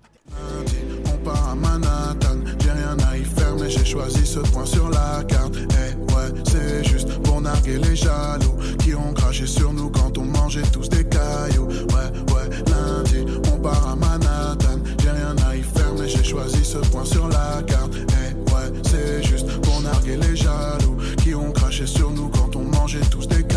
On 1.05 1.17
part 1.23 1.49
à 1.49 1.53
Manhattan, 1.53 2.39
j'ai 2.59 2.71
rien 2.71 2.97
à 3.07 3.17
y 3.17 3.23
faire, 3.23 3.55
j'ai 3.67 3.85
choisi 3.85 4.25
ce 4.25 4.39
point 4.39 4.65
sur 4.65 4.89
la 4.89 5.23
carte. 5.25 5.53
Eh 5.55 5.95
ouais, 6.15 6.41
c'est 6.43 6.83
juste 6.83 7.21
pour 7.21 7.39
narguer 7.39 7.77
les 7.77 7.95
jaloux 7.95 8.55
qui 8.79 8.95
ont 8.95 9.13
craché 9.13 9.45
sur 9.45 9.71
nous 9.73 9.91
quand 9.91 10.17
on 10.17 10.25
mangeait 10.25 10.63
tous 10.73 10.89
des 10.89 11.03
cailloux. 11.03 11.67
Ouais, 11.67 12.09
ouais, 12.33 12.49
lundi, 12.71 13.23
on 13.53 13.59
part 13.59 13.89
à 13.89 13.95
Manhattan, 13.95 14.79
j'ai 14.99 15.11
rien 15.11 15.35
à 15.47 15.55
y 15.55 15.61
faire, 15.61 15.93
mais 15.99 16.07
j'ai 16.07 16.23
choisi 16.23 16.65
ce 16.65 16.79
point 16.79 17.05
sur 17.05 17.27
la 17.27 17.61
carte. 17.61 17.93
Eh 17.95 18.33
ouais, 18.51 18.81
c'est 18.89 19.21
juste 19.21 19.61
pour 19.61 19.79
narguer 19.81 20.17
les 20.17 20.35
jaloux 20.35 20.97
qui 21.21 21.35
ont 21.35 21.51
craché 21.51 21.85
sur 21.85 22.09
nous 22.09 22.29
quand 22.29 22.55
on 22.55 22.63
mangeait 22.63 23.05
tous 23.11 23.27
des 23.27 23.43
cailloux. 23.43 23.48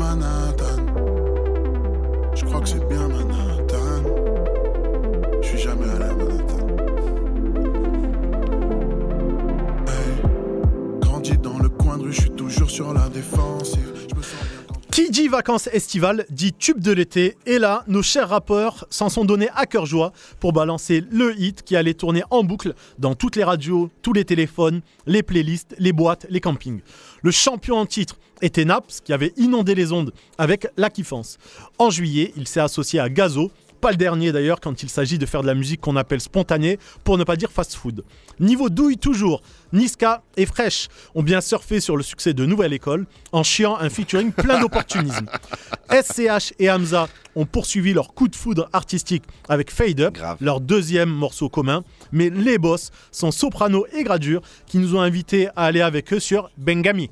Manhattan. 0.00 0.78
Je 2.34 2.44
crois 2.46 2.60
que 2.62 2.68
c'est 2.70 2.88
bien 2.88 3.06
Manhattan. 3.06 4.02
Je 5.42 5.46
suis 5.46 5.58
jamais 5.58 5.84
allé 5.90 6.04
à 6.04 6.14
Manhattan. 6.14 6.66
Grandi 11.00 11.36
dans 11.36 11.58
le 11.58 11.68
coin 11.68 11.98
de 11.98 12.04
rue, 12.04 12.12
je 12.14 12.22
suis 12.22 12.30
toujours 12.30 12.70
sur 12.70 12.94
la 12.94 13.10
défensive. 13.10 13.92
Qui 14.90 15.10
dit 15.10 15.28
vacances 15.28 15.68
estivales 15.68 16.24
dit 16.30 16.52
tube 16.52 16.80
de 16.80 16.92
l'été. 16.92 17.36
Et 17.46 17.58
là, 17.58 17.84
nos 17.86 18.02
chers 18.02 18.30
rappeurs 18.30 18.86
s'en 18.90 19.08
sont 19.08 19.24
donnés 19.24 19.50
à 19.54 19.66
cœur 19.66 19.86
joie 19.86 20.12
pour 20.40 20.52
balancer 20.52 21.04
le 21.10 21.38
hit 21.38 21.62
qui 21.62 21.76
allait 21.76 21.94
tourner 21.94 22.22
en 22.30 22.42
boucle 22.42 22.74
dans 22.98 23.14
toutes 23.14 23.36
les 23.36 23.44
radios, 23.44 23.90
tous 24.02 24.12
les 24.14 24.24
téléphones, 24.24 24.80
les 25.06 25.22
playlists, 25.22 25.76
les 25.78 25.92
boîtes, 25.92 26.26
les 26.30 26.40
campings. 26.40 26.80
Le 27.22 27.30
champion 27.30 27.76
en 27.76 27.86
titre 27.86 28.18
était 28.42 28.64
Naps 28.64 29.00
qui 29.00 29.12
avait 29.12 29.32
inondé 29.36 29.74
les 29.74 29.92
ondes 29.92 30.12
avec 30.38 30.66
La 30.76 30.90
Kiffance. 30.90 31.38
En 31.78 31.90
juillet, 31.90 32.32
il 32.36 32.46
s'est 32.46 32.60
associé 32.60 33.00
à 33.00 33.08
Gazo. 33.08 33.50
Pas 33.80 33.92
le 33.92 33.96
dernier 33.96 34.30
d'ailleurs 34.30 34.60
quand 34.60 34.82
il 34.82 34.90
s'agit 34.90 35.16
de 35.16 35.24
faire 35.24 35.40
de 35.40 35.46
la 35.46 35.54
musique 35.54 35.80
qu'on 35.80 35.96
appelle 35.96 36.20
spontanée, 36.20 36.78
pour 37.02 37.16
ne 37.16 37.24
pas 37.24 37.36
dire 37.36 37.50
fast-food. 37.50 38.04
Niveau 38.38 38.68
douille 38.68 38.98
toujours, 38.98 39.40
Niska 39.72 40.22
et 40.36 40.44
Fresh 40.44 40.88
ont 41.14 41.22
bien 41.22 41.40
surfé 41.40 41.80
sur 41.80 41.96
le 41.96 42.02
succès 42.02 42.34
de 42.34 42.44
Nouvelle 42.44 42.74
École 42.74 43.06
en 43.32 43.42
chiant 43.42 43.78
un 43.78 43.88
featuring 43.88 44.32
plein 44.32 44.60
d'opportunisme. 44.60 45.26
SCH 45.90 46.52
et 46.58 46.70
Hamza 46.70 47.08
ont 47.36 47.46
poursuivi 47.46 47.94
leur 47.94 48.12
coup 48.12 48.28
de 48.28 48.36
foudre 48.36 48.68
artistique 48.74 49.24
avec 49.48 49.70
Fade 49.70 50.00
Up, 50.00 50.18
leur 50.40 50.60
deuxième 50.60 51.10
morceau 51.10 51.48
commun, 51.48 51.82
mais 52.12 52.28
les 52.28 52.58
boss 52.58 52.90
sont 53.12 53.30
Soprano 53.30 53.86
et 53.94 54.02
Gradure 54.04 54.42
qui 54.66 54.76
nous 54.76 54.94
ont 54.94 55.00
invités 55.00 55.48
à 55.56 55.64
aller 55.64 55.80
avec 55.80 56.12
eux 56.12 56.20
sur 56.20 56.50
Bengami. 56.58 57.10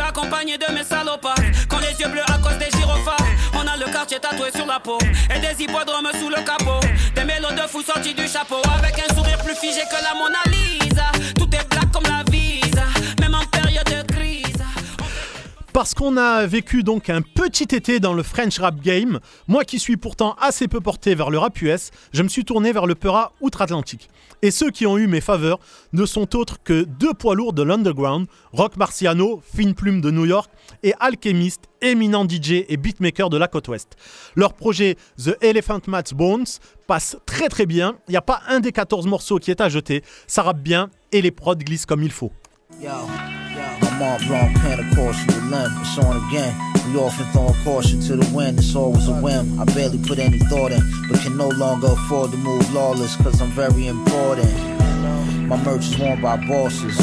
Accompagné 0.00 0.58
de 0.58 0.72
mes 0.72 0.84
salopards. 0.84 1.34
Quand 1.68 1.78
les 1.78 1.98
yeux 2.00 2.08
bleus 2.08 2.22
à 2.28 2.38
cause 2.38 2.58
des 2.58 2.70
gyrophares. 2.76 3.16
On 3.54 3.66
a 3.66 3.76
le 3.76 3.90
quartier 3.92 4.18
tatoué 4.18 4.50
sur 4.54 4.66
la 4.66 4.80
peau. 4.80 4.98
Et 5.34 5.40
des 5.40 5.62
hippodromes 5.62 6.10
sous 6.20 6.28
le 6.28 6.42
capot. 6.42 6.80
Des 7.14 7.24
mélos 7.24 7.52
de 7.52 7.68
fous 7.68 7.82
sortis 7.82 8.14
du 8.14 8.26
chapeau. 8.28 8.60
Avec 8.76 8.98
un 8.98 9.14
sourire 9.14 9.38
plus 9.38 9.54
figé 9.54 9.82
que 9.90 10.02
la 10.02 10.14
Mona 10.14 10.38
Lisa. 10.46 11.10
Tout 11.36 11.48
est 11.54 11.68
black 11.70 11.90
comme 11.92 12.04
la 12.04 12.22
visa. 12.22 12.27
Parce 15.78 15.94
qu'on 15.94 16.16
a 16.16 16.44
vécu 16.44 16.82
donc 16.82 17.08
un 17.08 17.22
petit 17.22 17.72
été 17.72 18.00
dans 18.00 18.12
le 18.12 18.24
French 18.24 18.58
rap 18.58 18.80
game, 18.80 19.20
moi 19.46 19.64
qui 19.64 19.78
suis 19.78 19.96
pourtant 19.96 20.34
assez 20.40 20.66
peu 20.66 20.80
porté 20.80 21.14
vers 21.14 21.30
le 21.30 21.38
rap 21.38 21.62
US, 21.62 21.92
je 22.12 22.24
me 22.24 22.28
suis 22.28 22.44
tourné 22.44 22.72
vers 22.72 22.84
le 22.84 22.96
Peura 22.96 23.30
outre-Atlantique. 23.40 24.10
Et 24.42 24.50
ceux 24.50 24.72
qui 24.72 24.88
ont 24.88 24.98
eu 24.98 25.06
mes 25.06 25.20
faveurs 25.20 25.60
ne 25.92 26.04
sont 26.04 26.34
autres 26.34 26.60
que 26.64 26.82
deux 26.82 27.14
poids 27.14 27.36
lourds 27.36 27.52
de 27.52 27.62
l'underground, 27.62 28.26
Rock 28.50 28.76
Marciano, 28.76 29.40
fine 29.54 29.74
plume 29.74 30.00
de 30.00 30.10
New 30.10 30.26
York, 30.26 30.50
et 30.82 30.94
Alchemist, 30.98 31.60
éminent 31.80 32.26
DJ 32.28 32.64
et 32.68 32.76
beatmaker 32.76 33.30
de 33.30 33.36
la 33.36 33.46
côte 33.46 33.68
ouest. 33.68 33.90
Leur 34.34 34.54
projet 34.54 34.96
The 35.16 35.36
Elephant 35.42 35.82
Mat's 35.86 36.12
Bones 36.12 36.58
passe 36.88 37.18
très 37.24 37.48
très 37.48 37.66
bien, 37.66 37.94
il 38.08 38.10
n'y 38.10 38.16
a 38.16 38.22
pas 38.22 38.40
un 38.48 38.58
des 38.58 38.72
14 38.72 39.06
morceaux 39.06 39.38
qui 39.38 39.52
est 39.52 39.60
à 39.60 39.68
jeter, 39.68 40.02
ça 40.26 40.42
rappe 40.42 40.60
bien 40.60 40.90
et 41.12 41.22
les 41.22 41.30
prods 41.30 41.54
glissent 41.54 41.86
comme 41.86 42.02
il 42.02 42.10
faut. 42.10 42.32
Yo. 43.98 44.04
I'm 44.04 44.12
all 44.12 44.18
blown 44.28 44.54
pen, 44.54 44.80
of 44.80 44.96
course, 44.96 45.18
you 45.26 45.40
limp. 45.50 45.72
It's 45.80 45.98
on 45.98 46.28
again. 46.28 46.56
We 46.92 46.98
often 46.98 47.26
throw 47.32 47.54
caution 47.64 48.00
to 48.02 48.16
the 48.16 48.34
wind, 48.34 48.58
it's 48.58 48.74
always 48.74 49.08
a 49.08 49.14
whim. 49.20 49.60
I 49.60 49.64
barely 49.64 49.98
put 49.98 50.18
any 50.18 50.38
thought 50.38 50.72
in, 50.72 50.80
but 51.08 51.20
can 51.20 51.36
no 51.36 51.48
longer 51.48 51.88
afford 51.88 52.30
to 52.30 52.36
move 52.38 52.72
lawless, 52.72 53.16
cause 53.16 53.42
I'm 53.42 53.50
very 53.50 53.86
important. 53.86 54.50
My 55.48 55.62
merch 55.64 55.86
is 55.86 55.98
worn 55.98 56.20
by 56.20 56.36
bosses. 56.48 56.96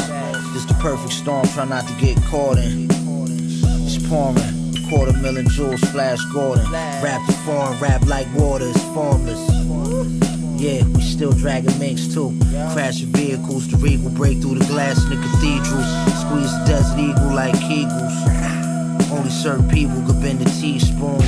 This 0.52 0.64
the 0.64 0.76
perfect 0.80 1.12
storm, 1.12 1.46
try 1.48 1.64
not 1.64 1.86
to 1.86 1.94
get 1.94 2.16
caught 2.24 2.58
in. 2.58 2.88
It's 2.90 3.98
pouring. 4.08 4.64
Quarter 4.88 5.18
million 5.18 5.48
jewels, 5.48 5.80
Flash 5.90 6.20
Gordon. 6.32 6.64
Rap 6.70 7.24
the 7.26 7.32
foreign, 7.44 7.78
rap 7.80 8.06
like 8.06 8.26
water, 8.34 8.68
it's 8.68 8.82
formless. 8.94 10.35
Yeah, 10.58 10.84
we 10.84 11.02
still 11.02 11.32
dragging 11.32 11.78
minks 11.78 12.08
too. 12.08 12.34
Crashing 12.72 13.12
vehicles, 13.12 13.68
the 13.68 13.76
regal 13.76 14.10
break 14.10 14.40
through 14.40 14.58
the 14.58 14.64
glass 14.64 15.04
in 15.04 15.10
the 15.10 15.16
cathedrals. 15.16 15.86
Squeeze 16.22 16.50
the 16.50 16.64
desert 16.66 16.98
eagle 16.98 17.34
like 17.34 17.54
Kegels. 17.56 19.10
Only 19.12 19.30
certain 19.30 19.68
people 19.68 20.00
could 20.06 20.20
bend 20.22 20.40
a 20.40 20.44
teaspoon. 20.46 21.20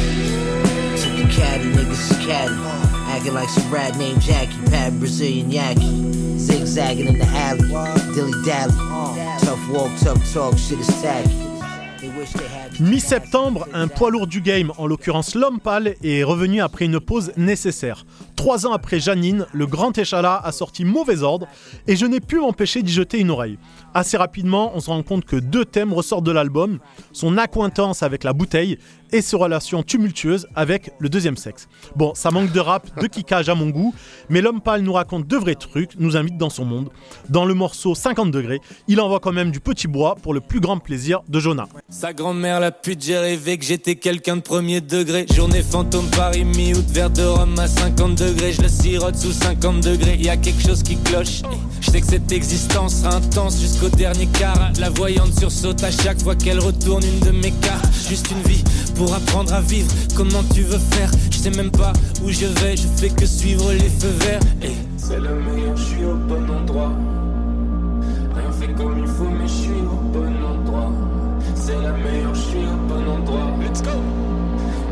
Took 0.96 1.18
a 1.18 1.28
caddy, 1.30 1.70
niggas 1.72 2.10
is 2.10 2.26
caddy. 2.26 2.54
Acting 3.12 3.34
like 3.34 3.50
some 3.50 3.70
rat 3.70 3.96
named 3.98 4.22
Jackie, 4.22 4.56
Pat 4.70 4.98
Brazilian 4.98 5.50
Yaki. 5.50 6.38
Zigzagging 6.38 7.08
in 7.08 7.18
the 7.18 7.26
alley, 7.26 7.68
dilly 8.14 8.32
dally. 8.46 8.72
Tough 9.40 9.68
walk, 9.68 9.92
tough 9.98 10.32
talk, 10.32 10.56
shit 10.56 10.80
is 10.80 10.88
tacky. 11.02 11.47
Mi-septembre, 12.80 13.66
un 13.72 13.88
poids 13.88 14.10
lourd 14.10 14.26
du 14.26 14.40
game, 14.40 14.72
en 14.78 14.86
l'occurrence 14.86 15.34
l'homme 15.34 15.58
pâle, 15.60 15.94
est 16.02 16.22
revenu 16.22 16.60
après 16.60 16.84
une 16.84 17.00
pause 17.00 17.32
nécessaire. 17.36 18.04
Trois 18.36 18.66
ans 18.66 18.72
après 18.72 19.00
Janine, 19.00 19.46
le 19.52 19.66
grand 19.66 19.96
échalas 19.98 20.40
a 20.42 20.52
sorti 20.52 20.84
mauvais 20.84 21.22
ordre 21.22 21.48
et 21.86 21.96
je 21.96 22.06
n'ai 22.06 22.20
pu 22.20 22.38
m'empêcher 22.38 22.82
d'y 22.82 22.92
jeter 22.92 23.18
une 23.18 23.30
oreille. 23.30 23.58
Assez 23.94 24.16
rapidement, 24.16 24.72
on 24.74 24.80
se 24.80 24.90
rend 24.90 25.02
compte 25.02 25.24
que 25.24 25.36
deux 25.36 25.64
thèmes 25.64 25.92
ressortent 25.92 26.24
de 26.24 26.32
l'album 26.32 26.78
son 27.12 27.36
accointance 27.36 28.02
avec 28.02 28.22
la 28.22 28.32
bouteille 28.32 28.78
et 29.12 29.22
ses 29.22 29.36
relations 29.36 29.82
tumultueuses 29.82 30.46
avec 30.54 30.90
le 30.98 31.08
deuxième 31.08 31.36
sexe. 31.36 31.68
Bon, 31.96 32.12
ça 32.14 32.30
manque 32.30 32.52
de 32.52 32.60
rap, 32.60 32.88
de 33.00 33.06
kickage 33.06 33.48
à 33.48 33.54
mon 33.54 33.68
goût, 33.70 33.94
mais 34.28 34.40
l'homme 34.40 34.60
pâle 34.60 34.82
nous 34.82 34.92
raconte 34.92 35.26
de 35.26 35.36
vrais 35.36 35.54
trucs, 35.54 35.98
nous 35.98 36.16
invite 36.16 36.36
dans 36.36 36.50
son 36.50 36.64
monde. 36.64 36.90
Dans 37.28 37.44
le 37.44 37.54
morceau 37.54 37.94
50 37.94 38.30
degrés, 38.30 38.60
il 38.86 39.00
envoie 39.00 39.20
quand 39.20 39.32
même 39.32 39.50
du 39.50 39.60
petit 39.60 39.88
bois 39.88 40.16
pour 40.22 40.34
le 40.34 40.40
plus 40.40 40.60
grand 40.60 40.78
plaisir 40.78 41.22
de 41.28 41.40
Jonah. 41.40 41.68
Sa 41.88 42.12
grand-mère 42.12 42.60
l'a 42.60 42.70
pute, 42.70 43.02
j'ai 43.02 43.18
rêvé 43.18 43.58
que 43.58 43.64
j'étais 43.64 43.96
quelqu'un 43.96 44.36
de 44.36 44.42
premier 44.42 44.80
degré. 44.80 45.26
Journée 45.34 45.62
fantôme 45.62 46.08
Paris, 46.10 46.44
mi-août, 46.44 46.86
verre 46.88 47.10
de 47.10 47.22
rhum 47.22 47.58
à 47.58 47.68
50 47.68 48.14
degrés. 48.14 48.52
Je 48.52 48.62
le 48.62 48.68
sirote 48.68 49.16
sous 49.16 49.32
50 49.32 49.80
degrés, 49.80 50.16
y 50.16 50.28
a 50.28 50.36
quelque 50.36 50.62
chose 50.62 50.82
qui 50.82 50.96
cloche. 50.96 51.42
Je 51.80 51.90
sais 51.90 52.00
que 52.00 52.06
cette 52.06 52.32
existence 52.32 53.02
sera 53.02 53.16
intense 53.16 53.60
jusqu'au 53.60 53.88
dernier 53.88 54.26
quart. 54.26 54.72
La 54.78 54.90
voyante 54.90 55.38
sursaute 55.38 55.82
à 55.82 55.90
chaque 55.90 56.20
fois 56.22 56.34
qu'elle 56.34 56.60
retourne 56.60 57.02
une 57.04 57.20
de 57.20 57.30
mes 57.30 57.52
cartes. 57.52 57.94
Juste 58.08 58.30
une 58.30 58.42
vie 58.50 58.64
pour 58.98 59.14
apprendre 59.14 59.54
à 59.54 59.60
vivre. 59.60 59.90
Comment 60.16 60.42
tu 60.52 60.62
veux 60.62 60.80
faire? 60.90 61.10
Je 61.30 61.38
sais 61.38 61.50
même 61.50 61.70
pas 61.70 61.92
où 62.24 62.30
je 62.30 62.46
vais, 62.46 62.76
je 62.76 62.88
fais 62.96 63.08
que 63.08 63.24
suivre 63.24 63.72
les 63.72 63.88
feux 63.88 64.14
verts. 64.26 64.40
Et 64.60 64.72
c'est 64.96 65.20
le 65.20 65.40
meilleur, 65.40 65.76
je 65.76 65.84
suis 65.84 66.04
au 66.04 66.14
bon 66.14 66.44
endroit. 66.50 66.92
Rien 68.34 68.52
fait 68.60 68.74
comme 68.74 68.98
il 68.98 69.06
faut, 69.06 69.30
mais 69.30 69.46
je 69.46 69.52
suis 69.52 69.70
au 69.70 70.00
bon 70.12 70.34
endroit. 70.44 70.92
C'est 71.54 71.80
la 71.80 71.92
meilleure, 71.92 72.34
je 72.34 72.40
suis 72.40 72.58
au 72.58 72.88
bon 72.88 73.08
endroit. 73.08 73.46
Let's 73.62 73.82
go! 73.82 73.90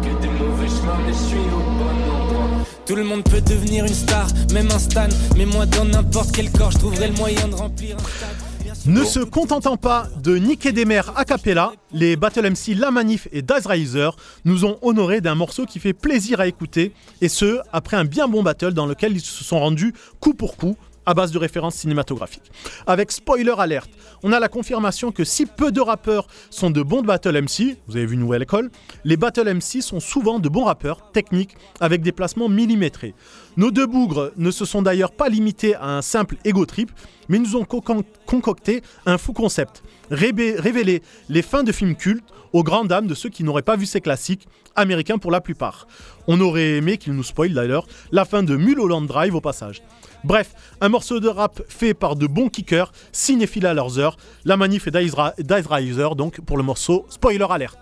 Que 0.02 0.22
des 0.22 0.28
mauvais 0.28 0.68
chemins, 0.68 1.00
mais 1.04 1.12
je 1.12 1.28
suis 1.28 1.38
au 1.38 1.62
bon 1.78 1.96
endroit. 2.14 2.48
Tout 2.86 2.94
le 2.94 3.02
monde 3.02 3.24
peut 3.24 3.40
devenir 3.40 3.84
une 3.84 3.94
star, 3.94 4.28
même 4.52 4.68
un 4.70 4.78
stan. 4.78 5.08
Mais 5.36 5.46
moi, 5.46 5.66
dans 5.66 5.84
n'importe 5.84 6.30
quel 6.30 6.50
corps, 6.52 6.70
je 6.70 6.78
trouverai 6.78 7.08
le 7.08 7.14
moyen 7.14 7.48
de 7.48 7.56
remplir 7.56 7.96
un 7.96 7.98
stade. 7.98 8.45
Ne 8.87 9.03
se 9.05 9.18
contentant 9.18 9.77
pas 9.77 10.07
de 10.22 10.37
niquer 10.37 10.70
des 10.70 10.85
mers 10.85 11.12
a 11.18 11.25
cappella, 11.25 11.72
les 11.92 12.14
Battle 12.14 12.49
MC 12.51 12.77
La 12.77 12.92
Manif 12.92 13.27
et 13.33 13.42
Daz 13.42 13.66
Riser 13.66 14.11
nous 14.44 14.64
ont 14.64 14.79
honoré 14.81 15.20
d'un 15.20 15.35
morceau 15.35 15.66
qui 15.66 15.81
fait 15.81 15.92
plaisir 15.92 16.38
à 16.38 16.46
écouter, 16.46 16.92
et 17.20 17.29
ce, 17.29 17.59
après 17.72 17.96
un 17.96 18.05
bien 18.05 18.29
bon 18.29 18.44
battle 18.44 18.75
dans 18.75 18.87
lequel 18.87 19.12
ils 19.16 19.20
se 19.20 19.42
sont 19.42 19.59
rendus 19.59 19.92
coup 20.20 20.35
pour 20.35 20.57
coup, 20.57 20.77
à 21.05 21.14
base 21.14 21.33
de 21.33 21.38
références 21.38 21.77
cinématographiques. 21.77 22.51
Avec 22.87 23.11
spoiler 23.12 23.55
alerte, 23.59 23.90
on 24.22 24.33
a 24.33 24.40
la 24.40 24.49
confirmation 24.49 25.12
que 25.12 25.25
si 25.25 25.46
peu 25.46 25.72
de 25.72 25.81
rappeurs 25.81 26.27
sont 26.51 26.70
de 26.70 26.83
bons 26.83 27.03
battle 27.03 27.40
MC, 27.40 27.77
vous 27.87 27.96
avez 27.96 28.07
vu 28.07 28.16
Nouvelle 28.16 28.42
École, 28.42 28.70
les 29.05 29.16
battle 29.16 29.53
MC 29.53 29.81
sont 29.81 30.01
souvent 30.01 30.38
de 30.38 30.49
bons 30.49 30.64
rappeurs, 30.64 31.11
techniques, 31.12 31.57
avec 31.81 32.03
des 32.03 32.12
placements 32.12 32.49
millimétrés. 32.49 33.14
Nos 33.56 33.70
deux 33.70 33.86
bougres 33.86 34.32
ne 34.36 34.50
se 34.50 34.66
sont 34.66 34.82
d'ailleurs 34.82 35.12
pas 35.12 35.30
limités 35.30 35.74
à 35.76 35.96
un 35.96 36.02
simple 36.02 36.36
ego 36.44 36.66
trip, 36.66 36.90
mais 37.28 37.38
nous 37.38 37.56
ont 37.56 37.64
concocté 37.64 38.82
un 39.06 39.16
fou 39.16 39.32
concept. 39.32 39.82
Révéler 40.10 41.02
les 41.30 41.42
fins 41.42 41.62
de 41.62 41.72
films 41.72 41.96
cultes 41.96 42.28
aux 42.52 42.62
grandes 42.62 42.88
dames 42.88 43.06
de 43.06 43.14
ceux 43.14 43.30
qui 43.30 43.44
n'auraient 43.44 43.62
pas 43.62 43.76
vu 43.76 43.86
ces 43.86 44.02
classiques, 44.02 44.46
américains 44.74 45.16
pour 45.16 45.30
la 45.30 45.40
plupart. 45.40 45.86
On 46.26 46.38
aurait 46.40 46.76
aimé 46.76 46.98
qu'ils 46.98 47.14
nous 47.14 47.24
spoilent 47.24 47.54
d'ailleurs 47.54 47.86
la 48.12 48.26
fin 48.26 48.42
de 48.42 48.56
Mulholland 48.56 49.06
Drive 49.06 49.34
au 49.34 49.40
passage. 49.40 49.82
Bref, 50.22 50.54
un 50.82 50.90
morceau 50.90 51.18
de 51.18 51.28
rap 51.28 51.62
fait 51.66 51.94
par 51.94 52.14
de 52.14 52.26
bons 52.26 52.50
kickers, 52.50 52.92
cinéphiles 53.10 53.66
à 53.66 53.72
leurs 53.72 53.98
heures, 53.98 54.18
la 54.44 54.58
manif 54.58 54.86
et 54.86 54.90
Dice 54.90 55.66
Riser 55.70 56.08
donc 56.14 56.42
pour 56.42 56.58
le 56.58 56.62
morceau 56.62 57.06
Spoiler 57.08 57.46
Alert. 57.48 57.78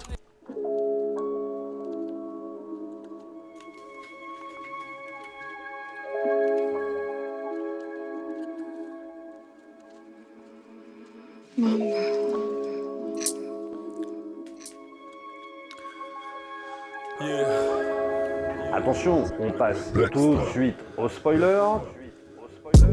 Attention, 18.95 19.25
on 19.41 19.51
passe 19.51 19.93
tout 20.13 20.37
de 20.37 20.45
suite 20.53 20.77
au 20.97 21.09
spoiler. 21.09 21.61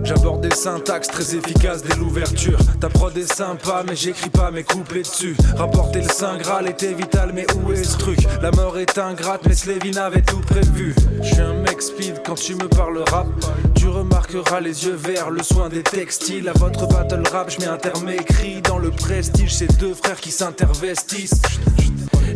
J'aborde 0.03 0.41
des 0.41 0.55
syntaxes 0.55 1.07
très 1.07 1.35
efficaces 1.35 1.83
dès 1.83 1.95
l'ouverture. 1.95 2.57
Ta 2.79 2.89
prod 2.89 3.15
est 3.17 3.31
sympa, 3.31 3.83
mais 3.87 3.95
j'écris 3.95 4.29
pas 4.29 4.51
mes 4.51 4.63
couplets 4.63 5.03
dessus. 5.03 5.35
Rapporter 5.55 6.01
le 6.01 6.09
Saint 6.09 6.37
Graal 6.37 6.67
était 6.67 6.93
vital, 6.93 7.31
mais 7.33 7.45
où 7.55 7.71
est 7.71 7.83
ce 7.83 7.97
truc? 7.97 8.19
La 8.41 8.51
mort 8.51 8.77
est 8.77 8.97
ingrate, 8.97 9.41
mais 9.47 9.55
Slevin 9.55 9.97
avait 9.97 10.21
tout 10.21 10.41
prévu. 10.41 10.95
Je 11.21 11.27
suis 11.27 11.41
un 11.41 11.53
mec 11.53 11.81
speed 11.81 12.21
quand 12.25 12.35
tu 12.35 12.55
me 12.55 12.67
parles 12.67 13.03
rap. 13.09 13.27
Tu 13.75 13.87
remarqueras 13.87 14.59
les 14.59 14.85
yeux 14.85 14.95
verts, 14.95 15.29
le 15.29 15.43
soin 15.43 15.69
des 15.69 15.83
textiles. 15.83 16.49
À 16.49 16.53
votre 16.53 16.87
battle 16.87 17.23
rap, 17.31 17.49
je 17.49 17.59
mets 17.59 17.67
un 17.67 17.77
terme 17.77 18.09
écrit 18.09 18.61
dans 18.61 18.79
le 18.79 18.91
prestige. 18.91 19.53
C'est 19.53 19.79
deux 19.79 19.93
frères 19.93 20.19
qui 20.19 20.31
s'intervestissent. 20.31 21.41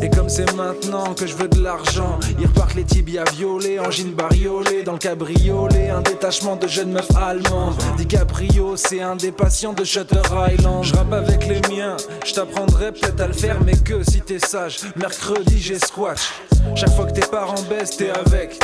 Et 0.02 0.10
comme 0.10 0.28
c'est 0.30 0.54
maintenant 0.56 1.14
que 1.14 1.26
je 1.26 1.36
veux 1.36 1.48
de 1.48 1.62
l'argent, 1.62 2.20
ils 2.38 2.46
repartent 2.46 2.76
les 2.76 2.84
tibias 2.84 3.24
violés, 3.36 3.80
angine 3.80 4.12
bariolée 4.12 4.84
dans 4.84 4.94
le 4.94 4.98
cabriolet, 4.98 5.90
un 5.90 6.02
détachement 6.02 6.58
de 6.58 6.68
jeunes 6.68 6.92
meufs 6.92 7.16
allemandes. 7.46 7.76
DiCaprio, 7.98 8.76
c'est 8.76 9.02
un 9.02 9.16
des 9.16 9.32
patients 9.32 9.74
de 9.74 9.84
Shutter 9.84 10.22
Island. 10.52 10.84
Je 10.84 10.94
rappe 10.96 11.14
avec 11.14 11.48
les 11.48 11.62
miens, 11.74 11.98
je 12.26 12.34
t'apprendrai 12.34 12.92
peut-être 12.92 13.20
à 13.20 13.28
le 13.28 13.34
faire, 13.34 13.58
mais 13.64 13.78
que 13.78 14.04
si 14.04 14.22
t'es 14.22 14.40
sage. 14.40 14.80
Mercredi, 14.96 15.60
j'ai 15.60 15.80
squash. 15.80 16.32
Chaque 16.74 16.92
fois 16.92 17.06
que 17.06 17.12
tes 17.12 17.28
parents 17.28 17.62
baissent, 17.70 17.98
t'es 17.98 18.10
avec. 18.10 18.60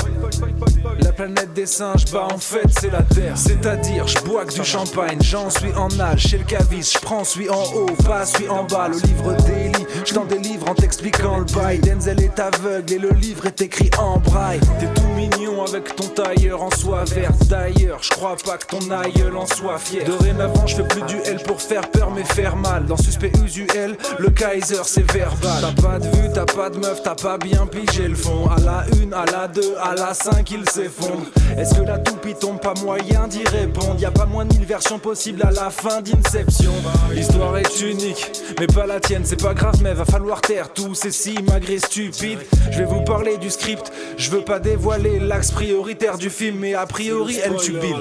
La 1.00 1.12
planète 1.12 1.54
des 1.54 1.66
singes, 1.66 2.06
bah 2.12 2.28
en 2.32 2.38
fait 2.38 2.68
c'est 2.80 2.92
la 2.92 3.04
terre. 3.04 3.38
C'est-à-dire, 3.38 4.08
je 4.08 4.20
bois 4.20 4.46
que 4.46 4.54
du 4.54 4.64
champagne, 4.64 5.20
j'en 5.22 5.50
suis 5.50 5.72
en 5.74 5.88
nage 5.90 6.28
chez 6.28 6.38
le 6.38 6.44
caviste, 6.44 6.94
je 6.94 7.00
prends 7.00 7.24
celui 7.24 7.50
en 7.50 7.64
haut, 7.76 7.96
pas 8.06 8.26
celui 8.26 8.50
en 8.50 8.64
bas. 8.64 8.88
Le 8.88 8.98
livre 9.08 9.34
daily, 9.46 9.86
je 10.06 10.14
t'en 10.14 10.26
délivre 10.26 10.70
en 10.70 10.76
t'expliquant 10.76 11.40
le 11.40 11.46
bail. 11.46 11.80
Denzel 11.80 12.22
est 12.22 12.40
aveugle 12.40 12.94
et 12.94 13.00
le 13.00 13.10
livre 13.12 13.46
est 13.46 13.62
écrit 13.62 13.90
en 13.98 14.18
braille. 14.18 14.60
T'es 14.80 14.88
tout 14.94 15.08
mignon 15.16 15.64
avec 15.66 15.96
ton 15.96 16.08
tailleur 16.08 16.64
en 16.64 16.72
soie 16.72 17.04
verte. 17.06 17.48
D'ailleurs, 17.48 18.00
je 18.02 18.10
crois 18.10 18.36
pas 18.44 18.58
que 18.58 18.66
ton 18.66 18.92
aïeul 18.92 19.36
en 19.36 19.46
soit 19.46 19.78
fier. 19.78 20.04
Dorénavant, 20.06 20.66
je 20.66 20.78
fais 20.78 20.88
plus 20.88 21.04
du 21.04 21.18
L 21.26 21.42
pour 21.46 21.62
faire 21.62 21.90
peur 21.90 22.12
mais 22.12 22.24
faire 22.24 22.56
mal. 22.56 22.86
Dans 22.86 22.98
suspect 22.98 23.32
usuel, 23.44 23.98
le 24.18 24.30
Kaiser 24.30 24.84
c'est 24.84 25.10
verbal. 25.12 25.62
T'as 25.62 25.82
pas 25.82 26.00
de 26.00 26.06
vue, 26.06 26.30
t'as 26.34 26.46
pas 26.46 26.70
de 26.70 26.78
meuf, 26.78 27.02
t'as 27.04 27.16
pas 27.16 27.38
bien 27.38 27.68
pigé 27.68 27.91
le 28.00 28.16
fond. 28.16 28.50
À 28.50 28.60
la 28.60 28.86
une, 29.02 29.14
à 29.14 29.26
la 29.26 29.48
deux, 29.48 29.76
à 29.82 29.96
la 29.96 30.14
cinq, 30.14 30.52
il 30.52 30.68
s'effondre. 30.70 31.26
Est-ce 31.58 31.76
que 31.76 31.82
la 31.82 32.00
toupie 32.00 32.36
tombe 32.36 32.60
pas 32.60 32.74
moyen 32.82 33.28
d'y 33.28 33.44
répondre? 33.44 34.00
Y 34.00 34.06
a 34.06 34.12
pas 34.12 34.26
moins 34.26 34.46
de 34.46 34.54
mille 34.54 34.66
versions 34.66 35.00
possibles 35.00 35.44
à 35.44 35.52
la 35.52 35.70
fin 35.70 36.02
d'Inception. 36.02 36.72
L'histoire 37.12 37.58
est 37.58 37.82
unique, 37.82 38.32
mais 38.60 38.68
pas 38.68 38.86
la 38.86 39.00
tienne, 39.00 39.24
c'est 39.26 39.42
pas 39.42 39.54
grave, 39.54 39.76
mais 39.82 39.94
va 39.94 40.06
falloir 40.06 40.42
taire 40.42 40.72
tous 40.74 40.96
ces 40.96 41.12
si 41.12 41.36
malgré 41.48 41.80
stupides. 41.80 42.40
Je 42.72 42.80
vais 42.80 42.86
vous 42.86 43.02
parler 43.02 43.38
du 43.38 43.50
script, 43.50 43.92
je 44.18 44.32
veux 44.32 44.42
pas 44.42 44.60
dévoiler 44.60 45.20
l'axe 45.20 45.52
prioritaire 45.52 46.18
du 46.18 46.30
film, 46.30 46.58
mais 46.60 46.74
a 46.74 46.86
priori 46.86 47.40
elle 47.44 47.58
tue 47.58 47.74
Bill. 47.74 47.96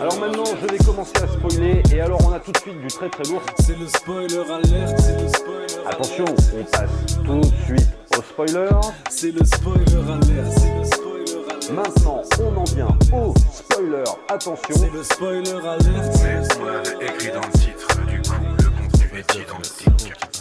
Alors 0.00 0.18
maintenant, 0.20 0.44
je 0.44 0.66
vais 0.72 0.78
commencer 0.84 1.12
à 1.22 1.26
spoiler. 1.26 1.82
Et 1.94 2.00
alors, 2.00 2.20
on 2.28 2.32
a 2.32 2.38
tout 2.38 2.52
de 2.52 2.58
suite 2.58 2.80
du 2.80 2.86
très 2.88 3.08
très 3.08 3.24
lourd. 3.24 3.40
C'est 3.60 3.78
le 3.78 3.86
spoiler 3.88 4.42
alert, 4.50 4.94
c'est 4.98 5.20
le 5.20 5.28
spoiler 5.28 5.86
Attention, 5.86 6.24
on 6.28 6.64
passe 6.64 6.90
tout 7.24 7.40
de 7.40 7.46
suite 7.64 8.05
au 8.18 8.22
spoiler. 8.22 8.68
C'est 9.10 9.30
le 9.32 9.44
spoiler 9.44 10.10
alert, 10.10 10.52
c'est 10.58 10.74
le 10.74 10.84
spoiler 10.84 11.44
alert. 11.50 11.70
Maintenant, 11.72 12.22
on 12.40 12.56
en 12.56 12.64
vient 12.64 12.98
au 13.12 13.34
spoiler. 13.52 14.04
Attention. 14.28 14.74
C'est 14.74 14.92
le 14.92 15.02
spoiler 15.02 15.50
alert. 15.50 16.22
Mais 16.22 16.40
on 16.60 16.64
l'avait 16.64 17.06
écrit 17.06 17.32
dans 17.32 17.46
le 17.46 17.52
titre, 17.58 18.06
du 18.06 18.22
coup, 18.22 18.34
le 18.58 18.64
contenu 18.64 19.18
est 19.18 19.34
identique. 19.34 20.35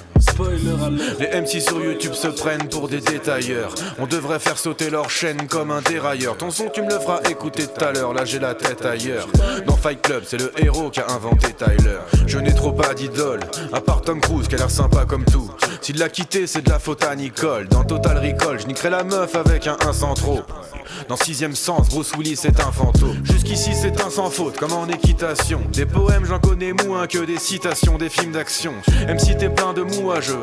Les 1.20 1.42
MC 1.42 1.62
sur 1.62 1.84
YouTube 1.84 2.14
se 2.14 2.28
prennent 2.28 2.68
pour 2.68 2.90
des 2.90 3.00
détailleurs. 3.00 3.74
On 4.00 4.06
devrait 4.06 4.40
faire 4.40 4.58
sauter 4.58 4.90
leur 4.90 5.10
chaîne 5.10 5.48
comme 5.48 5.72
un 5.72 5.82
dérailleur. 5.82 6.38
Ton 6.38 6.52
son, 6.52 6.70
tu 6.70 6.82
me 6.82 6.90
le 6.90 7.00
feras 7.00 7.22
écouter 7.30 7.68
tout 7.68 7.84
à 7.84 7.92
l'heure. 7.92 8.14
Là, 8.14 8.26
j'ai 8.26 8.40
la 8.40 8.54
tête 8.54 8.86
ailleurs. 8.86 9.28
Dans 9.66 9.78
Fight 9.78 10.02
Club, 10.02 10.24
c'est 10.26 10.38
le 10.38 10.52
héros 10.58 10.90
qui 10.90 11.00
a 11.00 11.10
inventé 11.10 11.54
Tyler. 11.54 12.00
Je 12.28 12.38
n'ai 12.40 12.54
trop 12.54 12.74
pas 12.74 12.94
d'idole, 12.94 13.40
à 13.72 13.80
part 13.80 14.02
Tom 14.02 14.20
Cruise 14.20 14.48
qui 14.48 14.56
a 14.56 14.58
l'air 14.58 14.72
sympa 14.72 15.06
comme 15.06 15.26
tout. 15.26 15.50
Si 15.82 15.94
de 15.94 16.00
la 16.00 16.10
quitter, 16.10 16.48
c'est 16.48 16.64
de 16.64 16.70
la 16.70 16.80
faute 16.80 17.04
à 17.04 17.16
Nicole. 17.16 17.68
Dans 17.68 17.84
Total 17.84 18.18
Recall, 18.18 18.60
je 18.60 18.68
niquerai 18.68 18.90
la 18.90 19.04
meuf 19.04 19.36
avec 19.36 19.68
un 19.68 19.78
1 19.88 19.94
sans 19.94 20.14
trop. 20.16 20.42
Dans 21.10 21.18
sixième 21.18 21.56
sens, 21.56 21.90
Bruce 21.90 22.12
Willis 22.18 22.42
est 22.46 22.60
un 22.60 22.72
fantôme. 22.72 23.18
Jusqu'ici, 23.24 23.72
c'est 23.74 24.02
un 24.02 24.10
sans 24.10 24.30
faute, 24.30 24.58
comme 24.58 24.74
en 24.74 24.88
équitation. 24.88 25.62
Des 25.72 25.86
poèmes, 25.86 26.26
j'en 26.26 26.40
connais 26.40 26.74
moins 26.74 27.08
que 27.08 27.20
des 27.20 27.38
citations, 27.38 27.98
des 27.98 28.10
films 28.10 28.32
d'action. 28.32 28.74
Même 29.06 29.20
si 29.20 29.36
t'es 29.36 29.50
plein 29.50 29.74
de 29.74 29.84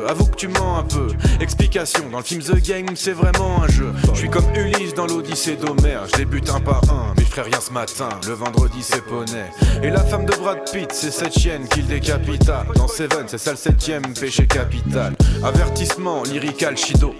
avoue 0.07 0.25
que 0.25 0.35
tu 0.35 0.47
mens 0.47 0.77
un 0.77 0.83
peu. 0.83 1.07
Explication, 1.39 2.09
dans 2.11 2.19
le 2.19 2.23
film 2.23 2.41
The 2.41 2.61
Game, 2.65 2.85
c'est 2.95 3.11
vraiment 3.11 3.63
un 3.63 3.67
jeu. 3.67 3.91
Je 4.13 4.19
suis 4.19 4.29
comme 4.29 4.45
Ulysse 4.55 4.93
dans 4.93 5.05
l'Odyssée 5.05 5.55
d'Homère. 5.55 6.07
Je 6.11 6.17
débute 6.17 6.49
un 6.49 6.59
par 6.59 6.81
un, 6.89 7.13
mais 7.17 7.23
je 7.23 7.29
ferai 7.29 7.49
rien 7.49 7.59
ce 7.59 7.71
matin. 7.71 8.09
Le 8.27 8.33
vendredi, 8.33 8.81
c'est 8.81 9.03
poney. 9.03 9.45
Et 9.81 9.89
la 9.89 10.03
femme 10.03 10.25
de 10.25 10.35
Brad 10.35 10.59
Pitt, 10.71 10.91
c'est 10.91 11.11
cette 11.11 11.37
chienne 11.37 11.67
qu'il 11.67 11.87
décapita. 11.87 12.65
Dans 12.75 12.87
Seven, 12.87 13.25
c'est 13.27 13.37
ça 13.37 13.51
le 13.51 13.57
septième 13.57 14.13
péché 14.13 14.47
capital. 14.47 15.13
Avertissement, 15.43 16.23
lyrical, 16.23 16.77
shido. 16.77 17.13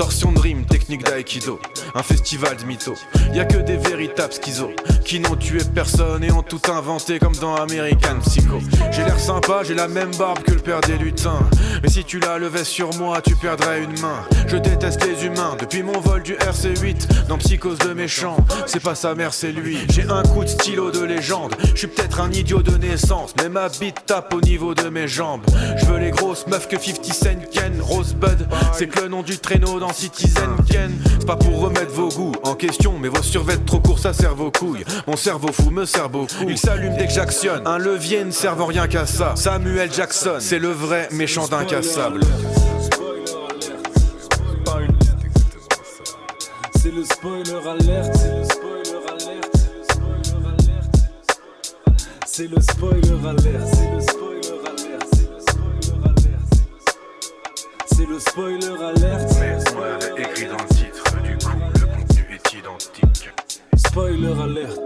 Torsion 0.00 0.32
de 0.32 0.40
rime, 0.40 0.64
technique 0.64 1.04
d'aïkido, 1.04 1.60
un 1.94 2.02
festival 2.02 2.56
de 2.56 2.64
mythos. 2.64 3.04
Y 3.34 3.40
a 3.40 3.44
que 3.44 3.58
des 3.58 3.76
véritables 3.76 4.32
schizos 4.32 4.70
qui 5.04 5.20
n'ont 5.20 5.36
tué 5.36 5.58
personne 5.74 6.24
et 6.24 6.32
ont 6.32 6.42
tout 6.42 6.62
inventé 6.72 7.18
comme 7.18 7.36
dans 7.36 7.54
American 7.56 8.18
Psycho. 8.24 8.60
J'ai 8.92 9.04
l'air 9.04 9.20
sympa, 9.20 9.62
j'ai 9.62 9.74
la 9.74 9.88
même 9.88 10.10
barbe 10.16 10.38
que 10.38 10.52
le 10.52 10.60
père 10.60 10.80
des 10.80 10.96
lutins. 10.96 11.40
Mais 11.82 11.90
si 11.90 12.02
tu 12.04 12.18
la 12.18 12.38
levais 12.38 12.64
sur 12.64 12.94
moi, 12.94 13.20
tu 13.20 13.36
perdrais 13.36 13.82
une 13.82 14.00
main. 14.00 14.24
Je 14.46 14.56
déteste 14.56 15.04
les 15.04 15.26
humains 15.26 15.56
depuis 15.60 15.82
mon 15.82 16.00
vol 16.00 16.22
du 16.22 16.32
RC8 16.34 17.26
dans 17.28 17.36
Psychose 17.36 17.78
de 17.78 17.92
méchant. 17.92 18.38
C'est 18.66 18.82
pas 18.82 18.94
sa 18.94 19.14
mère, 19.14 19.34
c'est 19.34 19.52
lui. 19.52 19.78
J'ai 19.90 20.04
un 20.08 20.22
coup 20.22 20.44
de 20.44 20.48
stylo 20.48 20.90
de 20.90 21.04
légende. 21.04 21.54
Je 21.74 21.78
suis 21.78 21.86
peut-être 21.88 22.20
un 22.20 22.30
idiot 22.32 22.62
de 22.62 22.76
naissance, 22.78 23.34
mais 23.36 23.50
ma 23.50 23.68
bite 23.68 24.06
tape 24.06 24.32
au 24.32 24.40
niveau 24.40 24.74
de 24.74 24.88
mes 24.88 25.08
jambes. 25.08 25.42
Je 25.76 25.84
veux 25.84 25.98
les 25.98 26.10
grosses 26.10 26.46
meufs 26.46 26.68
que 26.68 26.78
50 26.78 27.04
Cent 27.12 27.50
Ken, 27.52 27.80
Rosebud. 27.82 28.48
C'est 28.72 28.86
que 28.86 29.00
le 29.00 29.08
nom 29.08 29.22
du 29.22 29.38
traîneau 29.38 29.78
dans 29.78 29.89
Citizen 29.92 30.56
Ken. 30.68 30.92
C'est 31.04 31.26
pas 31.26 31.36
pour 31.36 31.60
remettre 31.60 31.92
vos 31.92 32.08
goûts 32.08 32.32
en 32.44 32.54
question, 32.54 32.98
mais 32.98 33.08
vos 33.08 33.22
survêtements 33.22 33.64
trop 33.66 33.80
courts, 33.80 33.98
ça 33.98 34.12
sert 34.12 34.34
vos 34.34 34.50
couilles. 34.50 34.84
Mon 35.06 35.16
cerveau 35.16 35.52
fou 35.52 35.70
me 35.70 35.84
sert 35.84 36.08
beaucoup. 36.08 36.48
Il 36.48 36.58
s'allume 36.58 36.96
dès 36.96 37.06
que 37.06 37.12
j'actionne. 37.12 37.66
Un 37.66 37.78
levier 37.78 38.24
ne 38.24 38.30
servant 38.30 38.66
rien 38.66 38.88
qu'à 38.88 39.06
ça. 39.06 39.34
Samuel 39.36 39.92
Jackson, 39.92 40.36
c'est 40.38 40.58
le 40.58 40.70
vrai 40.70 41.08
méchant 41.12 41.46
d'incassable. 41.46 42.20
C'est 46.82 46.92
le 46.92 47.04
spoiler 47.04 47.52
alert, 47.68 48.10
c'est 48.16 48.38
le 48.38 48.44
spoiler 48.44 48.96
alert, 49.06 49.50
c'est 52.24 52.48
le 52.48 52.60
spoiler 52.62 53.18
alert, 53.28 53.68
c'est 53.84 54.06
le 54.06 54.18
spoiler 54.18 54.60
alert, 54.62 55.00
c'est 57.86 58.06
le 58.06 58.18
spoiler 58.18 58.82
alert. 58.82 59.28
Mais 59.40 59.56
on 59.69 59.69
l'avait 59.80 60.22
écrit 60.22 60.46
dans 60.46 60.56
le 60.56 60.68
titre, 60.74 61.22
du 61.22 61.36
coup 61.36 61.58
le 61.74 61.86
contenu 61.86 62.26
est 62.34 62.52
identique. 62.52 63.30
Spoiler 63.76 64.34
alert, 64.42 64.80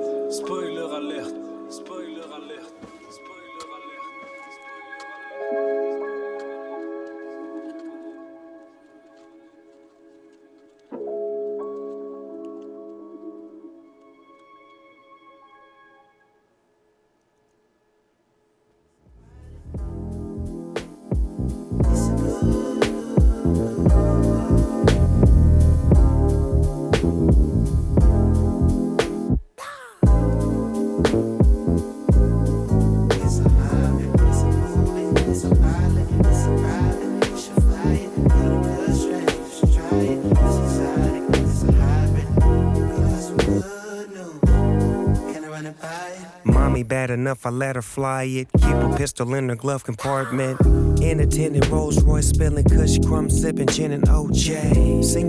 bad 46.85 47.11
enough, 47.11 47.47
I 47.47 47.51
let 47.51 47.77
her 47.77 47.83
fly 47.83 48.25
it. 48.25 48.49
Keep 48.61 48.77
a 48.77 48.95
pistol 48.97 49.35
in 49.35 49.49
her 49.49 49.57
glove 49.57 49.85
compartment. 49.85 50.61
In 51.01 51.21
a 51.21 51.27
tinted 51.27 51.67
Rolls 51.67 52.03
Royce, 52.03 52.29
spilling 52.29 52.65
Kush 52.65 52.99
crumbs, 52.99 53.41
sipping 53.41 53.67
gin 53.69 53.93
and 53.93 54.05
OJ. 54.05 54.85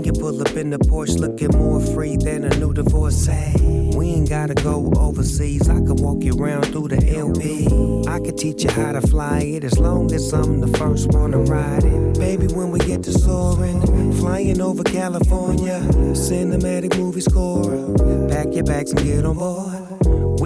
You 0.06 0.12
pull 0.12 0.40
up 0.40 0.56
in 0.56 0.70
the 0.70 0.78
Porsche, 0.78 1.18
looking 1.18 1.58
more 1.58 1.80
free 1.80 2.16
than 2.16 2.44
a 2.44 2.56
new 2.58 2.72
divorcee. 2.72 3.54
We 3.96 4.10
ain't 4.10 4.28
gotta 4.28 4.54
go 4.54 4.92
overseas, 4.96 5.68
I 5.68 5.74
can 5.74 5.96
walk 5.96 6.22
you 6.22 6.34
around 6.36 6.66
through 6.66 6.88
the 6.88 7.16
LP. 7.16 7.66
I 8.08 8.20
can 8.20 8.36
teach 8.36 8.62
you 8.62 8.70
how 8.70 8.92
to 8.92 9.00
fly 9.00 9.40
it 9.40 9.64
as 9.64 9.78
long 9.78 10.12
as 10.12 10.32
I'm 10.32 10.60
the 10.60 10.78
first 10.78 11.08
one 11.12 11.32
to 11.32 11.38
ride 11.38 11.84
it. 11.84 12.18
Baby, 12.18 12.46
when 12.48 12.70
we 12.70 12.78
get 12.80 13.02
to 13.04 13.12
soaring, 13.12 13.80
flying 14.12 14.60
over 14.60 14.84
California, 14.84 15.80
cinematic 16.12 16.96
movie 16.96 17.20
score. 17.20 17.64
Pack 18.28 18.54
your 18.54 18.64
bags 18.64 18.92
and 18.92 19.02
get 19.02 19.24
on 19.24 19.36
board. 19.36 19.75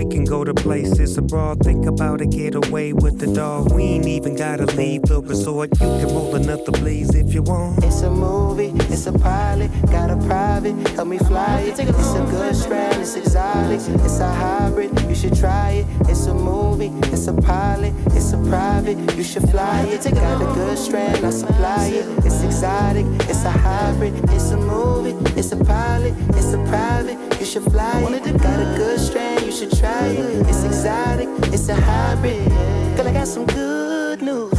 We 0.01 0.07
can 0.07 0.25
go 0.25 0.45
to 0.45 0.55
places 0.55 1.19
abroad, 1.19 1.61
think 1.63 1.85
about 1.85 2.23
a 2.23 2.27
getaway 2.27 2.95
with 2.95 3.19
the 3.19 3.27
dog. 3.35 3.71
We 3.71 3.83
ain't 3.83 4.07
even 4.07 4.35
gotta 4.35 4.65
leave 4.75 5.03
the 5.03 5.21
resort. 5.21 5.69
You 5.73 5.89
can 6.01 6.09
roll 6.09 6.35
another 6.37 6.73
blaze 6.73 7.15
if 7.15 7.35
you 7.35 7.43
want. 7.43 7.85
It's 7.85 8.01
a 8.01 8.11
movie, 8.11 8.73
it's 8.89 9.07
a 9.07 9.13
pilot, 9.13 9.71
got 9.93 10.11
a 10.11 10.17
private, 10.27 10.89
help 10.97 11.09
me 11.09 11.19
fly 11.19 11.61
it. 11.61 11.79
It's 11.79 12.15
a 12.15 12.25
good 12.31 12.57
strand, 12.57 13.03
it's 13.03 13.15
exotic, 13.15 13.81
it's 14.07 14.21
a 14.21 14.33
hybrid, 14.33 14.99
you 15.03 15.15
should 15.15 15.37
try 15.37 15.83
it. 15.83 15.87
It's 16.09 16.25
a 16.25 16.33
movie, 16.33 16.93
it's 17.13 17.27
a 17.27 17.35
pilot, 17.35 17.93
it's 18.17 18.33
a 18.33 18.39
private, 18.49 18.97
you 19.19 19.23
should 19.23 19.51
fly 19.51 19.83
it. 19.83 20.03
Got 20.15 20.41
a 20.41 20.47
good 20.55 20.79
strand, 20.79 21.27
I 21.27 21.29
supply 21.29 21.89
it. 21.89 22.07
It's 22.25 22.43
exotic, 22.43 23.05
it's 23.29 23.45
a 23.45 23.51
hybrid, 23.51 24.15
it's 24.31 24.51
a 24.51 24.57
movie, 24.57 25.15
it's 25.39 25.53
a 25.53 25.63
pilot, 25.63 26.15
it's 26.31 26.55
a 26.55 26.59
private, 26.69 27.19
you 27.39 27.45
should 27.45 27.65
fly 27.65 28.01
it. 28.01 28.25
Got 28.43 28.61
a 28.61 28.79
good 28.79 28.99
strand, 28.99 29.45
you 29.45 29.53
should 29.53 29.77
try 29.77 29.90
it. 30.07 30.47
It's 30.49 30.65
exotic, 30.65 31.29
it's 31.53 31.69
a 31.69 31.75
hybrid. 31.75 32.49
Girl, 32.97 33.09
I 33.09 33.13
got 33.13 33.29
some 33.29 33.47
good 33.47 34.23
news. 34.23 34.53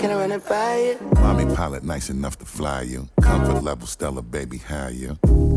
Can 0.00 0.10
I 0.10 0.14
run 0.16 0.32
it 0.32 0.48
by 0.48 0.76
you? 0.78 0.98
Mommy 1.20 1.46
pilot 1.54 1.82
nice 1.84 2.10
enough 2.10 2.38
to 2.38 2.44
fly 2.44 2.82
you. 2.82 3.08
Comfort 3.22 3.62
level 3.62 3.86
stellar, 3.86 4.22
baby, 4.22 4.58
how 4.58 4.88
you? 4.88 5.16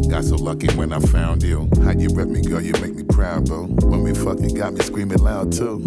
Got 0.10 0.24
so 0.24 0.36
lucky 0.36 0.74
when 0.76 0.94
I 0.94 1.00
found 1.00 1.44
you. 1.44 1.70
How 1.84 1.92
you 1.92 2.10
rep 2.10 2.30
me, 2.30 2.42
girl, 2.42 2.62
you 2.62 2.74
make 2.82 2.96
me 2.96 3.04
proud, 3.04 3.46
bro. 3.46 3.66
When 3.66 4.04
we 4.04 4.14
fucking 4.14 4.54
got 4.56 4.74
me 4.74 4.82
screaming 4.82 5.20
loud, 5.20 5.52
too. 5.52 5.84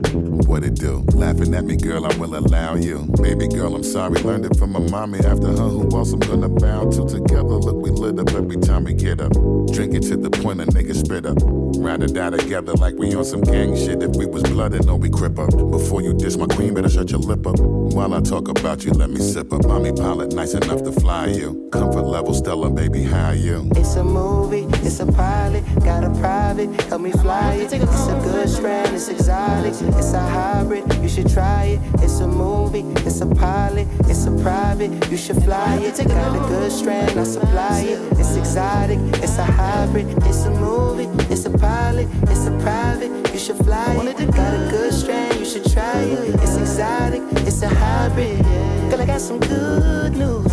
what 0.46 0.64
it 0.64 0.74
do? 0.74 1.04
Laughing 1.14 1.54
at 1.54 1.64
me, 1.64 1.76
girl, 1.76 2.04
I 2.06 2.14
will 2.16 2.36
allow 2.36 2.74
you. 2.74 3.08
Baby 3.22 3.48
girl, 3.48 3.74
I'm 3.74 3.82
sorry, 3.82 4.20
learned 4.22 4.46
it 4.46 4.56
from 4.56 4.72
my 4.72 4.80
mommy. 4.80 5.18
After 5.18 5.48
her, 5.48 5.68
who 5.68 5.96
else 5.96 6.12
I'm 6.12 6.20
gonna 6.20 6.48
bow 6.48 6.90
to? 6.90 7.06
Together, 7.08 7.42
look, 7.42 7.76
we 7.76 7.90
lit 7.90 8.18
up 8.18 8.30
every 8.34 8.56
time 8.56 8.84
we 8.84 8.94
get 8.94 9.20
up. 9.20 9.32
Drink 9.72 9.94
it 9.94 10.02
to 10.04 10.16
the 10.16 10.30
point 10.30 10.60
a 10.60 10.66
nigga 10.66 10.94
spit 10.94 11.26
up. 11.26 11.38
Ride 11.78 12.02
or 12.02 12.08
die 12.08 12.30
together 12.30 12.74
like 12.74 12.94
we 12.96 13.14
on 13.14 13.24
some 13.24 13.40
gang 13.40 13.76
shit. 13.76 14.02
If 14.02 14.16
we 14.16 14.26
was 14.26 14.42
blooded, 14.44 14.86
no, 14.86 14.96
we 14.96 15.08
crip 15.10 15.38
up. 15.38 15.50
Before 15.50 16.02
you 16.02 16.14
diss 16.14 16.36
my 16.36 16.46
queen, 16.46 16.74
better 16.74 16.88
shut 16.88 17.10
your 17.10 17.20
lip 17.20 17.46
up. 17.46 17.58
While 17.58 18.14
I 18.14 18.20
talk 18.20 18.48
about 18.48 18.84
you, 18.84 18.92
let 18.92 19.10
me 19.10 19.20
sip 19.20 19.52
up. 19.52 19.66
Mommy 19.66 19.92
pilot, 19.92 20.32
nice 20.34 20.54
enough 20.54 20.82
to 20.82 20.92
fly 20.92 21.26
you. 21.26 21.68
Comfort 21.72 22.02
level 22.02 22.34
Stella, 22.34 22.70
baby, 22.70 23.02
how 23.02 23.30
you? 23.30 23.68
It's 23.76 23.96
a 23.96 24.04
movie, 24.04 24.66
it's 24.86 25.00
a 25.00 25.06
pilot, 25.06 25.64
got 25.84 26.04
a 26.04 26.10
private, 26.20 26.68
help 26.82 27.02
me 27.02 27.12
fly 27.12 27.54
it. 27.54 27.72
It's 27.72 28.06
a 28.06 28.20
good 28.24 28.48
strand, 28.48 28.94
it's 28.94 29.08
exotic, 29.08 29.72
it's 29.72 30.12
a 30.12 30.29
hybrid, 30.30 30.84
you 31.02 31.08
should 31.08 31.28
try 31.28 31.64
it. 31.74 31.80
It's 32.02 32.20
a 32.20 32.26
movie, 32.26 32.84
it's 33.06 33.20
a 33.20 33.26
pilot, 33.26 33.86
it's 34.08 34.26
a 34.26 34.30
private, 34.42 35.10
you 35.10 35.16
should 35.16 35.42
fly 35.42 35.76
it. 35.76 35.96
Got 36.08 36.36
a 36.36 36.48
good 36.48 36.72
strand, 36.72 37.18
I 37.18 37.24
supply 37.24 37.80
it. 37.80 38.00
It's 38.18 38.36
exotic, 38.36 38.98
it's 39.22 39.38
a 39.38 39.44
hybrid, 39.44 40.08
it's 40.24 40.44
a 40.44 40.50
movie, 40.50 41.08
it's 41.32 41.44
a 41.46 41.50
pilot, 41.50 42.08
it's 42.22 42.46
a 42.46 42.52
private, 42.58 43.12
you 43.32 43.38
should 43.38 43.56
fly 43.56 43.92
it. 44.06 44.16
Got 44.34 44.54
a 44.54 44.70
good 44.70 44.92
strand, 44.92 45.38
you 45.38 45.44
should 45.44 45.70
try 45.72 46.00
it. 46.00 46.34
It's 46.42 46.56
exotic, 46.56 47.22
it's 47.46 47.62
a 47.62 47.68
hybrid. 47.68 48.42
Girl, 48.90 49.00
I 49.00 49.06
got 49.06 49.20
some 49.20 49.40
good 49.40 50.12
news. 50.16 50.52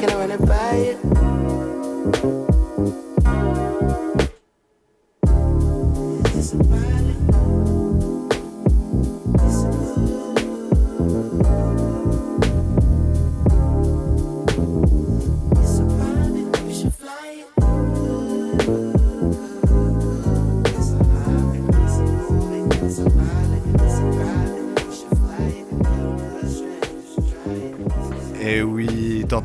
Can 0.00 0.10
I 0.10 0.14
run 0.14 0.30
it 0.30 0.44
by 0.46 0.76
you? 0.76 1.39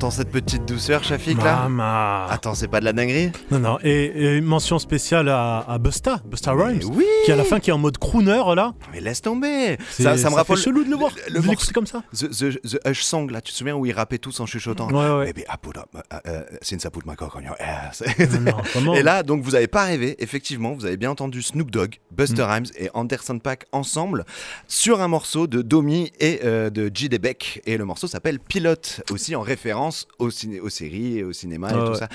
T'entends 0.05 0.17
cette 0.17 0.29
petite 0.29 0.65
douceur, 0.67 1.03
Shafik 1.03 1.37
là 1.41 1.63
Mama. 1.63 2.27
Attends, 2.29 2.53
c'est 2.53 2.67
pas 2.67 2.79
de 2.79 2.85
la 2.85 2.93
dinguerie 2.93 3.31
Non, 3.49 3.57
non, 3.59 3.77
et, 3.83 4.35
et 4.37 4.41
mention 4.41 4.77
spéciale 4.77 5.29
à, 5.29 5.65
à 5.67 5.77
Busta, 5.79 6.19
Busta 6.25 6.51
Rhymes, 6.53 6.81
oui 6.93 7.05
qui 7.25 7.31
à 7.31 7.35
la 7.35 7.43
fin 7.43 7.59
qui 7.59 7.71
est 7.71 7.73
en 7.73 7.79
mode 7.79 7.97
crooner 7.97 8.43
là. 8.55 8.73
Mais 8.93 9.01
laisse 9.01 9.21
tomber 9.23 9.77
C'est- 9.89 10.03
Ça, 10.03 10.15
ça 10.15 10.29
me 10.29 10.35
rappelle 10.35 10.57
fait 10.57 10.63
chelou 10.63 10.83
de 10.83 10.89
le 10.91 10.95
voir, 10.95 11.11
de 11.11 11.33
morceau- 11.33 11.49
l'écouter 11.49 11.73
comme 11.73 11.87
ça. 11.87 12.03
The, 12.13 12.29
the- 12.29 12.61
the 12.61 12.87
Hush 12.87 13.01
Song, 13.01 13.31
là, 13.31 13.41
tu 13.41 13.51
te 13.51 13.57
souviens 13.57 13.75
où 13.75 13.85
ils 13.87 13.93
rappaient 13.93 14.19
tous 14.19 14.39
en 14.39 14.45
chuchotant 14.45 14.89
Ouais, 14.91 15.17
ouais. 15.19 15.25
Baby, 15.33 15.41
I 15.49 15.55
put 15.59 15.77
up, 15.79 15.87
uh, 15.95 16.15
uh, 16.27 16.31
since 16.61 16.83
I 16.83 16.89
put 16.91 17.01
my 17.07 17.15
cock 17.15 17.35
on 17.35 17.41
your 17.41 17.55
ass. 17.59 18.03
Non, 18.41 18.51
comment 18.73 18.93
Et 18.93 19.01
là, 19.01 19.23
donc, 19.23 19.41
vous 19.41 19.55
avez 19.55 19.67
pas 19.67 19.85
rêvé, 19.85 20.15
effectivement, 20.19 20.73
vous 20.73 20.85
avez 20.85 20.97
bien 20.97 21.09
entendu 21.09 21.41
Snoop 21.41 21.71
Dogg, 21.71 21.95
Buster 22.11 22.43
Mm. 22.43 22.51
Rhymes 22.51 22.65
et 22.77 22.89
Anderson 22.93 23.39
Paak 23.39 23.65
ensemble 23.71 24.23
sur 24.67 25.01
un 25.01 25.07
morceau 25.07 25.47
de 25.47 25.61
Domi 25.63 26.11
et 26.19 26.41
euh, 26.43 26.69
de 26.69 26.91
J. 26.93 27.09
Beck. 27.09 27.61
Et 27.65 27.77
le 27.77 27.85
morceau 27.85 28.05
s'appelle 28.07 28.39
Pilote, 28.39 29.01
aussi 29.09 29.35
en 29.35 29.41
référence 29.41 29.94
au 30.19 30.29
ciné- 30.29 30.59
aux 30.59 30.69
séries, 30.69 31.19
et 31.19 31.23
au 31.23 31.33
cinéma 31.33 31.69
et 31.69 31.73
tout 31.73 31.91
ouais. 31.91 31.95
ça. 31.95 32.07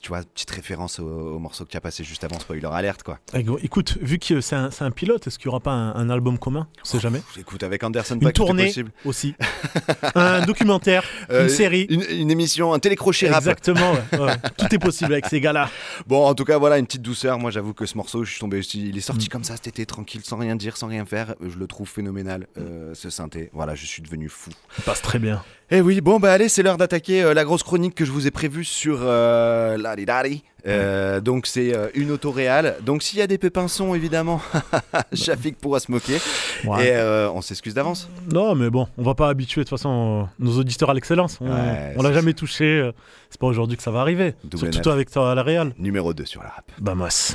Tu 0.00 0.08
vois, 0.08 0.22
petite 0.22 0.50
référence 0.50 0.98
au, 0.98 1.04
au 1.06 1.38
morceau 1.38 1.64
que 1.64 1.70
tu 1.70 1.76
as 1.76 1.80
passé 1.80 2.04
juste 2.04 2.24
avant, 2.24 2.38
spoiler 2.38 2.66
alerte, 2.70 3.02
quoi. 3.02 3.18
Eh, 3.34 3.44
Écoute, 3.62 3.96
vu 4.00 4.18
que 4.18 4.40
c'est 4.40 4.56
un, 4.56 4.90
pilote, 4.90 5.26
est-ce 5.26 5.38
qu'il 5.38 5.48
n'y 5.48 5.54
aura 5.54 5.60
pas 5.60 5.72
un, 5.72 5.94
un 5.94 6.10
album 6.10 6.38
commun? 6.38 6.68
On 6.82 6.84
sait 6.86 7.00
jamais. 7.00 7.22
Écoute, 7.38 7.62
avec 7.62 7.82
Anderson 7.82 8.14
Une 8.14 8.20
Paak, 8.20 8.34
tournée 8.34 8.66
possible. 8.66 8.92
aussi. 9.04 9.34
un 10.14 10.44
documentaire, 10.46 11.04
Euh, 11.30 11.44
une 11.44 11.48
série. 11.48 11.86
Une, 11.90 12.02
une 12.10 12.30
émission, 12.30 12.72
un 12.72 12.78
télécrochet 12.78 13.28
rap. 13.28 13.38
Exactement, 13.40 13.92
ouais, 14.12 14.18
ouais. 14.18 14.34
tout 14.58 14.74
est 14.74 14.78
possible 14.78 15.12
avec 15.12 15.26
ces 15.26 15.40
gars-là. 15.40 15.70
Bon, 16.06 16.24
en 16.26 16.34
tout 16.34 16.44
cas, 16.44 16.58
voilà, 16.58 16.78
une 16.78 16.86
petite 16.86 17.02
douceur. 17.02 17.38
Moi, 17.38 17.50
j'avoue 17.50 17.74
que 17.74 17.86
ce 17.86 17.96
morceau, 17.96 18.24
je 18.24 18.30
suis 18.30 18.40
tombé. 18.40 18.60
Il 18.74 18.96
est 18.96 19.00
sorti 19.00 19.28
comme 19.28 19.44
ça 19.44 19.54
cet 19.56 19.66
été, 19.68 19.86
tranquille, 19.86 20.22
sans 20.24 20.36
rien 20.36 20.56
dire, 20.56 20.76
sans 20.76 20.86
rien 20.88 21.04
faire. 21.04 21.34
Je 21.40 21.58
le 21.58 21.66
trouve 21.66 21.88
phénoménal, 21.88 22.46
euh, 22.58 22.94
ce 22.94 23.10
synthé. 23.10 23.50
Voilà, 23.52 23.74
je 23.74 23.86
suis 23.86 24.02
devenu 24.02 24.28
fou. 24.28 24.50
Il 24.78 24.84
passe 24.84 25.02
très 25.02 25.18
bien. 25.18 25.42
Eh 25.70 25.80
oui, 25.80 26.00
bon, 26.00 26.20
bah 26.20 26.32
allez, 26.32 26.48
c'est 26.50 26.62
l'heure 26.62 26.76
d'attaquer 26.76 26.93
euh, 27.10 27.34
la 27.34 27.44
grosse 27.44 27.62
chronique 27.62 27.94
que 27.94 28.04
je 28.04 28.10
vous 28.12 28.26
ai 28.26 28.30
prévue 28.30 28.64
sur 28.64 28.98
euh, 29.02 29.76
la 29.76 29.96
Didari. 29.96 30.42
Euh, 30.66 31.20
donc 31.20 31.46
c'est 31.46 31.74
euh, 31.76 31.88
une 31.94 32.10
autoréale. 32.10 32.76
Donc 32.82 33.02
s'il 33.02 33.18
y 33.18 33.22
a 33.22 33.26
des 33.26 33.36
pépins 33.36 33.68
son, 33.68 33.94
évidemment, 33.94 34.40
Shafik 35.12 35.58
pourra 35.58 35.78
se 35.80 35.90
moquer. 35.92 36.16
Ouais. 36.64 36.86
Et 36.86 36.90
euh, 36.94 37.30
on 37.30 37.42
s'excuse 37.42 37.74
d'avance. 37.74 38.08
Non, 38.32 38.54
mais 38.54 38.70
bon, 38.70 38.88
on 38.96 39.02
va 39.02 39.14
pas 39.14 39.28
habituer 39.28 39.60
de 39.60 39.64
toute 39.68 39.76
façon 39.78 40.22
euh, 40.22 40.44
nos 40.44 40.58
auditeurs 40.58 40.88
à 40.90 40.94
l'excellence. 40.94 41.38
On, 41.42 41.46
Ouais, 41.54 41.94
on 41.98 42.02
l'a 42.02 42.12
jamais 42.14 42.32
touché. 42.32 42.64
euh, 42.64 42.92
C'est 43.28 43.38
pas 43.40 43.46
aujourd'hui 43.46 43.76
que 43.76 43.82
ça 43.82 43.90
va 43.90 44.00
arriver. 44.00 44.34
Double 44.44 44.72
Surtout 44.72 44.90
avec 44.90 45.10
toi 45.10 45.32
à 45.32 45.34
la 45.34 45.42
Real. 45.42 45.72
Numéro 45.78 46.14
2 46.14 46.24
sur 46.24 46.42
la 46.42 46.48
rap. 46.48 46.64
Vamos. 46.80 47.34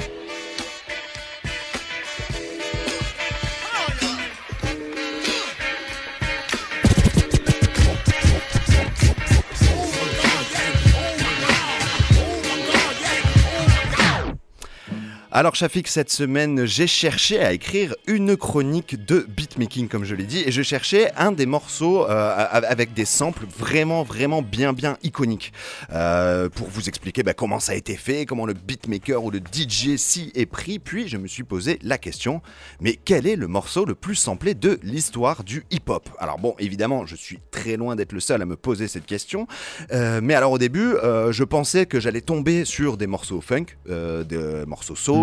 Alors 15.31 15.53
Shafik, 15.53 15.87
cette 15.87 16.09
semaine, 16.09 16.65
j'ai 16.65 16.87
cherché 16.87 17.39
à 17.39 17.53
écrire 17.53 17.93
une 18.07 18.35
chronique 18.35 19.05
de 19.05 19.27
beatmaking, 19.29 19.87
comme 19.87 20.03
je 20.03 20.15
l'ai 20.15 20.23
dit, 20.23 20.41
et 20.43 20.51
je 20.51 20.63
cherchais 20.63 21.11
un 21.17 21.31
des 21.31 21.45
morceaux 21.45 22.09
euh, 22.09 22.47
avec 22.51 22.95
des 22.95 23.05
samples 23.05 23.45
vraiment, 23.45 24.01
vraiment 24.01 24.41
bien, 24.41 24.73
bien 24.73 24.97
iconiques, 25.03 25.53
euh, 25.93 26.49
pour 26.49 26.67
vous 26.69 26.89
expliquer 26.89 27.21
bah, 27.21 27.35
comment 27.35 27.59
ça 27.59 27.73
a 27.73 27.75
été 27.75 27.95
fait, 27.95 28.25
comment 28.25 28.47
le 28.47 28.55
beatmaker 28.55 29.23
ou 29.23 29.29
le 29.29 29.37
DJ 29.37 29.97
s'y 29.97 30.31
est 30.33 30.47
pris, 30.47 30.79
puis 30.79 31.07
je 31.07 31.17
me 31.17 31.27
suis 31.27 31.43
posé 31.43 31.77
la 31.83 31.99
question, 31.99 32.41
mais 32.81 32.95
quel 32.95 33.27
est 33.27 33.35
le 33.35 33.47
morceau 33.47 33.85
le 33.85 33.93
plus 33.93 34.15
samplé 34.15 34.55
de 34.55 34.79
l'histoire 34.81 35.43
du 35.43 35.63
hip-hop? 35.69 36.09
Alors 36.17 36.39
bon, 36.39 36.55
évidemment, 36.57 37.05
je 37.05 37.15
suis 37.15 37.37
très 37.51 37.77
loin 37.77 37.95
d'être 37.95 38.13
le 38.13 38.19
seul 38.19 38.41
à 38.41 38.45
me 38.47 38.55
poser 38.55 38.87
cette 38.87 39.05
question, 39.05 39.45
euh, 39.93 40.21
mais 40.23 40.33
alors 40.33 40.53
au 40.53 40.57
début, 40.57 40.95
je 41.29 41.43
pensais 41.43 41.85
que 41.85 41.99
j'allais 41.99 42.21
tomber 42.21 42.65
sur 42.65 42.97
des 42.97 43.05
morceaux 43.05 43.41
funk, 43.41 43.65
des 43.85 44.65
morceaux 44.65 44.95
soul, 44.95 45.19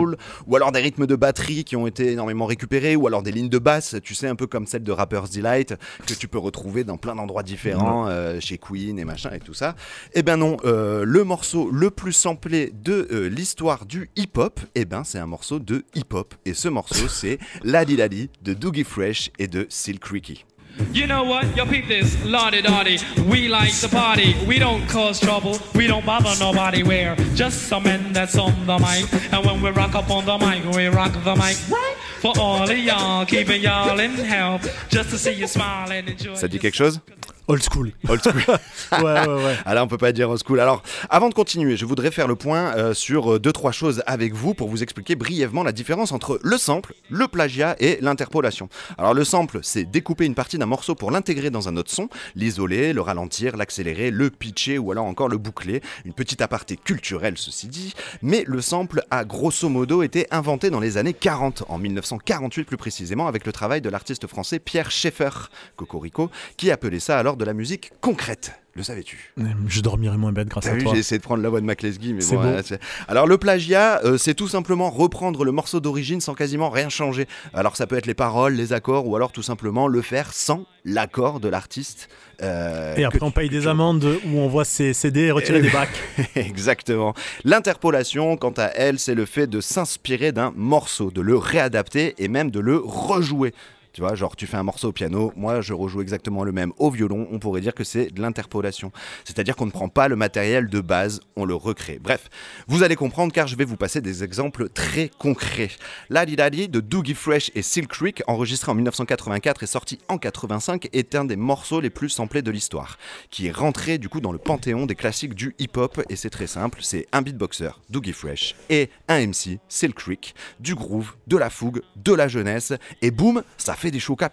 ou 0.47 0.57
alors 0.57 0.73
des 0.73 0.81
rythmes 0.81 1.07
de 1.07 1.17
batterie 1.17 1.65
qui 1.65 1.77
ont 1.77 1.87
été 1.87 2.13
énormément 2.13 2.47
récupérés, 2.47 2.97
ou 2.97 3.07
alors 3.07 3.23
des 3.23 3.33
lignes 3.33 3.49
de 3.49 3.59
basse, 3.59 3.97
tu 4.03 4.15
sais, 4.15 4.29
un 4.29 4.37
peu 4.37 4.47
comme 4.47 4.67
celle 4.67 4.83
de 4.83 4.93
Rapper's 4.93 5.31
Delight, 5.31 5.75
que 6.07 6.15
tu 6.15 6.29
peux 6.29 6.39
retrouver 6.39 6.85
dans 6.85 6.97
plein 6.97 7.15
d'endroits 7.15 7.43
différents, 7.43 8.07
euh, 8.09 8.41
chez 8.41 8.59
Queen 8.59 8.99
et 8.99 9.05
machin 9.05 9.31
et 9.33 9.41
tout 9.41 9.55
ça. 9.55 9.75
Eh 10.15 10.23
ben 10.23 10.37
non, 10.37 10.57
euh, 10.65 11.05
le 11.05 11.25
morceau 11.25 11.71
le 11.71 11.91
plus 11.91 12.13
samplé 12.13 12.73
de 12.73 13.09
euh, 13.11 13.29
l'histoire 13.29 13.87
du 13.87 14.11
hip-hop, 14.17 14.61
eh 14.75 14.85
ben 14.85 15.05
c'est 15.05 15.19
un 15.19 15.27
morceau 15.27 15.59
de 15.59 15.85
hip-hop. 15.95 16.35
Et 16.45 16.55
ce 16.55 16.69
morceau, 16.69 17.09
c'est 17.09 17.39
Ladi 17.63 17.97
Ladi 17.97 18.31
de 18.43 18.55
Doogie 18.55 18.85
Fresh 18.85 19.31
et 19.39 19.49
de 19.49 19.67
Silk 19.69 20.05
Ricky. 20.05 20.45
You 20.93 21.07
know 21.07 21.25
what? 21.25 21.57
Yo, 21.57 21.67
peep 21.67 21.89
this. 21.89 22.17
Lottie 22.25 22.63
Dottie. 22.63 22.99
We 23.31 23.49
like 23.49 23.73
to 23.81 23.89
party. 23.89 24.35
We 24.47 24.59
don't 24.59 24.87
cause 24.89 25.21
trouble. 25.21 25.59
We 25.75 25.87
don't 25.87 26.05
bother 26.05 26.35
nobody. 26.39 26.83
We're 26.83 27.17
just 27.35 27.69
some 27.69 27.85
men 27.85 28.13
that's 28.13 28.37
on 28.39 28.67
the 28.67 28.79
mic. 28.79 29.07
And 29.33 29.45
when 29.45 29.63
we 29.63 29.71
rock 29.71 29.95
up 29.95 30.11
on 30.11 30.25
the 30.25 30.39
mic, 30.39 30.65
we 30.75 30.87
rock 30.87 31.13
the 31.25 31.35
mic 31.35 31.57
right 31.71 31.97
for 32.21 32.33
all 32.39 32.63
of 32.63 32.79
y'all. 32.79 33.25
Keeping 33.27 33.63
y'all 33.63 33.99
in 34.01 34.13
health. 34.13 34.69
Just 34.89 35.11
to 35.11 35.19
see 35.19 35.33
you 35.33 35.47
smile 35.47 35.93
and 35.93 36.09
enjoy. 36.09 36.35
Ça 36.35 36.49
dit 36.49 36.59
quelque 36.59 36.77
chose 36.77 37.01
Old 37.49 37.63
school. 37.63 37.93
Old 38.09 38.21
school. 38.23 38.43
ouais, 38.93 38.99
ouais, 39.03 39.27
ouais. 39.27 39.57
Alors 39.65 39.85
on 39.85 39.89
peut 39.89 39.99
pas 39.99 40.11
dire 40.11 40.29
old 40.29 40.41
school. 40.45 40.59
Alors 40.59 40.83
avant 41.09 41.29
de 41.29 41.35
continuer, 41.35 41.77
je 41.77 41.85
voudrais 41.85 42.11
faire 42.11 42.27
le 42.27 42.35
point 42.35 42.75
euh, 42.77 42.93
sur 42.93 43.35
euh, 43.35 43.39
deux 43.39 43.53
trois 43.53 43.71
choses 43.71 44.03
avec 44.07 44.35
vous 44.35 44.53
pour 44.53 44.69
vous 44.69 44.83
expliquer 44.83 45.15
brièvement 45.15 45.63
la 45.63 45.71
différence 45.71 46.11
entre 46.11 46.41
le 46.43 46.59
sample, 46.59 46.95
le 47.09 47.29
plagiat 47.29 47.77
et 47.79 47.99
l'interpolation. 48.01 48.69
Alors 48.99 49.15
le 49.15 49.23
sample, 49.23 49.61
c'est 49.63 49.85
découper 49.85 50.27
une 50.27 50.35
partie 50.35 50.59
d'un 50.59 50.67
morceau 50.67 50.97
pour 50.97 51.13
l'intégrer 51.13 51.51
dans 51.51 51.69
un 51.69 51.77
autre 51.77 51.93
son, 51.93 52.09
l'isoler, 52.35 52.93
le 52.93 53.01
ralentir, 53.01 53.57
l'accélérer, 53.57 54.11
le 54.11 54.29
pitcher 54.31 54.79
ou 54.79 54.91
alors 54.91 55.07
encore 55.07 55.29
le 55.29 55.39
boucler. 55.39 55.83
Une 56.05 56.15
petite 56.15 56.41
aparté 56.41 56.77
culturelle 56.77 57.35
ceci 57.37 57.69
dit. 57.69 57.95
Mais 58.23 58.43
le 58.45 58.61
sample 58.61 59.05
a 59.13 59.25
grosso 59.25 59.69
modo 59.69 60.03
été 60.03 60.27
inventé 60.33 60.69
dans 60.69 60.81
les 60.81 60.97
années 60.97 61.15
40, 61.15 61.63
en 61.69 61.79
1948 61.79 62.65
plus 62.65 62.77
précisément, 62.77 63.29
avec 63.29 63.47
le 63.47 63.53
travail 63.53 63.81
de 63.81 63.89
l'artiste 63.89 64.27
français 64.27 64.59
Pierre 64.59 64.91
Schaeffer, 64.91 65.31
Cocorico, 65.77 66.29
qui 66.57 66.73
appelait 66.73 66.99
ça 66.99 67.21
alors 67.21 67.36
de 67.37 67.45
la 67.45 67.53
musique 67.55 67.93
concrète. 68.01 68.53
Le 68.75 68.83
savais-tu? 68.83 69.33
Je 69.69 69.81
dormirai 69.81 70.19
moins 70.19 70.33
bête 70.33 70.49
grâce 70.49 70.67
à 70.67 70.75
vu, 70.75 70.83
toi. 70.83 70.93
j'ai 70.93 71.01
essayé 71.01 71.19
de 71.19 71.23
prendre 71.23 71.43
la 71.43 71.49
voix 71.49 71.63
de 71.63 71.65
McLesguy, 71.65 72.13
mais 72.13 72.21
C'est 72.21 72.37
bon. 72.37 72.61
Alors 73.09 73.27
le 73.27 73.39
plagiat, 73.39 74.03
euh, 74.05 74.19
c'est 74.19 74.35
tout 74.35 74.49
simplement 74.49 74.91
reprendre 74.91 75.47
le 75.47 75.51
morceau 75.53 75.81
d'origine 75.81 76.21
sans 76.21 76.35
quasiment 76.35 76.69
rien 76.69 76.91
changer. 76.91 77.27
Alors 77.55 77.75
ça 77.75 77.87
peut 77.87 77.97
être 77.97 78.05
les 78.05 78.13
paroles, 78.13 78.53
les 78.53 78.75
accords, 78.75 79.07
ou 79.09 79.17
alors 79.17 79.33
tout 79.33 79.43
simplement 79.43 79.89
le 79.89 80.03
faire 80.03 80.31
sans 80.35 80.67
l'accord 80.85 81.41
de 81.41 81.49
l'artiste. 81.49 82.09
euh, 82.43 82.95
Et 82.97 83.05
après, 83.05 83.23
on 83.23 83.31
paye 83.31 83.49
des 83.49 83.67
amendes 83.67 84.05
où 84.27 84.39
on 84.39 84.47
voit 84.49 84.67
ses 84.67 84.93
CD 84.93 85.31
retirer 85.31 85.63
des 85.63 85.71
bacs. 85.71 85.89
Exactement. 86.37 87.15
L'interpolation, 87.61 88.37
quant 88.37 88.53
à 88.59 88.67
elle, 88.75 88.99
c'est 88.99 89.15
le 89.15 89.25
fait 89.25 89.47
de 89.47 89.63
s'inspirer 89.63 90.33
d'un 90.33 90.53
morceau, 90.55 91.11
de 91.11 91.23
le 91.23 91.39
réadapter 91.39 92.15
et 92.19 92.29
même 92.29 92.51
de 92.51 92.61
le 92.61 92.77
rejouer. 92.77 93.55
Tu 93.97 94.03
vois, 94.03 94.15
genre 94.15 94.37
tu 94.37 94.47
fais 94.47 94.59
un 94.59 94.63
morceau 94.63 94.89
au 94.89 94.93
piano, 94.93 95.33
moi 95.37 95.63
je 95.63 95.73
rejoue 95.73 96.03
exactement 96.03 96.45
le 96.45 96.53
même 96.53 96.75
au 96.77 96.91
violon, 96.91 97.27
on 97.33 97.39
pourrait 97.39 97.63
dire 97.63 97.73
que 97.73 97.83
c'est 97.83 98.11
de 98.11 98.21
l'interpolation. 98.21 98.93
C'est-à-dire 99.25 99.57
qu'on 99.57 99.65
ne 99.65 99.71
prend 99.71 99.89
pas 99.89 100.07
le 100.07 100.17
matériel 100.17 100.69
de 100.69 100.81
base, 100.81 101.21
on 101.35 101.47
le 101.47 101.55
recrée. 101.55 101.99
Bref, 101.99 102.29
vous 102.69 102.83
allez 102.83 102.95
comprendre 102.95 103.33
car 103.33 103.47
je 103.47 103.57
vais 103.57 103.65
vous 103.65 103.79
passer 103.79 104.03
des 104.03 104.23
exemples 104.23 104.69
très 104.69 105.09
concrets. 105.19 105.71
Ladi 106.11 106.37
Dadi 106.37 106.69
de 106.69 106.81
Doogie 106.81 107.15
Fresh 107.15 107.51
et 107.55 107.63
Silk 107.63 107.89
Creek, 107.89 108.23
enregistré 108.27 108.71
en 108.71 108.75
1984 108.75 109.63
et 109.63 109.67
sorti 109.67 109.99
en 110.09 110.19
85, 110.19 110.91
est 110.93 111.15
un 111.15 111.25
des 111.25 111.37
morceaux 111.37 111.81
les 111.81 111.89
plus 111.89 112.11
samplés 112.11 112.43
de 112.43 112.51
l'histoire, 112.51 112.99
qui 113.31 113.47
est 113.47 113.57
rentré 113.57 113.97
du 113.97 114.11
coup 114.11 114.21
dans 114.21 114.33
le 114.33 114.39
panthéon 114.39 114.85
des 114.85 114.95
classiques 114.95 115.33
du 115.33 115.55
hip-hop 115.59 116.03
et 116.11 116.17
c'est 116.17 116.29
très 116.29 116.47
simple, 116.47 116.81
c'est 116.83 117.07
un 117.13 117.23
beatboxer, 117.23 117.71
Doogie 117.89 118.13
Fresh, 118.13 118.57
et 118.69 118.91
un 119.09 119.27
MC, 119.27 119.59
Silk 119.71 119.95
Creek, 119.95 120.35
du 120.61 120.75
groove, 120.75 121.15
de 121.29 121.39
la 121.39 121.49
fougue, 121.49 121.81
de 121.97 122.13
la 122.13 122.29
jeunesse, 122.29 122.75
et 123.01 123.11
boum, 123.11 123.43
ça 123.57 123.73
fait 123.73 123.86
des 123.91 124.01
chocs 124.01 124.23
à. 124.23 124.31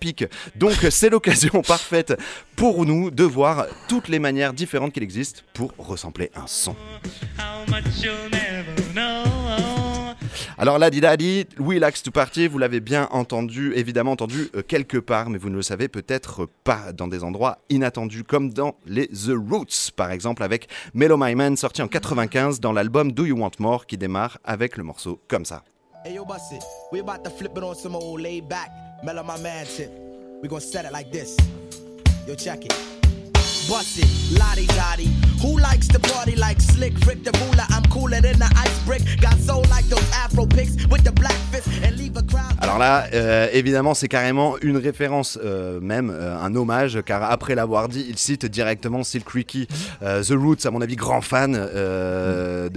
Donc 0.55 0.73
c'est 0.89 1.09
l'occasion 1.09 1.61
parfaite 1.67 2.13
pour 2.55 2.85
nous 2.85 3.11
de 3.11 3.23
voir 3.23 3.67
toutes 3.87 4.07
les 4.07 4.19
manières 4.19 4.53
différentes 4.53 4.93
qu'il 4.93 5.03
existe 5.03 5.43
pour 5.53 5.73
ressembler 5.77 6.31
un 6.35 6.47
son. 6.47 6.75
Alors 10.57 10.77
là, 10.77 10.89
Didadi, 10.89 11.45
We 11.59 11.79
Likes 11.79 12.03
to 12.03 12.11
Party, 12.11 12.47
vous 12.47 12.57
l'avez 12.57 12.79
bien 12.79 13.07
entendu, 13.11 13.73
évidemment 13.75 14.11
entendu 14.11 14.49
euh, 14.55 14.61
quelque 14.61 14.97
part, 14.97 15.29
mais 15.29 15.37
vous 15.37 15.49
ne 15.49 15.55
le 15.55 15.61
savez 15.61 15.87
peut-être 15.87 16.47
pas 16.63 16.93
dans 16.93 17.07
des 17.07 17.23
endroits 17.23 17.59
inattendus, 17.69 18.23
comme 18.23 18.53
dans 18.53 18.75
les 18.85 19.07
The 19.07 19.31
Roots, 19.35 19.91
par 19.95 20.11
exemple, 20.11 20.43
avec 20.43 20.67
Mellow 20.93 21.17
My 21.17 21.35
Man, 21.35 21.57
sorti 21.57 21.81
en 21.81 21.87
95 21.87 22.59
dans 22.59 22.71
l'album 22.71 23.11
Do 23.11 23.25
You 23.25 23.37
Want 23.37 23.51
More, 23.59 23.85
qui 23.85 23.97
démarre 23.97 24.37
avec 24.43 24.77
le 24.77 24.83
morceau 24.83 25.19
comme 25.27 25.45
ça. 25.45 25.63
Hey 26.03 26.15
yo, 26.15 26.25
bust 26.25 26.51
it. 26.51 26.65
We 26.91 26.99
about 26.99 27.23
to 27.23 27.29
flip 27.29 27.55
it 27.55 27.63
on 27.63 27.75
some 27.75 27.95
old 27.95 28.19
laid 28.19 28.49
back, 28.49 28.69
mellow 29.05 29.23
my 29.23 29.37
man 29.37 29.65
tip. 29.65 29.89
We 30.41 30.49
gonna 30.49 30.59
set 30.59 30.83
it 30.83 30.91
like 30.91 31.13
this. 31.13 31.37
Yo, 32.27 32.35
check 32.35 32.65
it. 32.65 32.92
Alors 42.61 42.77
là, 42.77 43.07
euh, 43.13 43.49
évidemment, 43.51 43.93
c'est 43.93 44.07
carrément 44.07 44.57
une 44.61 44.77
référence, 44.77 45.37
euh, 45.43 45.79
même 45.81 46.11
euh, 46.11 46.39
un 46.39 46.55
hommage, 46.55 47.01
car 47.05 47.23
après 47.23 47.55
l'avoir 47.55 47.89
dit, 47.89 48.05
il 48.07 48.17
cite 48.17 48.45
directement 48.45 49.03
Silk 49.03 49.29
Ricky, 49.29 49.67
The 50.01 50.31
Roots, 50.31 50.65
à 50.65 50.71
mon 50.71 50.81
avis, 50.81 50.95
grand 50.95 51.21
fan 51.21 51.53
de, 51.53 52.69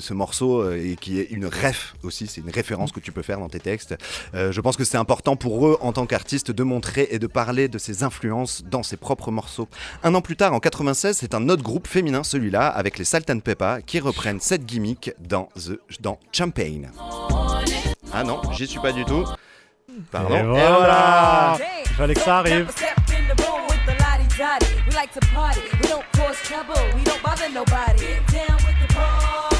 ce 0.00 0.14
morceau, 0.14 0.70
et 0.72 0.96
qui 1.00 1.18
est 1.18 1.30
une 1.30 1.46
ref 1.46 1.94
aussi, 2.02 2.26
c'est 2.26 2.40
une 2.40 2.50
référence 2.50 2.92
que 2.92 3.00
tu 3.00 3.12
peux 3.12 3.22
faire 3.22 3.38
dans 3.38 3.48
tes 3.48 3.60
textes. 3.60 3.94
Je 4.34 4.60
pense 4.60 4.76
que 4.76 4.84
c'est 4.84 4.98
important 4.98 5.36
pour 5.36 5.66
eux, 5.66 5.78
en 5.80 5.92
tant 5.92 6.06
qu'artistes, 6.06 6.50
de 6.50 6.62
montrer 6.62 7.08
et 7.10 7.18
de 7.18 7.26
parler 7.26 7.68
de 7.68 7.78
ses 7.78 8.02
influences 8.02 8.62
dans 8.70 8.82
ses 8.82 8.96
propres 8.96 9.30
morceaux. 9.30 9.68
An 10.14 10.20
plus 10.20 10.36
tard, 10.36 10.52
en 10.52 10.60
96, 10.60 11.16
c'est 11.18 11.34
un 11.34 11.48
autre 11.48 11.62
groupe 11.62 11.86
féminin, 11.86 12.22
celui-là, 12.24 12.68
avec 12.68 12.98
les 12.98 13.04
Salt 13.04 13.30
and 13.30 13.40
Peppa, 13.40 13.80
qui 13.82 14.00
reprennent 14.00 14.40
cette 14.40 14.64
gimmick 14.64 15.12
dans, 15.20 15.48
The, 15.56 15.78
dans 16.00 16.18
Champagne. 16.32 16.90
Ah 18.12 18.24
non, 18.24 18.40
j'y 18.52 18.66
suis 18.66 18.80
pas 18.80 18.92
du 18.92 19.04
tout. 19.04 19.24
Pardon. 20.10 20.36
Et 20.36 20.42
voilà. 20.42 20.76
voilà. 20.78 21.58
Il 21.84 21.92
fallait 21.92 22.14
que 22.14 22.20
ça 22.20 22.38
arrive. 22.38 22.70
Step 22.70 22.88
in 23.08 23.34
the 23.34 23.40
room 23.42 23.62
with 23.68 23.80
the 23.86 23.98
lottie 24.00 24.28
dottie. 24.38 24.74
We 24.88 24.94
like 24.94 25.12
to 25.12 25.20
party. 25.34 25.60
We 25.82 25.88
don't 25.88 26.04
cause 26.12 26.36
trouble. 26.44 26.80
We 26.96 27.04
don't 27.04 27.22
bother 27.22 27.48
nobody. 27.52 28.00
Get 28.00 28.26
down 28.32 28.56
with 28.56 28.88
the 28.88 28.94
party. 28.94 29.51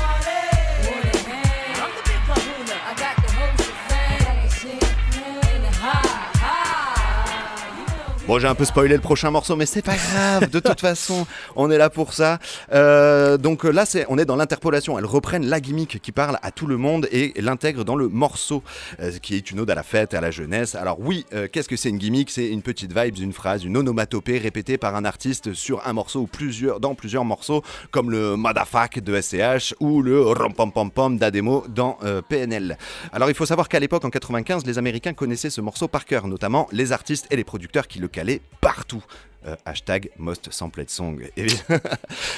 Bon, 8.28 8.38
j'ai 8.38 8.46
un 8.46 8.54
peu 8.54 8.64
spoilé 8.64 8.94
le 8.94 9.00
prochain 9.00 9.32
morceau, 9.32 9.56
mais 9.56 9.66
c'est 9.66 9.82
pas 9.82 9.96
grave. 9.96 10.48
De 10.48 10.60
toute 10.60 10.80
façon, 10.88 11.26
on 11.56 11.72
est 11.72 11.76
là 11.76 11.90
pour 11.90 12.12
ça. 12.12 12.38
Euh, 12.72 13.36
donc 13.36 13.64
là, 13.64 13.84
c'est, 13.84 14.06
on 14.08 14.16
est 14.16 14.24
dans 14.24 14.36
l'interpolation. 14.36 14.96
Elles 14.96 15.06
reprennent 15.06 15.46
la 15.46 15.60
gimmick 15.60 16.00
qui 16.00 16.12
parle 16.12 16.38
à 16.40 16.52
tout 16.52 16.68
le 16.68 16.76
monde 16.76 17.08
et 17.10 17.32
l'intègrent 17.40 17.84
dans 17.84 17.96
le 17.96 18.08
morceau, 18.08 18.62
euh, 19.00 19.10
qui 19.20 19.34
est 19.34 19.50
une 19.50 19.58
ode 19.58 19.70
à 19.70 19.74
la 19.74 19.82
fête, 19.82 20.14
à 20.14 20.20
la 20.20 20.30
jeunesse. 20.30 20.76
Alors 20.76 21.00
oui, 21.00 21.26
euh, 21.34 21.48
qu'est-ce 21.52 21.68
que 21.68 21.74
c'est 21.74 21.88
une 21.88 21.98
gimmick? 21.98 22.30
C'est 22.30 22.46
une 22.46 22.62
petite 22.62 22.96
vibe, 22.96 23.18
une 23.18 23.32
phrase, 23.32 23.64
une 23.64 23.76
onomatopée 23.76 24.38
répétée 24.38 24.78
par 24.78 24.94
un 24.94 25.04
artiste 25.04 25.52
sur 25.52 25.84
un 25.84 25.92
morceau 25.92 26.20
ou 26.20 26.26
plusieurs, 26.28 26.78
dans 26.78 26.94
plusieurs 26.94 27.24
morceaux, 27.24 27.64
comme 27.90 28.12
le 28.12 28.36
Motherfuck 28.36 29.00
de 29.00 29.20
SCH 29.20 29.74
ou 29.80 30.00
le 30.00 30.22
Rom 30.22 30.54
Pom 30.54 30.92
Pom 30.92 31.18
d'Ademo 31.18 31.64
dans 31.68 31.98
euh, 32.04 32.22
PNL. 32.22 32.78
Alors 33.12 33.30
il 33.30 33.34
faut 33.34 33.46
savoir 33.46 33.68
qu'à 33.68 33.80
l'époque, 33.80 34.04
en 34.04 34.10
95, 34.10 34.64
les 34.64 34.78
Américains 34.78 35.12
connaissaient 35.12 35.50
ce 35.50 35.60
morceau 35.60 35.88
par 35.88 36.04
cœur, 36.04 36.28
notamment 36.28 36.68
les 36.70 36.92
artistes 36.92 37.26
et 37.32 37.36
les 37.36 37.44
producteurs 37.44 37.88
qui 37.88 37.98
le 37.98 38.12
partout. 38.60 39.04
Euh, 39.44 39.56
hashtag 39.64 40.10
Most 40.18 40.52
Sampled 40.52 40.88
Song. 40.88 41.28
évidemment. 41.36 41.80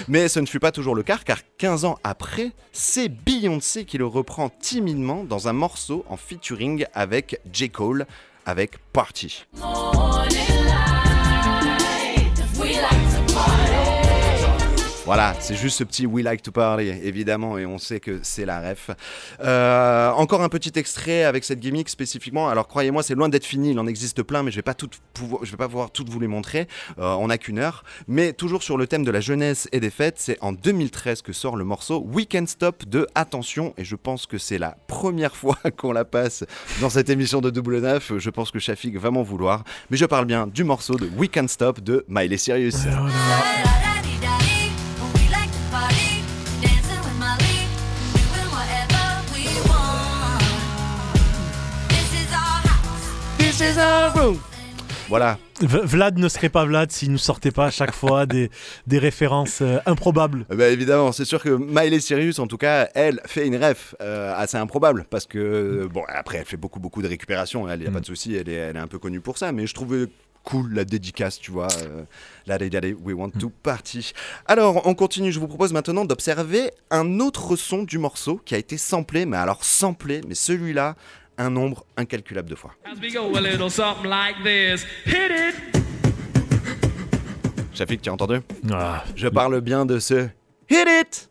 Mais 0.08 0.28
ce 0.28 0.40
ne 0.40 0.46
fut 0.46 0.60
pas 0.60 0.72
toujours 0.72 0.94
le 0.94 1.02
cas, 1.02 1.18
car 1.22 1.38
15 1.58 1.84
ans 1.84 1.98
après, 2.02 2.52
c'est 2.72 3.08
Beyoncé 3.08 3.84
qui 3.84 3.98
le 3.98 4.06
reprend 4.06 4.48
timidement 4.48 5.22
dans 5.24 5.48
un 5.48 5.52
morceau 5.52 6.04
en 6.08 6.16
featuring 6.16 6.86
avec 6.94 7.40
J. 7.52 7.68
Cole, 7.68 8.06
avec 8.46 8.78
Party. 8.92 9.44
Voilà, 15.06 15.34
c'est 15.38 15.54
juste 15.54 15.76
ce 15.76 15.84
petit 15.84 16.06
We 16.06 16.24
Like 16.24 16.40
to 16.40 16.50
Party, 16.50 16.88
évidemment, 16.88 17.58
et 17.58 17.66
on 17.66 17.76
sait 17.76 18.00
que 18.00 18.20
c'est 18.22 18.46
la 18.46 18.70
ref. 18.70 18.88
Euh, 19.42 20.10
encore 20.12 20.42
un 20.42 20.48
petit 20.48 20.72
extrait 20.76 21.24
avec 21.24 21.44
cette 21.44 21.60
gimmick 21.60 21.90
spécifiquement. 21.90 22.48
Alors 22.48 22.68
croyez-moi, 22.68 23.02
c'est 23.02 23.14
loin 23.14 23.28
d'être 23.28 23.44
fini, 23.44 23.72
il 23.72 23.78
en 23.78 23.86
existe 23.86 24.22
plein, 24.22 24.42
mais 24.42 24.50
je 24.50 24.56
vais 24.56 24.62
pas 24.62 24.74
pouvoir, 25.12 25.44
je 25.44 25.50
vais 25.50 25.58
pas 25.58 25.68
pouvoir 25.68 25.90
toutes 25.90 26.08
vous 26.08 26.20
les 26.20 26.26
montrer. 26.26 26.68
Euh, 26.98 27.12
on 27.16 27.26
n'a 27.26 27.36
qu'une 27.36 27.58
heure. 27.58 27.84
Mais 28.08 28.32
toujours 28.32 28.62
sur 28.62 28.78
le 28.78 28.86
thème 28.86 29.04
de 29.04 29.10
la 29.10 29.20
jeunesse 29.20 29.68
et 29.72 29.80
des 29.80 29.90
fêtes, 29.90 30.16
c'est 30.16 30.38
en 30.40 30.52
2013 30.52 31.20
que 31.20 31.34
sort 31.34 31.56
le 31.56 31.64
morceau 31.64 32.00
Weekend 32.00 32.48
Stop 32.48 32.86
de 32.86 33.06
Attention, 33.14 33.74
et 33.76 33.84
je 33.84 33.96
pense 33.96 34.24
que 34.24 34.38
c'est 34.38 34.58
la 34.58 34.74
première 34.88 35.36
fois 35.36 35.58
qu'on 35.76 35.92
la 35.92 36.06
passe 36.06 36.44
dans 36.80 36.88
cette 36.88 37.10
émission 37.10 37.42
de 37.42 37.50
Double 37.50 37.80
Neuf. 37.80 38.12
Je 38.16 38.30
pense 38.30 38.50
que 38.50 38.58
Shafik 38.58 38.96
va 38.96 39.10
m'en 39.10 39.22
vouloir, 39.22 39.64
mais 39.90 39.98
je 39.98 40.06
parle 40.06 40.24
bien 40.24 40.46
du 40.46 40.64
morceau 40.64 40.96
de 40.96 41.06
Weekend 41.18 41.50
Stop 41.50 41.80
de 41.80 42.06
Miley 42.08 42.38
Cyrus. 42.38 42.86
Is 53.64 53.78
our 53.78 54.12
room. 54.14 54.38
Voilà, 55.08 55.38
Vlad 55.60 56.18
ne 56.18 56.28
serait 56.28 56.48
pas 56.48 56.64
Vlad 56.64 56.90
s'il 56.90 57.12
nous 57.12 57.18
sortait 57.18 57.50
pas 57.50 57.66
à 57.66 57.70
chaque 57.70 57.94
fois 57.94 58.26
des, 58.34 58.50
des 58.86 58.98
références 58.98 59.60
euh, 59.60 59.78
improbables. 59.86 60.46
Bah 60.48 60.68
évidemment, 60.68 61.12
c'est 61.12 61.24
sûr 61.24 61.42
que 61.42 61.50
Miley 61.50 62.00
Cyrus, 62.00 62.38
en 62.38 62.46
tout 62.46 62.56
cas, 62.56 62.88
elle 62.94 63.20
fait 63.26 63.46
une 63.46 63.56
ref 63.62 63.94
euh, 64.00 64.34
assez 64.36 64.56
improbable 64.56 65.06
parce 65.10 65.26
que 65.26 65.88
bon, 65.92 66.02
après 66.08 66.38
elle 66.38 66.46
fait 66.46 66.56
beaucoup 66.56 66.80
beaucoup 66.80 67.02
de 67.02 67.08
récupération, 67.08 67.68
elle 67.68 67.82
y 67.82 67.86
a 67.86 67.90
pas 67.90 68.00
de 68.00 68.06
souci, 68.06 68.34
elle 68.34 68.48
est, 68.48 68.54
elle 68.54 68.76
est 68.76 68.80
un 68.80 68.86
peu 68.86 68.98
connue 68.98 69.20
pour 69.20 69.38
ça, 69.38 69.52
mais 69.52 69.66
je 69.66 69.74
trouvais 69.74 70.06
cool 70.42 70.74
la 70.74 70.84
dédicace, 70.84 71.38
tu 71.38 71.50
vois, 71.50 71.68
euh, 71.82 72.04
la 72.46 72.58
day, 72.58 72.94
we 73.02 73.14
want 73.14 73.30
to 73.30 73.50
party. 73.62 74.12
Alors 74.46 74.86
on 74.86 74.94
continue, 74.94 75.32
je 75.32 75.40
vous 75.40 75.48
propose 75.48 75.72
maintenant 75.72 76.04
d'observer 76.04 76.70
un 76.90 77.18
autre 77.20 77.56
son 77.56 77.82
du 77.82 77.98
morceau 77.98 78.40
qui 78.44 78.54
a 78.54 78.58
été 78.58 78.76
samplé, 78.76 79.26
mais 79.26 79.38
alors 79.38 79.64
samplé, 79.64 80.20
mais 80.28 80.34
celui-là 80.34 80.96
un 81.38 81.50
nombre 81.50 81.84
incalculable 81.96 82.48
de 82.50 82.54
fois. 82.54 82.74
Shafik, 87.72 88.02
tu 88.02 88.08
as 88.08 88.12
entendu? 88.12 88.40
Ah. 88.72 89.02
Je 89.16 89.28
parle 89.28 89.60
bien 89.60 89.84
de 89.84 89.98
ce 89.98 90.28
Hit 90.70 90.88
It 90.88 91.28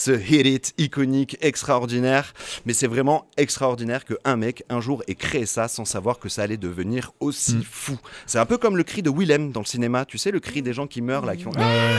ce 0.00 0.12
hit 0.12 0.46
it 0.46 0.74
iconique, 0.78 1.36
extraordinaire, 1.42 2.32
mais 2.64 2.72
c'est 2.72 2.86
vraiment 2.86 3.26
extraordinaire 3.36 4.06
que 4.06 4.14
un 4.24 4.36
mec 4.36 4.64
un 4.70 4.80
jour 4.80 5.02
ait 5.08 5.14
créé 5.14 5.44
ça 5.44 5.68
sans 5.68 5.84
savoir 5.84 6.18
que 6.18 6.30
ça 6.30 6.42
allait 6.42 6.56
devenir 6.56 7.12
aussi 7.20 7.56
Mm. 7.56 7.62
fou. 7.70 7.98
C'est 8.26 8.38
un 8.38 8.46
peu 8.46 8.56
comme 8.56 8.76
le 8.78 8.82
cri 8.82 9.02
de 9.02 9.10
Willem 9.10 9.52
dans 9.52 9.60
le 9.60 9.66
cinéma, 9.66 10.04
tu 10.06 10.16
sais 10.16 10.30
le 10.30 10.40
cri 10.40 10.62
des 10.62 10.72
gens 10.72 10.86
qui 10.86 11.02
meurent 11.02 11.26
là, 11.26 11.36
qui 11.36 11.42
font 11.42 11.52
Ah 11.58 11.98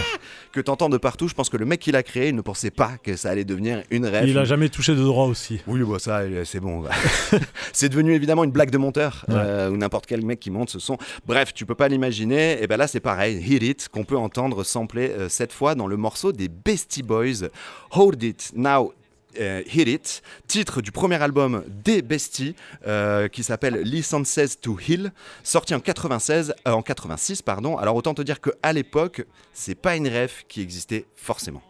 que 0.52 0.60
t'entends 0.60 0.90
de 0.90 0.98
partout. 0.98 1.28
Je 1.28 1.34
pense 1.36 1.50
que 1.50 1.58
le 1.58 1.66
mec 1.66 1.80
qui 1.80 1.92
l'a 1.92 2.02
créé 2.04 2.30
il 2.30 2.36
ne 2.36 2.42
pensait 2.42 2.72
pas 2.72 2.94
que 3.04 3.16
ça 3.16 3.30
allait 3.30 3.46
devenir 3.46 3.84
une 3.92 4.06
rêve. 4.06 4.28
Il 4.28 4.38
a 4.38 4.46
jamais 4.46 4.70
touché 4.70 4.94
de 4.96 5.04
droit 5.04 5.26
aussi. 5.26 5.62
Oui, 5.68 5.82
bah 5.84 6.00
ça, 6.00 6.20
euh, 6.20 6.44
c'est 6.44 6.60
bon. 6.60 6.84
c'est 7.74 7.90
devenu 7.90 8.14
évidemment 8.14 8.44
une 8.44 8.52
blague 8.52 8.72
de 8.72 8.78
monteur, 8.78 9.26
euh, 9.30 9.70
ou 9.70 9.78
n'importe 9.78 10.06
quel 10.08 10.26
mec 10.26 10.40
qui 10.40 10.50
monte 10.50 10.70
ce 10.70 10.80
son. 10.80 10.98
Bref, 11.26 11.54
tu 11.54 11.66
peux 11.66 11.76
pas 11.76 11.88
l'imaginer. 11.88 12.62
Et 12.64 12.68
ben 12.68 12.78
là, 12.78 12.88
c'est 12.88 13.00
pareil, 13.00 13.38
Hit 13.46 13.64
It, 13.64 13.90
qu'on 13.90 14.04
peut 14.04 14.18
entendre 14.18 14.64
sampler 14.64 15.10
euh, 15.10 15.30
cette 15.30 15.54
fois 15.54 15.76
dans 15.76 15.88
le 15.88 15.98
morceau 15.98 16.32
des 16.32 16.48
Beastie 16.48 17.04
Boys, 17.04 17.48
Hold 17.92 18.24
It 18.24 18.52
Now. 18.56 18.94
euh, 19.40 19.64
Hit 19.66 19.88
It, 19.88 20.22
titre 20.48 20.82
du 20.82 20.92
premier 20.92 21.22
album 21.22 21.64
des 21.68 22.02
Besties 22.02 22.56
euh, 22.86 23.28
qui 23.28 23.44
s'appelle 23.44 23.82
Licenses 23.82 24.60
to 24.62 24.78
Heal, 24.80 25.12
sorti 25.44 25.74
en 25.74 25.80
96, 25.80 26.54
euh, 26.68 26.72
en 26.72 26.82
86 26.82 27.42
pardon. 27.42 27.78
Alors 27.78 27.96
autant 27.96 28.14
te 28.14 28.22
dire 28.22 28.42
que 28.42 28.50
à 28.62 28.74
l'époque, 28.74 29.26
c'est 29.54 29.76
pas 29.76 29.96
une 29.96 30.08
ref 30.08 30.44
qui 30.48 30.62
existait 30.62 31.06
forcément. 31.16 31.62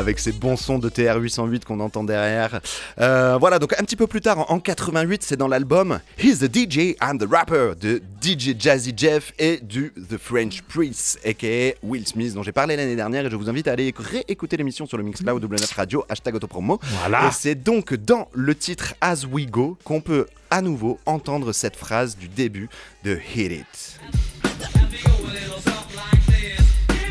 Avec 0.00 0.18
ces 0.18 0.32
bons 0.32 0.56
sons 0.56 0.78
de 0.78 0.88
TR-808 0.88 1.64
qu'on 1.64 1.78
entend 1.78 2.02
derrière. 2.02 2.60
Euh, 3.00 3.36
voilà, 3.38 3.58
donc 3.58 3.74
un 3.78 3.84
petit 3.84 3.96
peu 3.96 4.06
plus 4.06 4.20
tard, 4.20 4.50
en, 4.50 4.54
en 4.54 4.58
88, 4.60 5.22
c'est 5.22 5.36
dans 5.36 5.46
l'album 5.46 6.00
He's 6.18 6.38
the 6.40 6.52
DJ 6.52 6.96
and 7.00 7.18
the 7.18 7.28
Rapper 7.30 7.72
de 7.80 8.02
DJ 8.22 8.58
Jazzy 8.58 8.92
Jeff 8.96 9.32
et 9.38 9.58
du 9.58 9.92
The 10.10 10.16
French 10.18 10.62
Priest, 10.62 11.20
aka 11.24 11.74
Will 11.82 12.06
Smith, 12.06 12.34
dont 12.34 12.42
j'ai 12.42 12.52
parlé 12.52 12.76
l'année 12.76 12.96
dernière 12.96 13.26
et 13.26 13.30
je 13.30 13.36
vous 13.36 13.48
invite 13.48 13.68
à 13.68 13.72
aller 13.72 13.94
réécouter 13.96 14.56
l'émission 14.56 14.86
sur 14.86 14.96
le 14.96 15.04
Mixcloud 15.04 15.44
W9 15.44 15.74
Radio, 15.74 16.04
hashtag 16.08 16.34
autopromo. 16.34 16.80
Voilà. 17.00 17.28
Et 17.28 17.30
c'est 17.32 17.54
donc 17.54 17.94
dans 17.94 18.28
le 18.32 18.54
titre 18.54 18.94
As 19.00 19.24
We 19.30 19.46
Go 19.46 19.76
qu'on 19.84 20.00
peut 20.00 20.26
à 20.50 20.62
nouveau 20.62 20.98
entendre 21.06 21.52
cette 21.52 21.76
phrase 21.76 22.16
du 22.16 22.28
début 22.28 22.68
de 23.04 23.18
Hit 23.36 23.52
It. 23.52 24.00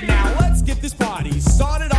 Now 0.08 0.36
let's 0.40 0.62
get 0.64 0.82
this 0.82 0.94
party 0.94 1.40
started 1.40 1.92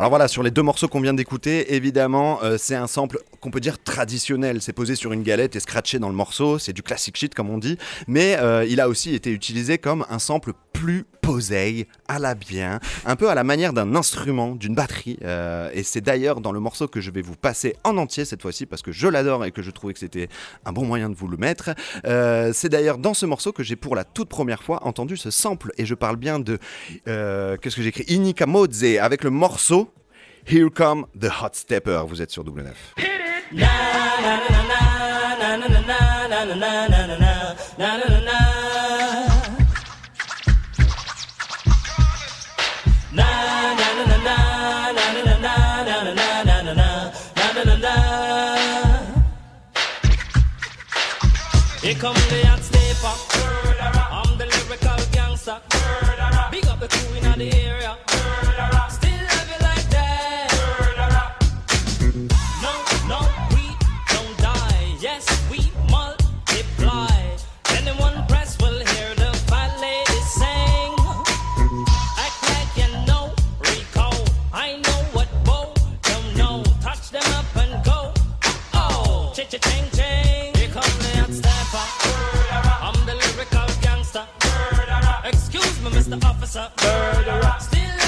Alors 0.00 0.08
voilà, 0.08 0.28
sur 0.28 0.42
les 0.42 0.50
deux 0.50 0.62
morceaux 0.62 0.88
qu'on 0.88 1.02
vient 1.02 1.12
d'écouter, 1.12 1.74
évidemment, 1.74 2.42
euh, 2.42 2.56
c'est 2.58 2.74
un 2.74 2.86
sample 2.86 3.18
qu'on 3.42 3.50
peut 3.50 3.60
dire 3.60 3.78
traditionnel. 3.82 4.62
C'est 4.62 4.72
posé 4.72 4.94
sur 4.94 5.12
une 5.12 5.22
galette 5.22 5.56
et 5.56 5.60
scratché 5.60 5.98
dans 5.98 6.08
le 6.08 6.14
morceau. 6.14 6.58
C'est 6.58 6.72
du 6.72 6.82
classic 6.82 7.18
shit, 7.18 7.34
comme 7.34 7.50
on 7.50 7.58
dit. 7.58 7.76
Mais 8.06 8.38
euh, 8.38 8.64
il 8.66 8.80
a 8.80 8.88
aussi 8.88 9.14
été 9.14 9.30
utilisé 9.30 9.76
comme 9.76 10.06
un 10.08 10.18
sample 10.18 10.52
plus 10.72 11.04
à 12.08 12.18
la 12.18 12.34
bien, 12.34 12.80
un 13.06 13.16
peu 13.16 13.28
à 13.30 13.34
la 13.34 13.44
manière 13.44 13.72
d'un 13.72 13.94
instrument, 13.94 14.54
d'une 14.54 14.74
batterie. 14.74 15.18
euh, 15.22 15.70
et 15.72 15.82
c'est 15.82 16.00
d'ailleurs 16.00 16.40
dans 16.40 16.52
le 16.52 16.60
morceau 16.60 16.88
que 16.88 17.00
je 17.00 17.10
vais 17.10 17.22
vous 17.22 17.36
passer 17.36 17.76
en 17.84 17.96
entier 17.96 18.24
cette 18.24 18.42
fois-ci 18.42 18.66
parce 18.66 18.82
que 18.82 18.92
je 18.92 19.06
l'adore 19.08 19.44
et 19.44 19.52
que 19.52 19.62
je 19.62 19.70
trouvais 19.70 19.92
que 19.92 19.98
c'était 20.00 20.28
un 20.64 20.72
bon 20.72 20.84
moyen 20.84 21.08
de 21.08 21.14
vous 21.14 21.28
le 21.28 21.36
mettre. 21.36 21.70
Euh, 22.04 22.52
c'est 22.52 22.68
d'ailleurs 22.68 22.98
dans 22.98 23.14
ce 23.14 23.26
morceau 23.26 23.52
que 23.52 23.62
j'ai 23.62 23.76
pour 23.76 23.94
la 23.96 24.04
toute 24.04 24.28
première 24.28 24.62
fois 24.62 24.86
entendu 24.86 25.16
ce 25.16 25.30
sample 25.30 25.72
et 25.78 25.86
je 25.86 25.94
parle 25.94 26.16
bien 26.16 26.38
de 26.38 26.58
euh, 27.08 27.56
qu'est-ce 27.56 27.76
que 27.76 27.82
j'écris 27.82 28.04
Inika 28.08 28.46
Modze 28.46 28.84
avec 29.00 29.24
le 29.24 29.30
morceau 29.30 29.92
Here 30.46 30.70
Come 30.74 31.06
the 31.18 31.30
Hot 31.42 31.50
Stepper. 31.52 32.02
Vous 32.06 32.22
êtes 32.22 32.30
sur 32.30 32.44
double 32.44 32.62
9. 32.62 32.94
Here 37.78 38.09
the 57.40 57.54
area. 57.54 58.09
the 86.10 86.26
officer 86.26 86.68
murderer. 86.82 87.54
Still 87.60 87.99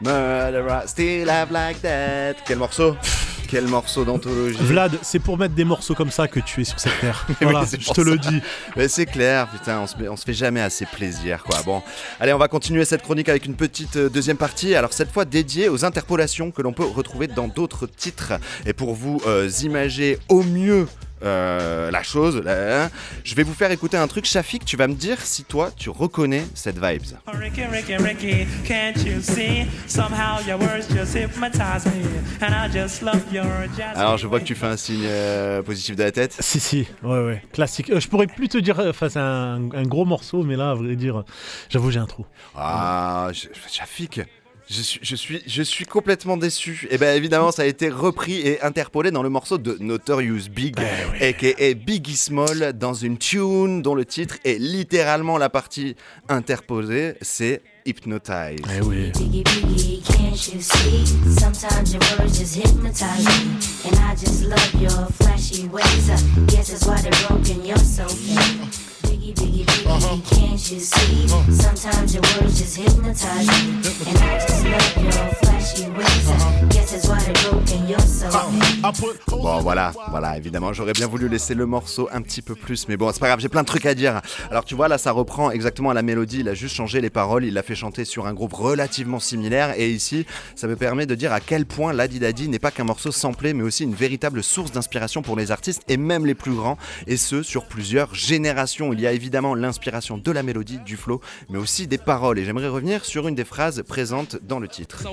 Murderer. 0.00 0.82
Still 0.86 1.28
have 1.30 1.50
like 1.50 1.80
that. 1.82 2.34
Quel 2.46 2.58
morceau 2.58 2.96
Quel 3.48 3.68
morceau 3.68 4.04
d'anthologie. 4.04 4.58
Vlad, 4.60 4.98
c'est 5.02 5.20
pour 5.20 5.38
mettre 5.38 5.54
des 5.54 5.64
morceaux 5.64 5.94
comme 5.94 6.10
ça 6.10 6.26
que 6.26 6.40
tu 6.40 6.62
es 6.62 6.64
sur 6.64 6.80
cette 6.80 6.98
terre. 7.00 7.24
Mais 7.40 7.46
Voilà, 7.46 7.62
oui, 7.62 7.78
je 7.78 7.90
te 7.92 8.00
le 8.00 8.18
dis. 8.18 8.42
Mais 8.76 8.88
c'est 8.88 9.06
clair, 9.06 9.46
putain, 9.48 9.78
on 9.80 9.86
se, 9.86 9.94
on 10.08 10.16
se 10.16 10.24
fait 10.24 10.34
jamais 10.34 10.60
assez 10.60 10.84
plaisir, 10.84 11.44
quoi. 11.44 11.62
Bon, 11.64 11.80
allez, 12.18 12.32
on 12.32 12.38
va 12.38 12.48
continuer 12.48 12.84
cette 12.84 13.02
chronique 13.02 13.28
avec 13.28 13.46
une 13.46 13.54
petite 13.54 13.96
euh, 13.96 14.08
deuxième 14.08 14.36
partie. 14.36 14.74
Alors 14.74 14.92
cette 14.92 15.12
fois 15.12 15.24
dédiée 15.24 15.68
aux 15.68 15.84
interpolations 15.84 16.50
que 16.50 16.60
l'on 16.60 16.72
peut 16.72 16.84
retrouver 16.84 17.28
dans 17.28 17.46
d'autres 17.46 17.86
titres. 17.86 18.32
Et 18.66 18.72
pour 18.72 18.94
vous 18.94 19.22
euh, 19.28 19.48
imager 19.62 20.18
au 20.28 20.42
mieux. 20.42 20.88
Euh, 21.22 21.90
la 21.90 22.02
chose, 22.02 22.42
là, 22.44 22.90
je 23.24 23.34
vais 23.34 23.42
vous 23.42 23.54
faire 23.54 23.70
écouter 23.70 23.96
un 23.96 24.06
truc. 24.06 24.24
Shafik, 24.26 24.64
tu 24.64 24.76
vas 24.76 24.86
me 24.88 24.94
dire 24.94 25.20
si 25.20 25.44
toi 25.44 25.70
tu 25.76 25.88
reconnais 25.90 26.44
cette 26.54 26.76
vibes. 26.78 27.16
Ricky, 27.26 27.64
Ricky, 27.64 27.96
Ricky, 27.96 28.46
can't 28.66 28.94
you 29.04 29.20
see? 29.20 29.66
Somehow 29.86 30.40
your 30.46 30.58
words 30.60 30.86
just 30.88 31.14
hypnotize 31.16 31.86
me, 31.86 32.02
and 32.42 32.52
I 32.52 32.70
just 32.72 33.02
love 33.02 33.22
your 33.32 33.44
jazz. 33.76 33.96
Alors 33.96 34.18
je 34.18 34.26
vois 34.26 34.40
que 34.40 34.44
tu 34.44 34.54
fais 34.54 34.66
un 34.66 34.76
signe 34.76 35.04
euh, 35.06 35.62
positif 35.62 35.96
de 35.96 36.02
la 36.02 36.12
tête. 36.12 36.36
Si, 36.40 36.60
si, 36.60 36.86
ouais, 37.02 37.24
ouais, 37.24 37.42
classique. 37.52 37.90
Euh, 37.90 38.00
je 38.00 38.08
pourrais 38.08 38.26
plus 38.26 38.48
te 38.48 38.58
dire, 38.58 38.78
enfin, 38.88 39.08
c'est 39.08 39.18
un, 39.18 39.70
un 39.72 39.82
gros 39.84 40.04
morceau, 40.04 40.42
mais 40.42 40.56
là, 40.56 40.70
à 40.70 40.74
vrai 40.74 40.96
dire, 40.96 41.24
j'avoue, 41.70 41.90
j'ai 41.90 41.98
un 42.00 42.06
trou. 42.06 42.26
Ah, 42.54 43.28
je- 43.32 43.48
Shafik, 43.70 44.20
je 44.68 44.82
suis, 44.82 45.00
je, 45.02 45.14
suis, 45.16 45.42
je 45.46 45.62
suis 45.62 45.84
complètement 45.84 46.36
déçu. 46.36 46.88
Et 46.90 46.98
bien 46.98 47.14
évidemment, 47.14 47.52
ça 47.52 47.62
a 47.62 47.66
été 47.66 47.88
repris 47.88 48.40
et 48.40 48.60
interpolé 48.62 49.10
dans 49.10 49.22
le 49.22 49.28
morceau 49.28 49.58
de 49.58 49.76
Notorious 49.80 50.48
Big, 50.50 50.76
aka 51.20 51.74
Biggie 51.74 52.16
Small, 52.16 52.72
dans 52.72 52.94
une 52.94 53.18
tune 53.18 53.82
dont 53.82 53.94
le 53.94 54.04
titre 54.04 54.36
est 54.44 54.58
littéralement 54.58 55.38
la 55.38 55.48
partie 55.48 55.94
interposée, 56.28 57.14
c'est 57.20 57.62
Hypnotize. 57.84 58.60
Eh 58.76 58.80
oui. 58.80 59.12
Biggie, 69.06 69.32
biggie, 69.34 69.64
can't 70.30 70.70
you 70.70 70.80
see? 70.80 71.28
Sometimes 71.50 72.14
your 72.14 72.22
words 72.22 72.58
just 72.58 72.76
hypnotize 72.76 73.46
me. 73.46 73.80
And 74.06 74.18
I 74.18 74.38
just 74.38 74.64
love 74.64 74.96
your 75.02 75.12
flashy 75.42 75.86
ways. 75.90 76.74
Guess 76.74 76.90
that's 76.92 77.08
why 77.08 77.18
they're 77.20 77.50
broken. 77.50 77.88
You're 77.88 78.00
so. 78.00 78.26
Bon 79.28 79.60
voilà, 79.60 79.92
voilà, 80.10 80.36
évidemment, 80.36 80.72
j'aurais 80.72 80.92
bien 80.92 81.06
voulu 81.06 81.28
laisser 81.28 81.54
le 81.54 81.66
morceau 81.66 82.08
un 82.12 82.22
petit 82.22 82.42
peu 82.42 82.54
plus, 82.54 82.88
mais 82.88 82.96
bon, 82.96 83.10
c'est 83.12 83.18
pas 83.20 83.26
grave, 83.28 83.40
j'ai 83.40 83.48
plein 83.48 83.62
de 83.62 83.66
trucs 83.66 83.86
à 83.86 83.94
dire. 83.94 84.20
Alors 84.50 84.64
tu 84.64 84.74
vois, 84.74 84.88
là, 84.88 84.98
ça 84.98 85.12
reprend 85.12 85.50
exactement 85.50 85.90
à 85.90 85.94
la 85.94 86.02
mélodie, 86.02 86.40
il 86.40 86.48
a 86.48 86.54
juste 86.54 86.74
changé 86.74 87.00
les 87.00 87.10
paroles, 87.10 87.44
il 87.44 87.54
l'a 87.54 87.62
fait 87.62 87.74
chanter 87.74 88.04
sur 88.04 88.26
un 88.26 88.34
groupe 88.34 88.52
relativement 88.52 89.18
similaire, 89.18 89.74
et 89.78 89.90
ici, 89.90 90.26
ça 90.54 90.66
me 90.68 90.76
permet 90.76 91.06
de 91.06 91.14
dire 91.14 91.32
à 91.32 91.40
quel 91.40 91.66
point 91.66 91.92
Ladi 91.92 92.18
Dadi 92.20 92.48
n'est 92.48 92.58
pas 92.58 92.70
qu'un 92.70 92.84
morceau 92.84 93.10
samplé, 93.12 93.54
mais 93.54 93.62
aussi 93.62 93.84
une 93.84 93.94
véritable 93.94 94.42
source 94.42 94.72
d'inspiration 94.72 95.22
pour 95.22 95.36
les 95.36 95.50
artistes, 95.50 95.82
et 95.88 95.96
même 95.96 96.24
les 96.24 96.34
plus 96.34 96.54
grands, 96.54 96.78
et 97.06 97.16
ce, 97.16 97.42
sur 97.42 97.66
plusieurs 97.66 98.14
générations. 98.14 98.92
Il 98.96 99.02
y 99.02 99.06
a 99.06 99.12
évidemment 99.12 99.54
l'inspiration 99.54 100.16
de 100.16 100.30
la 100.30 100.42
mélodie, 100.42 100.78
du 100.78 100.96
flow, 100.96 101.20
mais 101.50 101.58
aussi 101.58 101.86
des 101.86 101.98
paroles, 101.98 102.38
et 102.38 102.44
j'aimerais 102.46 102.68
revenir 102.68 103.04
sur 103.04 103.28
une 103.28 103.34
des 103.34 103.44
phrases 103.44 103.82
présentes 103.86 104.38
dans 104.42 104.58
le 104.58 104.68
titre. 104.68 105.04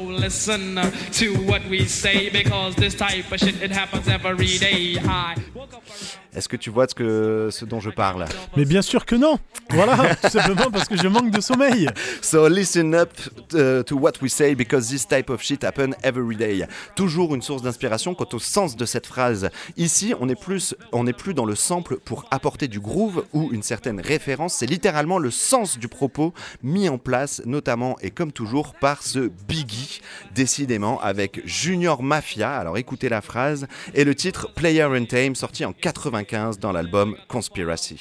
Est-ce 6.35 6.49
que 6.49 6.57
tu 6.57 6.71
vois 6.71 6.87
ce, 6.87 6.95
que, 6.95 7.49
ce 7.51 7.63
dont 7.63 7.79
je 7.79 7.91
parle? 7.91 8.25
Mais 8.57 8.65
bien 8.65 8.81
sûr 8.81 9.05
que 9.05 9.15
non. 9.15 9.37
Voilà, 9.69 10.15
tout 10.21 10.29
simplement 10.29 10.71
parce 10.71 10.87
que 10.87 10.97
je 10.97 11.07
manque 11.07 11.29
de 11.29 11.41
sommeil. 11.41 11.87
So 12.21 12.47
listen 12.47 12.93
up 12.95 13.11
uh, 13.53 13.83
to 13.83 13.95
what 13.97 14.13
we 14.21 14.31
say 14.31 14.55
because 14.55 14.89
this 14.89 15.07
type 15.07 15.29
of 15.29 15.41
shit 15.43 15.63
happen 15.63 15.95
every 16.03 16.35
day. 16.35 16.65
Toujours 16.95 17.35
une 17.35 17.41
source 17.41 17.61
d'inspiration 17.61 18.15
quant 18.15 18.27
au 18.33 18.39
sens 18.39 18.75
de 18.75 18.85
cette 18.85 19.05
phrase. 19.05 19.49
Ici, 19.77 20.13
on 20.19 20.27
est 20.27 20.39
plus, 20.39 20.75
on 20.91 21.03
n'est 21.03 21.13
plus 21.13 21.35
dans 21.35 21.45
le 21.45 21.55
sample 21.55 21.97
pour 21.97 22.25
apporter 22.31 22.67
du 22.67 22.79
groove 22.79 23.25
ou 23.33 23.49
une 23.51 23.63
certaine 23.63 24.01
référence. 24.01 24.55
C'est 24.55 24.65
littéralement 24.65 25.19
le 25.19 25.29
sens 25.29 25.77
du 25.77 25.87
propos 25.87 26.33
mis 26.63 26.89
en 26.89 26.97
place, 26.97 27.41
notamment 27.45 27.95
et 28.01 28.09
comme 28.09 28.31
toujours 28.31 28.73
par 28.73 29.03
ce 29.03 29.31
Biggie, 29.47 30.01
décidément 30.33 30.99
avec 31.01 31.41
Junior 31.45 32.01
Mafia. 32.01 32.55
Alors 32.55 32.77
écoutez 32.77 33.09
la 33.09 33.21
phrase 33.21 33.67
et 33.93 34.03
le 34.03 34.15
titre 34.15 34.51
Player 34.55 34.83
and 34.83 35.05
Tame 35.05 35.35
sorti 35.35 35.63
en 35.65 35.73
95 35.73 36.22
dans 36.59 36.71
l'album 36.71 37.15
Conspiracy. 37.27 37.97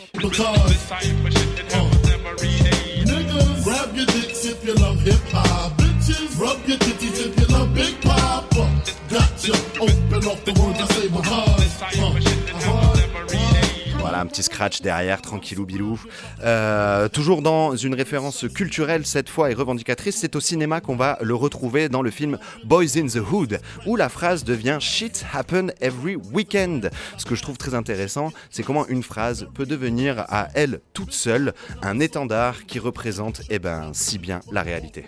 Voilà, 14.12 14.24
un 14.24 14.28
petit 14.28 14.42
scratch 14.42 14.82
derrière, 14.82 15.22
tranquillou 15.22 15.64
bilou. 15.64 15.98
Euh, 16.42 17.08
toujours 17.08 17.40
dans 17.40 17.74
une 17.76 17.94
référence 17.94 18.44
culturelle 18.54 19.06
cette 19.06 19.30
fois 19.30 19.50
et 19.50 19.54
revendicatrice, 19.54 20.16
c'est 20.16 20.36
au 20.36 20.40
cinéma 20.40 20.82
qu'on 20.82 20.96
va 20.96 21.16
le 21.22 21.34
retrouver 21.34 21.88
dans 21.88 22.02
le 22.02 22.10
film 22.10 22.36
Boys 22.62 22.98
in 22.98 23.06
the 23.06 23.22
Hood, 23.32 23.58
où 23.86 23.96
la 23.96 24.10
phrase 24.10 24.44
devient 24.44 24.76
Shit 24.80 25.24
happen 25.32 25.72
every 25.80 26.16
weekend. 26.30 26.90
Ce 27.16 27.24
que 27.24 27.34
je 27.34 27.40
trouve 27.40 27.56
très 27.56 27.72
intéressant, 27.74 28.34
c'est 28.50 28.62
comment 28.62 28.86
une 28.86 29.02
phrase 29.02 29.46
peut 29.54 29.64
devenir 29.64 30.26
à 30.28 30.48
elle 30.52 30.82
toute 30.92 31.14
seule 31.14 31.54
un 31.80 31.98
étendard 31.98 32.66
qui 32.66 32.78
représente 32.78 33.40
eh 33.48 33.58
ben, 33.58 33.92
si 33.94 34.18
bien 34.18 34.40
la 34.52 34.60
réalité. 34.60 35.06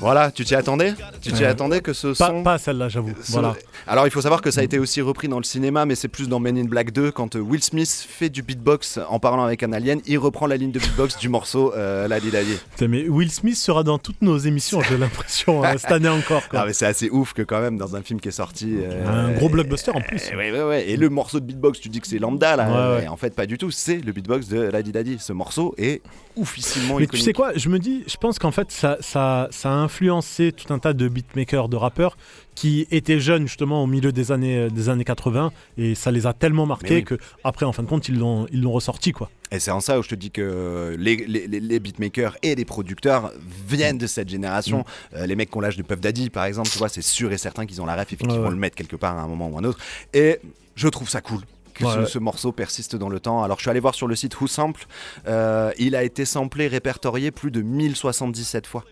Voilà, 0.00 0.30
tu 0.30 0.44
t'y 0.44 0.54
attendais 0.54 0.94
Tu 1.20 1.30
t'y 1.32 1.42
Ouais. 1.42 1.48
attendais 1.48 1.80
que 1.80 1.92
ce 1.92 2.08
Pas, 2.16 2.28
son... 2.28 2.42
pas 2.42 2.58
celle-là, 2.58 2.88
j'avoue. 2.88 3.12
Voilà. 3.28 3.54
Alors 3.86 4.06
il 4.06 4.10
faut 4.10 4.20
savoir 4.22 4.40
que 4.40 4.50
ça 4.50 4.60
a 4.60 4.64
été 4.64 4.78
aussi 4.78 5.00
repris 5.00 5.28
dans 5.28 5.38
le 5.38 5.44
cinéma, 5.44 5.84
mais 5.86 5.94
c'est 5.94 6.08
plus 6.08 6.28
dans 6.28 6.40
Men 6.40 6.56
in 6.58 6.64
Black 6.64 6.90
2 6.92 7.10
quand 7.12 7.36
euh, 7.36 7.40
Will 7.40 7.62
Smith 7.62 8.06
fait 8.08 8.28
du 8.28 8.42
beatbox 8.42 8.98
en 9.08 9.18
parlant 9.20 9.44
avec 9.44 9.62
un 9.62 9.72
alien, 9.72 10.00
il 10.06 10.18
reprend 10.18 10.46
la 10.46 10.56
ligne 10.56 10.70
de 10.72 10.78
beatbox 10.78 11.18
du 11.18 11.28
morceau 11.28 11.72
euh, 11.74 12.08
La 12.08 12.18
Di 12.20 12.30
Da 12.30 12.42
Di. 12.42 12.56
Putain, 12.72 12.88
mais 12.88 13.08
Will 13.08 13.30
Smith 13.30 13.56
sera 13.56 13.82
dans 13.82 13.98
toutes 13.98 14.22
nos 14.22 14.38
émissions, 14.38 14.80
j'ai 14.82 14.96
l'impression, 14.98 15.62
hein, 15.64 15.74
cette 15.78 15.92
année 15.92 16.08
encore. 16.08 16.48
quoi. 16.48 16.60
Ah, 16.62 16.66
mais 16.66 16.72
c'est 16.72 16.86
assez 16.86 17.10
ouf 17.10 17.32
que 17.32 17.42
quand 17.42 17.60
même 17.60 17.76
dans 17.78 17.94
un 17.96 18.02
film 18.02 18.20
qui 18.20 18.28
est 18.28 18.32
sorti. 18.32 18.76
euh, 18.82 19.06
Un 19.28 19.32
gros 19.32 19.48
blockbuster 19.48 19.90
en 19.92 20.00
plus. 20.00 20.30
euh, 20.32 20.36
ouais, 20.36 20.50
ouais, 20.52 20.62
ouais. 20.62 20.88
Et 20.90 20.96
le 20.96 21.08
morceau 21.08 21.40
de 21.40 21.44
beatbox, 21.44 21.78
tu 21.80 21.88
dis 21.88 22.00
que 22.00 22.06
c'est 22.06 22.18
lambda 22.18 22.56
là. 22.56 22.68
Ouais, 22.68 22.96
ouais. 22.98 23.04
Et 23.04 23.08
en 23.08 23.16
fait, 23.16 23.34
pas 23.34 23.46
du 23.46 23.58
tout. 23.58 23.70
C'est 23.70 23.98
le 23.98 24.12
beatbox 24.12 24.48
de 24.48 24.60
La 24.60 24.82
Di 24.82 24.92
Da 24.92 25.02
Di. 25.02 25.18
Ce 25.18 25.32
morceau 25.32 25.74
est 25.78 26.00
oufissimement 26.36 26.96
Mais 26.98 27.04
iconique. 27.04 27.10
tu 27.22 27.24
sais 27.26 27.32
quoi, 27.32 27.52
je 27.60 27.68
me 27.68 27.78
dis, 27.78 28.02
je 28.08 28.16
pense 28.16 28.38
qu'en 28.38 28.50
fait, 28.50 28.70
ça, 28.72 28.96
ça, 29.00 29.46
ça 29.50 29.70
a 29.70 29.74
influencé 29.74 30.50
tout 30.52 30.72
un 30.72 30.78
tas 30.78 30.92
de 30.92 31.06
beatmakers, 31.08 31.68
de 31.68 31.76
rappeurs 31.76 32.16
qui 32.54 32.86
étaient 32.90 33.20
jeunes 33.20 33.46
justement 33.46 33.82
au 33.82 33.86
milieu 33.86 34.10
des 34.12 34.32
années, 34.32 34.56
euh, 34.56 34.68
des 34.70 34.88
années 34.88 35.04
80 35.04 35.52
et 35.78 35.94
ça 35.94 36.10
les 36.10 36.26
a 36.26 36.32
tellement 36.32 36.66
marqués 36.66 36.96
oui. 36.96 37.04
que 37.04 37.18
après, 37.44 37.64
en 37.66 37.72
fin 37.72 37.82
de 37.82 37.88
compte, 37.88 38.08
ils 38.08 38.18
l'ont, 38.18 38.46
ils 38.52 38.60
l'ont 38.60 38.72
ressorti 38.72 39.12
quoi. 39.12 39.30
Et 39.52 39.58
c'est 39.60 39.70
en 39.70 39.80
ça 39.80 39.98
où 39.98 40.02
je 40.02 40.08
te 40.08 40.14
dis 40.14 40.30
que 40.30 40.96
les, 40.98 41.16
les, 41.16 41.46
les- 41.48 41.80
beatmakers 41.80 42.36
et 42.42 42.54
les 42.54 42.64
producteurs 42.64 43.32
viennent 43.68 43.98
de 43.98 44.06
cette 44.06 44.28
génération. 44.28 44.80
Mm. 44.80 45.16
Euh, 45.16 45.26
les 45.26 45.36
mecs 45.36 45.50
qui 45.50 45.56
ont 45.56 45.60
l'âge 45.60 45.76
de 45.76 45.82
Puff 45.82 46.00
Daddy, 46.00 46.30
par 46.30 46.44
exemple, 46.44 46.68
tu 46.70 46.78
vois, 46.78 46.88
c'est 46.88 47.02
sûr 47.02 47.32
et 47.32 47.38
certain 47.38 47.66
qu'ils 47.66 47.80
ont 47.82 47.86
la 47.86 47.96
ref 47.96 48.12
et 48.12 48.16
qu'ils 48.16 48.28
Ouais, 48.30 48.36
vont 48.38 48.44
ouais. 48.44 48.50
le 48.50 48.56
mettre 48.56 48.76
quelque 48.76 48.96
part 48.96 49.16
à 49.18 49.22
un 49.22 49.26
moment 49.28 49.48
ou 49.48 49.58
un 49.58 49.64
autre. 49.64 49.78
Et 50.14 50.38
je 50.76 50.88
trouve 50.88 51.08
ça 51.08 51.20
cool. 51.20 51.40
Que 51.80 51.86
Ouais, 51.86 51.94
ce, 51.94 51.98
ouais. 52.00 52.06
ce 52.06 52.18
morceau 52.18 52.52
persiste 52.52 52.94
dans 52.96 53.08
le 53.08 53.18
temps. 53.20 53.42
Alors 53.42 53.58
je 53.58 53.62
suis 53.62 53.70
allé 53.70 53.80
voir 53.80 53.94
sur 53.94 54.06
le 54.06 54.14
site 54.14 54.38
Who 54.40 54.46
Sample, 54.46 54.84
euh, 55.26 55.72
il 55.78 55.96
a 55.96 56.02
été 56.04 56.24
samplé, 56.24 56.68
répertorié 56.68 57.30
plus 57.30 57.50
de 57.50 57.62
1077 57.62 58.66
fois. 58.66 58.84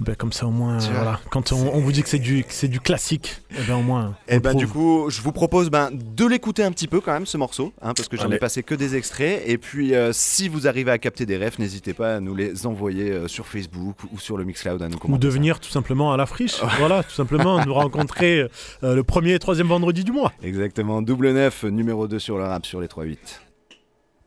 Ben, 0.00 0.14
comme 0.14 0.32
ça 0.32 0.46
au 0.46 0.50
moins, 0.50 0.78
voilà. 0.78 1.20
quand 1.30 1.52
on, 1.52 1.74
on 1.74 1.80
vous 1.80 1.92
dit 1.92 2.02
que 2.02 2.08
c'est 2.08 2.18
du, 2.18 2.44
que 2.44 2.52
c'est 2.52 2.68
du 2.68 2.80
classique, 2.80 3.40
eh 3.50 3.62
ben, 3.66 3.76
au 3.76 3.82
moins. 3.82 4.14
Et 4.28 4.34
le 4.34 4.40
ben 4.40 4.50
prouve. 4.50 4.60
du 4.60 4.68
coup, 4.68 5.06
je 5.10 5.20
vous 5.22 5.32
propose 5.32 5.70
ben, 5.70 5.90
de 5.92 6.26
l'écouter 6.26 6.62
un 6.62 6.70
petit 6.70 6.86
peu 6.86 7.00
quand 7.00 7.12
même 7.12 7.26
ce 7.26 7.36
morceau, 7.36 7.72
hein, 7.82 7.92
parce 7.94 8.08
que 8.08 8.16
j'en 8.16 8.30
ai 8.30 8.38
passé 8.38 8.62
que 8.62 8.74
des 8.74 8.96
extraits. 8.96 9.42
Et 9.46 9.58
puis, 9.58 9.94
euh, 9.94 10.12
si 10.12 10.48
vous 10.48 10.68
arrivez 10.68 10.90
à 10.90 10.98
capter 10.98 11.26
des 11.26 11.36
refs, 11.36 11.58
n'hésitez 11.58 11.94
pas 11.94 12.16
à 12.16 12.20
nous 12.20 12.34
les 12.34 12.66
envoyer 12.66 13.10
euh, 13.10 13.28
sur 13.28 13.46
Facebook 13.46 13.96
ou 14.12 14.18
sur 14.18 14.36
le 14.36 14.44
Mixcloud 14.44 14.82
à 14.82 14.88
nous 14.88 14.98
Ou 15.04 15.18
de 15.18 15.28
venir 15.28 15.60
tout 15.60 15.70
simplement 15.70 16.12
à 16.12 16.16
la 16.16 16.26
friche, 16.26 16.60
voilà, 16.78 17.02
tout 17.02 17.14
simplement 17.14 17.64
nous 17.64 17.74
rencontrer 17.86 18.46
euh, 18.82 18.94
le 18.94 19.04
premier 19.04 19.34
et 19.34 19.38
troisième 19.38 19.68
vendredi 19.68 20.04
du 20.04 20.12
mois. 20.12 20.32
Exactement, 20.42 21.02
double 21.02 21.32
neuf, 21.32 21.64
numéro 21.64 22.06
2 22.06 22.18
sur 22.18 22.38
le 22.38 22.44
rap 22.44 22.66
sur 22.66 22.80
les 22.80 22.88
3-8. 22.88 23.16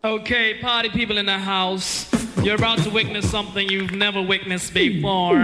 Okay, 0.01 0.53
party 0.61 0.87
people 0.87 1.17
in 1.17 1.25
the 1.25 1.37
house. 1.37 2.09
You're 2.41 2.55
about 2.55 2.79
to 2.83 2.89
witness 2.89 3.29
something 3.29 3.67
you've 3.67 3.91
never 3.91 4.21
witnessed 4.21 4.73
before. 4.73 5.35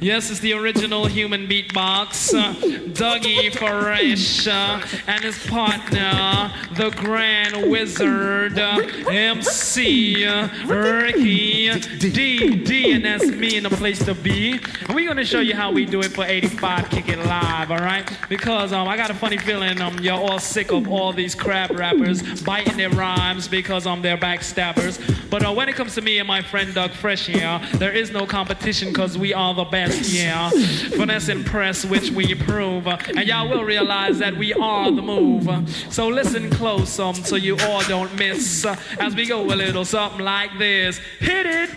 Yes, 0.00 0.28
it's 0.28 0.40
the 0.40 0.52
original 0.54 1.06
human 1.06 1.46
beatbox. 1.46 2.34
Uh, 2.34 2.52
Dougie 2.94 3.56
Fresh 3.56 4.48
uh, 4.48 4.84
and 5.06 5.22
his 5.22 5.46
partner, 5.46 6.52
the 6.76 6.90
Grand 6.96 7.70
Wizard, 7.70 8.58
uh, 8.58 8.80
MC 9.08 10.26
uh, 10.26 10.48
Ricky 10.66 11.70
D. 11.98 12.56
D. 12.56 12.92
And 12.92 13.04
that's 13.04 13.26
me 13.26 13.56
in 13.56 13.62
the 13.62 13.70
place 13.70 14.04
to 14.04 14.14
be. 14.14 14.60
And 14.86 14.94
we're 14.94 15.08
gonna 15.08 15.24
show 15.24 15.40
you 15.40 15.54
how 15.54 15.70
we 15.70 15.86
do 15.86 16.00
it 16.00 16.12
for 16.12 16.24
85 16.24 16.90
Kick 16.90 17.08
It 17.08 17.18
Live, 17.18 17.70
alright? 17.70 18.10
Because 18.28 18.72
um, 18.72 18.88
I 18.88 18.96
got 18.96 19.10
a 19.10 19.14
funny 19.14 19.38
feeling 19.38 19.80
um, 19.80 19.98
you're 20.00 20.14
all 20.14 20.40
sick 20.40 20.72
of 20.72 20.88
all 20.88 21.12
these 21.12 21.34
crap 21.36 21.70
rappers 21.70 22.42
biting 22.42 22.76
their 22.76 22.90
rhymes 22.90 23.43
because 23.48 23.86
um, 23.86 24.02
they're 24.02 24.18
backstabbers. 24.18 25.00
But 25.30 25.44
uh, 25.44 25.52
when 25.52 25.68
it 25.68 25.74
comes 25.74 25.94
to 25.94 26.00
me 26.00 26.18
and 26.18 26.28
my 26.28 26.42
friend 26.42 26.72
Doug 26.74 26.92
Fresh, 26.92 27.28
yeah, 27.28 27.66
there 27.74 27.92
is 27.92 28.10
no 28.10 28.26
competition 28.26 28.88
because 28.88 29.18
we 29.18 29.34
are 29.34 29.54
the 29.54 29.64
best, 29.64 30.10
yeah. 30.12 30.50
Finesse 30.50 31.28
and 31.28 31.44
press, 31.44 31.84
which 31.84 32.10
we 32.10 32.34
prove. 32.34 32.86
And 32.86 33.26
y'all 33.26 33.48
will 33.48 33.64
realize 33.64 34.18
that 34.18 34.36
we 34.36 34.52
are 34.54 34.90
the 34.90 35.02
move. 35.02 35.48
So 35.90 36.08
listen 36.08 36.50
close 36.50 36.98
um, 36.98 37.14
so 37.14 37.36
you 37.36 37.56
all 37.62 37.82
don't 37.84 38.14
miss 38.18 38.64
uh, 38.64 38.76
as 38.98 39.14
we 39.14 39.26
go 39.26 39.42
a 39.44 39.54
little 39.54 39.84
something 39.84 40.20
like 40.20 40.50
this. 40.58 40.98
Hit 41.18 41.46
it! 41.46 41.70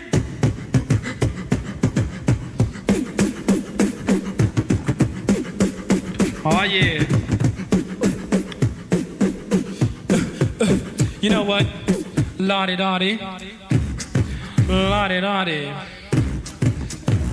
Oh 6.44 6.62
yeah. 6.62 7.17
You 11.28 11.34
know 11.34 11.42
what? 11.42 11.66
Lottie 12.38 12.76
Dottie. 12.76 13.18
Lottie 14.66 15.20
Dottie. 15.20 15.70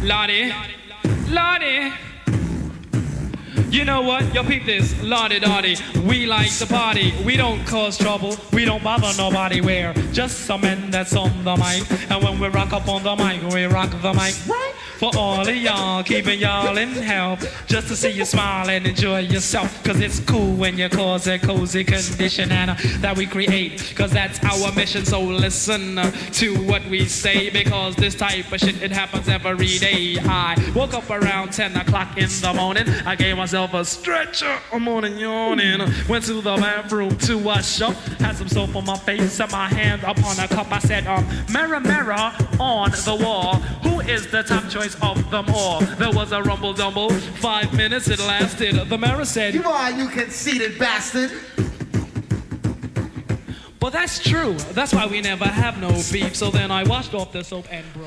Lottie. 0.04 0.54
Lottie. 1.30 2.05
You 3.76 3.84
know 3.84 4.02
what? 4.02 4.34
Yo, 4.34 4.42
peep 4.42 4.66
this, 4.66 4.96
lottie 5.04 5.38
dottie. 5.38 5.76
We 6.08 6.26
like 6.26 6.50
to 6.60 6.66
party. 6.66 7.14
We 7.26 7.36
don't 7.36 7.66
cause 7.68 7.98
trouble. 7.98 8.38
We 8.54 8.64
don't 8.64 8.82
bother 8.82 9.12
nobody. 9.18 9.60
We're 9.60 9.92
just 10.14 10.46
some 10.46 10.62
men 10.62 10.90
that's 10.92 11.14
on 11.14 11.44
the 11.44 11.58
mic. 11.58 12.10
And 12.10 12.24
when 12.24 12.40
we 12.40 12.48
rock 12.48 12.72
up 12.72 12.88
on 12.88 13.04
the 13.04 13.18
mic, 13.18 13.44
we 13.54 13.66
rock 13.66 13.92
the 14.02 14.14
mic. 14.14 14.34
Right? 14.48 14.74
For 14.98 15.12
all 15.18 15.46
of 15.46 15.54
y'all, 15.54 16.04
keeping 16.04 16.40
y'all 16.40 16.78
in 16.78 16.88
health. 16.88 17.46
Just 17.68 17.90
to 17.90 17.98
see 17.98 18.12
you 18.12 18.24
smile 18.24 18.70
and 18.70 18.88
enjoy 18.88 19.20
yourself. 19.20 19.84
Cause 19.84 20.00
it's 20.00 20.22
cool 20.22 20.56
when 20.56 20.78
you 20.78 20.88
cause 20.88 21.28
a 21.28 21.38
cozy 21.38 21.84
condition 21.84 22.54
and 22.54 22.72
uh, 22.72 22.76
that 23.00 23.18
we 23.18 23.26
create. 23.26 23.94
Cause 23.94 24.12
that's 24.12 24.42
our 24.46 24.72
mission. 24.74 25.04
So 25.04 25.22
listen 25.22 25.98
uh, 25.98 26.12
to 26.34 26.56
what 26.64 26.86
we 26.86 27.04
say. 27.06 27.50
Because 27.50 27.98
this 27.98 28.16
type 28.16 28.50
of 28.54 28.62
shit, 28.62 28.82
it 28.82 28.92
happens 28.94 29.28
every 29.28 29.78
day. 29.80 30.18
I 30.22 30.72
woke 30.74 30.94
up 30.94 31.10
around 31.10 31.52
10 31.52 31.76
o'clock 31.76 32.18
in 32.18 32.30
the 32.30 32.54
morning. 32.54 32.88
I 33.06 33.16
gave 33.16 33.36
myself 33.36 33.65
a 33.74 33.86
stretcher. 33.86 34.60
I'm 34.72 34.76
on 34.76 34.84
morning 34.84 35.18
yawning. 35.18 35.80
Went 36.08 36.26
to 36.26 36.36
the 36.36 36.56
bathroom 36.56 37.18
to 37.20 37.38
wash 37.38 37.82
up. 37.82 37.96
Had 38.20 38.36
some 38.36 38.48
soap 38.48 38.76
on 38.76 38.86
my 38.86 38.98
face 38.98 39.40
and 39.40 39.52
my 39.52 39.68
hand 39.68 40.04
up 40.04 40.24
on 40.24 40.40
a 40.40 40.48
cup. 40.48 40.72
I 40.72 40.80
said, 40.80 41.08
um, 41.08 41.28
mirror, 41.52 41.80
mirror 41.80 42.32
on 42.60 42.92
the 42.92 43.18
wall. 43.20 43.56
Who 43.84 44.00
is 44.02 44.28
the 44.28 44.44
top 44.44 44.70
choice 44.70 44.96
of 45.02 45.30
them 45.32 45.46
all? 45.50 45.82
There 45.82 46.12
was 46.12 46.32
a 46.32 46.42
rumble 46.44 46.74
dumble. 46.74 47.10
Five 47.10 47.74
minutes 47.74 48.08
it 48.10 48.20
lasted. 48.20 48.76
The 48.90 48.98
mirror 48.98 49.26
said, 49.26 49.54
You 49.54 49.64
are, 49.64 49.92
you 49.92 50.08
conceited 50.10 50.78
bastard. 50.78 51.32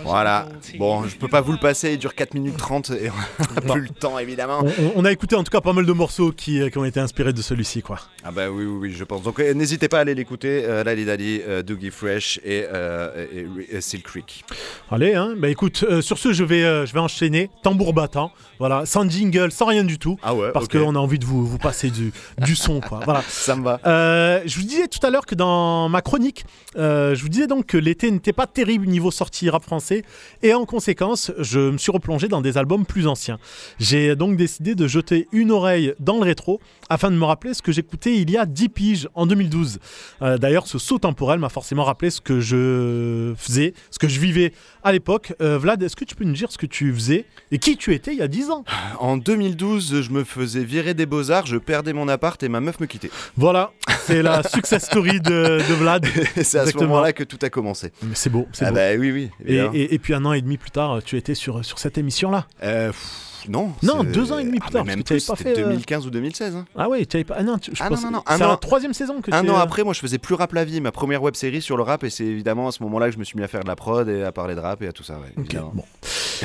Voilà. 0.05 0.47
Bon, 0.79 1.05
je 1.05 1.17
peux 1.17 1.29
pas 1.29 1.41
vous 1.41 1.53
le 1.53 1.59
passer, 1.59 1.93
il 1.93 1.99
dure 1.99 2.15
4 2.15 2.35
minutes 2.35 2.57
30 2.57 2.91
et 2.91 3.11
on 3.11 3.57
a 3.57 3.61
plus 3.73 3.83
le 3.83 3.89
temps 3.89 4.19
évidemment. 4.19 4.61
On, 4.63 4.67
on- 4.85 4.93
on 4.97 5.05
a 5.05 5.13
écouté 5.13 5.37
en 5.37 5.45
tout 5.45 5.51
cas 5.51 5.61
pas 5.61 5.73
mal 5.73 5.87
de 5.87 5.93
morceaux 5.93 6.33
qui, 6.33 6.61
euh, 6.61 6.69
qui 6.71 6.79
ont 6.79 6.85
été 6.85 6.99
inspirés 7.01 7.33
de 7.33 7.43
celui-ci, 7.43 7.83
quoi. 7.83 7.99
Ah 8.25 8.31
bah 8.33 8.51
oui, 8.51 8.65
oui, 8.65 8.79
oui, 8.89 8.93
je 8.97 9.05
pense. 9.05 9.23
Donc 9.23 9.39
euh, 9.41 9.55
n'hésitez 9.55 9.89
pas 9.89 9.99
à 9.99 10.01
aller 10.01 10.15
l'écouter, 10.15 10.65
euh, 10.65 10.83
Lali 10.85 11.05
Dali, 11.05 11.41
euh, 11.47 11.63
Doogie 11.63 11.91
Fresh 11.91 12.39
et, 12.45 12.65
euh, 12.73 13.27
et- 13.71 13.81
Seal 13.81 14.03
Creek. 14.03 14.45
Allez, 14.91 15.15
hein. 15.15 15.35
Bah 15.37 15.49
écoute, 15.49 15.85
euh, 15.89 16.01
sur 16.03 16.19
ce, 16.19 16.33
je 16.33 16.45
vais, 16.45 16.65
euh, 16.65 16.87
je 16.87 16.93
vais 16.93 17.01
enchaîner, 17.01 17.51
tambour 17.63 17.93
battant, 17.93 18.33
voilà, 18.59 18.85
sans 18.87 19.09
jingle, 19.09 19.53
sans 19.53 19.67
rien 19.67 19.85
du 19.85 19.99
tout, 19.99 20.19
Ah 20.23 20.35
ouais, 20.35 20.51
parce 20.53 20.67
qu'on 20.69 20.95
a 20.95 20.99
envie 20.99 21.19
de 21.19 21.25
vous, 21.25 21.47
vous 21.47 21.59
passer 21.59 21.91
du, 21.91 22.13
du 22.45 22.57
son, 22.57 22.81
quoi. 22.81 23.01
Voilà. 23.05 23.23
Ça 23.29 23.55
me 23.55 23.63
va. 23.63 23.81
Euh, 23.87 24.41
je 24.47 24.57
vous 24.59 24.65
disais 24.67 24.89
tout 24.89 25.05
à 25.07 25.11
l'heure 25.11 25.27
que 25.27 25.35
dans 25.35 25.68
ma 25.89 26.03
chronique, 26.03 26.45
euh, 26.77 27.15
je 27.15 27.23
vous 27.23 27.29
disais 27.29 27.47
donc 27.47 27.67
que 27.67 27.77
l'été 27.77 28.11
n'était 28.11 28.33
pas 28.33 28.47
terrible 28.47 28.87
niveau 28.87 29.11
sortie 29.11 29.51
rap 29.51 29.63
français, 29.63 30.03
et 30.43 30.55
en 30.55 30.65
conséquence, 30.65 31.33
je 31.39 31.71
me 31.71 31.79
suis 31.79 31.93
replongé 31.93 32.29
dans 32.29 32.41
des 32.41 32.59
albums 32.59 32.87
plus 32.87 33.07
anciens. 33.07 33.39
J'ai 33.79 34.17
donc 34.17 34.37
décidé 34.37 34.75
de 34.75 34.87
jeter 34.87 35.29
une 35.33 35.51
oreille 35.51 35.95
dans 36.01 36.17
le 36.17 36.23
rétro 36.23 36.61
afin 36.89 37.11
de 37.11 37.17
me 37.17 37.25
rappeler 37.25 37.55
ce 37.55 37.63
que 37.63 37.73
j'écoutais 37.73 38.17
il 38.17 38.31
y 38.31 38.37
a 38.37 38.47
10 38.47 38.69
piges 38.69 39.09
en 39.15 39.27
2012. 39.27 39.79
Euh, 40.23 40.39
D'ailleurs, 40.39 40.67
ce 40.67 40.79
saut 40.79 40.99
temporel 40.99 41.39
m'a 41.39 41.49
forcément 41.49 41.85
rappelé 41.85 42.11
ce 42.11 42.21
que 42.21 42.41
je 42.41 43.35
faisais, 43.37 43.75
ce 43.91 43.99
que 43.99 44.09
je 44.09 44.21
vivais 44.21 44.53
à 44.83 44.93
l'époque. 44.93 45.35
Euh, 45.41 45.59
Vlad, 45.59 45.83
est-ce 45.83 45.97
que 45.97 46.05
tu 46.05 46.15
peux 46.15 46.25
nous 46.25 46.33
dire 46.33 46.51
ce 46.51 46.59
que 46.59 46.67
tu 46.67 46.93
faisais 46.93 47.25
et 47.51 47.59
qui 47.59 47.77
tu 47.77 47.95
étais 47.95 48.13
il 48.13 48.19
y 48.19 48.23
a 48.23 48.29
10 48.29 48.51
ans? 48.51 48.65
En 49.01 49.17
2012, 49.17 50.03
je 50.03 50.11
me 50.11 50.25
faisais 50.25 50.65
virer 50.65 50.95
des 50.95 51.07
beaux-arts, 51.07 51.47
je 51.47 51.57
perdais 51.57 51.93
mon 51.93 52.09
appart 52.09 52.43
et 52.43 52.49
ma 52.49 52.61
meuf 52.61 52.81
me 52.81 52.87
quittait. 52.87 53.11
Voilà, 53.37 53.73
c'est 54.05 54.23
la 54.23 54.43
success 54.43 54.85
story 54.87 55.21
de, 55.21 55.58
de 55.59 55.75
Vlad. 55.75 56.07
C'est 56.43 56.59
à 56.59 56.67
ce 56.67 56.77
moment-là 56.79 57.13
que 57.13 57.25
tout 57.25 57.39
a 57.43 57.51
commencé. 57.51 57.93
C'est 58.15 58.31
beau, 58.31 58.47
c'est 58.53 58.65
Ah 58.67 58.71
beau. 58.71 58.77
bah 58.77 58.91
oui, 58.99 59.11
oui. 59.13 59.31
Et, 59.45 59.53
évidemment. 59.55 59.73
et- 59.75 59.95
et 59.95 59.99
puis 59.99 60.15
un 60.15 60.25
an 60.25 60.33
et 60.33 60.41
demi 60.43 60.57
plus 60.57 60.71
tard, 60.71 61.01
tu 61.05 61.17
étais 61.17 61.35
sur, 61.35 61.65
sur 61.65 61.79
cette 61.79 61.99
émission-là. 61.99 62.47
Euh, 62.63 62.89
pff, 62.89 63.25
non. 63.49 63.73
Non, 63.83 64.05
deux 64.05 64.33
ans 64.33 64.39
et 64.39 64.45
demi 64.45 64.59
plus 64.59 64.69
Ah, 64.71 64.73
tard, 64.73 64.85
mais 64.85 64.93
parce 64.93 64.97
même 64.97 65.05
tu 65.05 65.15
plus, 65.15 65.27
pas 65.27 65.37
fait, 65.37 65.59
euh, 65.59 65.65
2015 65.69 66.07
ou 66.07 66.11
2016. 66.11 66.57
hein. 66.57 66.65
Ah 66.77 66.89
ouais, 66.89 67.05
tu 67.07 67.17
avais 67.17 67.25
pas. 67.25 67.37
Ah 67.39 67.43
non, 67.43 67.59
tu- 67.59 67.71
je 67.75 67.83
Ah 67.83 67.89
pense- 67.89 68.03
non, 68.03 68.11
non, 68.11 68.17
non, 68.19 68.23
C'est 68.31 68.39
la 68.39 68.57
troisième 68.57 68.95
saison 68.95 69.21
que 69.21 69.33
Un 69.35 69.43
tu 69.45 69.51
an 69.51 69.57
euh, 69.57 69.61
après, 69.61 69.85
moi 69.85 69.93
je 69.95 70.01
faisais 70.01 70.19
plus 70.19 70.35
rap 70.35 70.53
la 70.53 70.65
vie, 70.65 70.81
ma 70.81 70.93
première 70.93 71.23
web 71.23 71.35
série 71.35 71.63
sur 71.63 71.77
le 71.77 71.83
rap, 71.83 72.05
et 72.05 72.11
c'est 72.11 72.25
évidemment 72.25 72.69
à 72.69 72.73
ce 72.73 72.83
moment-là 72.83 73.07
que 73.09 73.15
je 73.15 73.19
me 73.19 73.25
suis 73.25 73.37
mis 73.39 73.45
à 73.45 73.49
faire 73.49 73.63
de 73.63 73.69
la 73.69 73.77
prod 73.77 74.09
et 74.09 74.23
à 74.23 74.33
parler 74.33 74.55
de 74.55 74.61
rap 74.61 74.83
et 74.83 74.89
à 74.89 74.93
tout 74.93 75.03
ça. 75.05 75.15
Ouais, 75.19 75.33
bon. 75.73 75.85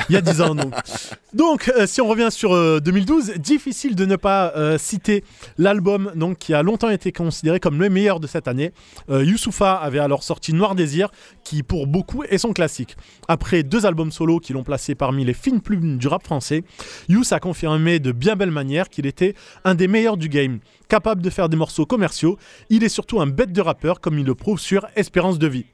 Il 0.08 0.12
y 0.14 0.16
a 0.16 0.20
10 0.20 0.40
ans 0.40 0.54
donc. 0.54 0.74
Donc, 1.34 1.68
euh, 1.76 1.86
si 1.86 2.00
on 2.00 2.06
revient 2.06 2.28
sur 2.30 2.54
euh, 2.54 2.78
2012, 2.80 3.32
difficile 3.38 3.96
de 3.96 4.04
ne 4.04 4.14
pas 4.14 4.52
euh, 4.56 4.78
citer 4.78 5.24
l'album 5.58 6.12
donc 6.14 6.38
qui 6.38 6.54
a 6.54 6.62
longtemps 6.62 6.90
été 6.90 7.10
considéré 7.10 7.58
comme 7.58 7.80
le 7.80 7.88
meilleur 7.90 8.20
de 8.20 8.26
cette 8.28 8.46
année. 8.46 8.72
Euh, 9.10 9.24
Youssoupha 9.24 9.74
avait 9.74 9.98
alors 9.98 10.22
sorti 10.22 10.52
Noir 10.52 10.74
Désir, 10.76 11.10
qui 11.42 11.62
pour 11.64 11.86
beaucoup 11.88 12.22
est 12.24 12.38
son 12.38 12.52
classique. 12.52 12.96
Après 13.26 13.62
deux 13.64 13.84
albums 13.84 14.12
solo 14.12 14.38
qui 14.38 14.52
l'ont 14.52 14.62
placé 14.62 14.94
parmi 14.94 15.24
les 15.24 15.34
fines 15.34 15.60
plumes 15.60 15.98
du 15.98 16.06
rap 16.06 16.24
français, 16.24 16.62
Youss 17.08 17.32
a 17.32 17.40
confirmé 17.40 17.98
de 17.98 18.12
bien 18.12 18.36
belle 18.36 18.50
manière 18.50 18.88
qu'il 18.88 19.06
était 19.06 19.34
un 19.64 19.74
des 19.74 19.88
meilleurs 19.88 20.16
du 20.16 20.28
game. 20.28 20.58
Capable 20.88 21.22
de 21.22 21.30
faire 21.30 21.48
des 21.48 21.56
morceaux 21.56 21.86
commerciaux, 21.86 22.38
il 22.70 22.84
est 22.84 22.88
surtout 22.88 23.20
un 23.20 23.26
bête 23.26 23.52
de 23.52 23.60
rappeur 23.60 24.00
comme 24.00 24.18
il 24.18 24.26
le 24.26 24.34
prouve 24.34 24.60
sur 24.60 24.86
Espérance 24.96 25.38
de 25.38 25.46
vie. 25.46 25.66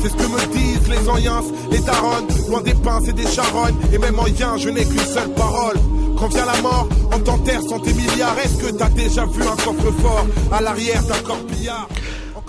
C'est 0.00 0.08
ce 0.10 0.14
que 0.14 0.22
me 0.22 0.52
disent 0.52 0.88
les 0.88 1.08
anciens, 1.08 1.40
les 1.70 1.78
darons, 1.80 2.26
loin 2.48 2.62
des 2.62 2.74
pinces 2.74 3.08
et 3.08 3.12
des 3.12 3.26
charognes. 3.26 3.76
Et 3.92 3.98
même 3.98 4.18
en 4.18 4.26
yin, 4.26 4.56
je 4.56 4.68
n'ai 4.68 4.84
qu'une 4.84 4.98
seule 4.98 5.32
parole. 5.34 5.76
Quand 6.18 6.28
vient 6.28 6.46
la 6.46 6.60
mort, 6.62 6.88
on 7.12 7.18
t'enterre 7.18 7.62
sans 7.62 7.78
tes 7.78 7.92
milliards. 7.92 8.36
Est-ce 8.38 8.56
que 8.56 8.70
t'as 8.72 8.88
déjà 8.90 9.24
vu 9.26 9.42
un 9.42 9.56
coffre-fort 9.56 10.26
à 10.52 10.60
l'arrière 10.60 11.02
d'un 11.04 11.18
corbillard? 11.18 11.88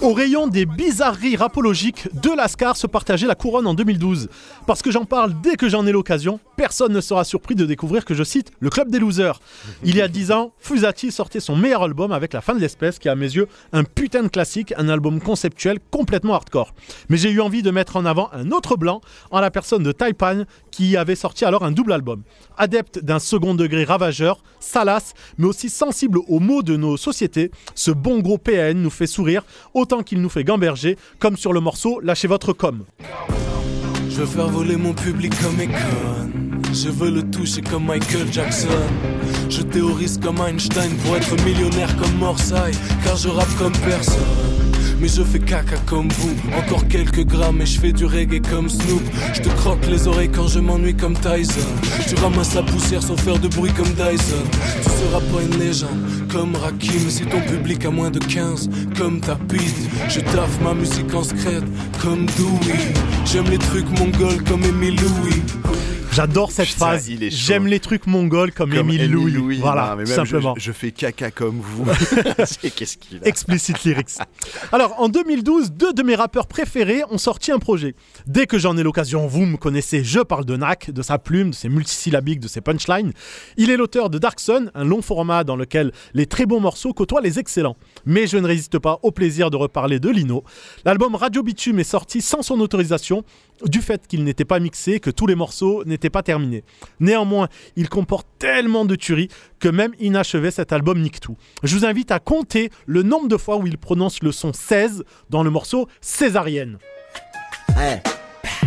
Au 0.01 0.13
rayon 0.13 0.47
des 0.47 0.65
bizarreries 0.65 1.35
rapologiques, 1.35 2.07
deux 2.13 2.33
Lascar 2.33 2.77
se 2.77 2.87
partageaient 2.87 3.27
la 3.27 3.35
couronne 3.35 3.67
en 3.67 3.73
2012. 3.73 4.29
Parce 4.65 4.81
que 4.81 4.91
j'en 4.91 5.03
parle 5.03 5.33
dès 5.41 5.57
que 5.57 5.67
j'en 5.67 5.85
ai 5.85 5.91
l'occasion, 5.91 6.39
personne 6.55 6.93
ne 6.93 7.01
sera 7.01 7.25
surpris 7.25 7.53
de 7.53 7.65
découvrir 7.65 8.05
que 8.05 8.13
je 8.13 8.23
cite 8.23 8.51
le 8.61 8.69
Club 8.69 8.89
des 8.89 8.99
Losers. 8.99 9.41
Il 9.83 9.97
y 9.97 10.01
a 10.01 10.07
10 10.07 10.31
ans, 10.31 10.53
Fusati 10.57 11.11
sortait 11.11 11.41
son 11.41 11.57
meilleur 11.57 11.83
album 11.83 12.13
avec 12.13 12.31
La 12.31 12.39
fin 12.39 12.55
de 12.55 12.61
l'espèce, 12.61 12.97
qui 12.97 13.09
est 13.09 13.11
à 13.11 13.15
mes 13.15 13.25
yeux 13.25 13.49
un 13.73 13.83
putain 13.83 14.23
de 14.23 14.29
classique, 14.29 14.73
un 14.77 14.87
album 14.87 15.19
conceptuel 15.19 15.79
complètement 15.91 16.35
hardcore. 16.35 16.73
Mais 17.09 17.17
j'ai 17.17 17.31
eu 17.31 17.41
envie 17.41 17.61
de 17.61 17.71
mettre 17.71 17.97
en 17.97 18.05
avant 18.05 18.29
un 18.31 18.51
autre 18.51 18.77
blanc, 18.77 19.01
en 19.31 19.41
la 19.41 19.51
personne 19.51 19.83
de 19.83 19.91
Taipan, 19.91 20.43
qui 20.71 20.95
avait 20.95 21.15
sorti 21.15 21.43
alors 21.43 21.65
un 21.65 21.71
double 21.71 21.91
album. 21.91 22.21
Adepte 22.57 22.99
d'un 22.99 23.19
second 23.19 23.53
degré 23.53 23.83
ravageur, 23.83 24.41
salace, 24.61 25.13
mais 25.37 25.47
aussi 25.47 25.69
sensible 25.69 26.19
aux 26.29 26.39
maux 26.39 26.63
de 26.63 26.77
nos 26.77 26.95
sociétés, 26.95 27.51
ce 27.75 27.91
bon 27.91 28.19
gros 28.19 28.37
PAN 28.37 28.75
nous 28.75 28.89
fait 28.89 29.07
sourire 29.07 29.43
qu'il 29.97 30.21
nous 30.21 30.29
fait 30.29 30.43
gamberger, 30.43 30.97
comme 31.17 31.37
sur 31.37 31.53
le 31.53 31.59
morceau 31.59 31.99
Lâchez 32.01 32.27
votre 32.27 32.53
com. 32.53 32.85
Je 34.09 34.15
veux 34.21 34.25
faire 34.25 34.47
voler 34.47 34.75
mon 34.75 34.93
public 34.93 35.33
comme 35.41 35.59
Econ. 35.59 36.29
Je 36.73 36.89
veux 36.89 37.09
le 37.09 37.23
toucher 37.29 37.61
comme 37.61 37.85
Michael 37.85 38.31
Jackson. 38.31 38.67
Je 39.49 39.61
théorise 39.61 40.19
comme 40.19 40.37
Einstein 40.39 40.91
pour 41.03 41.15
être 41.15 41.35
millionnaire 41.43 41.95
comme 41.97 42.15
Morsay. 42.17 42.71
Car 43.03 43.17
je 43.17 43.29
rappe 43.29 43.55
comme 43.57 43.73
personne. 43.85 44.68
Mais 45.01 45.07
je 45.07 45.23
fais 45.23 45.39
caca 45.39 45.77
comme 45.85 46.09
vous, 46.09 46.35
encore 46.57 46.85
quelques 46.87 47.25
grammes 47.25 47.61
et 47.61 47.65
je 47.65 47.79
fais 47.79 47.93
du 47.93 48.05
reggae 48.05 48.41
comme 48.49 48.69
Snoop. 48.69 49.01
Je 49.33 49.41
te 49.41 49.49
croque 49.49 49.85
les 49.87 50.07
oreilles 50.07 50.29
quand 50.29 50.47
je 50.47 50.59
m'ennuie 50.59 50.95
comme 50.95 51.13
Tyson. 51.13 51.61
Tu 52.07 52.15
ramasses 52.15 52.53
la 52.53 52.63
poussière 52.63 53.01
sans 53.01 53.15
faire 53.15 53.39
de 53.39 53.47
bruit 53.47 53.71
comme 53.71 53.91
Dyson. 53.93 54.43
Tu 54.83 54.89
seras 54.89 55.21
pas 55.21 55.41
une 55.41 55.57
légende 55.57 55.99
comme 56.31 56.55
Rakim 56.55 57.09
si 57.09 57.25
ton 57.25 57.41
public 57.41 57.85
a 57.85 57.91
moins 57.91 58.11
de 58.11 58.19
15 58.19 58.69
comme 58.97 59.21
ta 59.21 59.35
bite. 59.35 59.89
Je 60.09 60.19
taffe 60.19 60.59
ma 60.61 60.73
musique 60.73 61.13
en 61.13 61.23
secrète 61.23 61.63
comme 62.01 62.25
Dewey. 62.37 62.93
J'aime 63.25 63.49
les 63.49 63.57
trucs 63.57 63.89
mongols 63.99 64.43
comme 64.43 64.63
Emile 64.63 64.95
Louis. 64.95 65.41
J'adore 66.19 66.51
cette 66.51 66.67
Putain, 66.67 66.77
phrase. 66.79 67.07
il 67.07 67.23
est 67.23 67.29
chaud. 67.29 67.37
J'aime 67.39 67.67
les 67.67 67.79
trucs 67.79 68.05
mongols 68.05 68.51
comme, 68.51 68.71
Comme 68.71 68.89
Émile 68.89 69.03
Émile 69.03 69.35
Louis. 69.35 69.57
Voilà, 69.59 69.83
Non, 69.83 69.89
mais 69.91 69.95
même 70.03 70.07
je- 70.07 70.13
simplement. 70.15 70.53
Je, 70.57 70.71
fais 70.73 70.91
caca 70.91 71.31
comme 71.31 71.61
vous. 71.61 71.85
C'est- 72.45 72.71
Qu'est-ce 72.75 72.97
qu'il 72.97 73.19
a 73.23 73.25
Explicit 73.27 73.81
lyrics. 73.85 74.17
Alors, 74.73 74.95
en 74.99 75.07
2012, 75.07 75.71
deux 75.71 75.93
de 75.93 76.03
mes 76.03 76.15
rappeurs 76.15 76.47
préférés 76.47 77.03
ont 77.09 77.17
sorti 77.17 77.53
un 77.53 77.59
projet. 77.59 77.95
Dès 78.27 78.47
que 78.47 78.57
j'en 78.59 78.75
ai 78.75 78.83
l'occasion, 78.83 79.27
vous 79.27 79.45
me 79.45 79.55
connaissez, 79.55 80.03
je 80.03 80.19
parle 80.19 80.43
de 80.43 80.57
Nak, 80.57 80.91
de 80.91 81.01
sa 81.01 81.19
plume, 81.19 81.51
de 81.51 81.55
ses 81.55 81.69
multisyllabiques, 81.69 82.41
de 82.41 82.49
ses 82.49 82.59
punchlines. 82.59 83.13
Il 83.55 83.69
est 83.69 83.77
l'auteur 83.77 84.09
de 84.09 84.17
Dark 84.17 84.41
Sun, 84.41 84.71
un 84.75 84.83
long 84.83 85.01
format 85.01 85.45
dans 85.45 85.55
lequel 85.55 85.93
les 86.13 86.25
très 86.25 86.45
bons 86.45 86.59
morceaux 86.59 86.91
côtoient 86.91 87.21
les 87.21 87.39
excellents. 87.39 87.77
Mais 88.05 88.27
je 88.27 88.37
ne 88.37 88.47
résiste 88.47 88.79
pas 88.79 88.99
au 89.03 89.11
plaisir 89.11 89.49
de 89.49 89.57
reparler 89.57 89.99
de 89.99 90.09
Lino. 90.09 90.43
L'album 90.85 91.15
Radio 91.15 91.43
Bitume 91.43 91.79
est 91.79 91.83
sorti 91.83 92.21
sans 92.21 92.41
son 92.41 92.59
autorisation, 92.59 93.23
du 93.65 93.81
fait 93.81 94.07
qu'il 94.07 94.23
n'était 94.23 94.45
pas 94.45 94.59
mixé, 94.59 94.99
que 94.99 95.09
tous 95.09 95.27
les 95.27 95.35
morceaux 95.35 95.83
n'étaient 95.85 96.09
pas 96.09 96.23
terminés. 96.23 96.63
Néanmoins, 96.99 97.49
il 97.75 97.89
comporte 97.89 98.27
tellement 98.39 98.85
de 98.85 98.95
tueries 98.95 99.29
que 99.59 99.69
même 99.69 99.93
inachevé, 99.99 100.51
cet 100.51 100.71
album 100.71 101.01
nique 101.01 101.19
tout. 101.19 101.37
Je 101.63 101.75
vous 101.75 101.85
invite 101.85 102.11
à 102.11 102.19
compter 102.19 102.69
le 102.85 103.03
nombre 103.03 103.27
de 103.27 103.37
fois 103.37 103.57
où 103.57 103.67
il 103.67 103.77
prononce 103.77 104.23
le 104.23 104.31
son 104.31 104.53
16 104.53 105.03
dans 105.29 105.43
le 105.43 105.49
morceau 105.49 105.87
Césarienne. 106.01 106.77
Hey, 107.77 108.01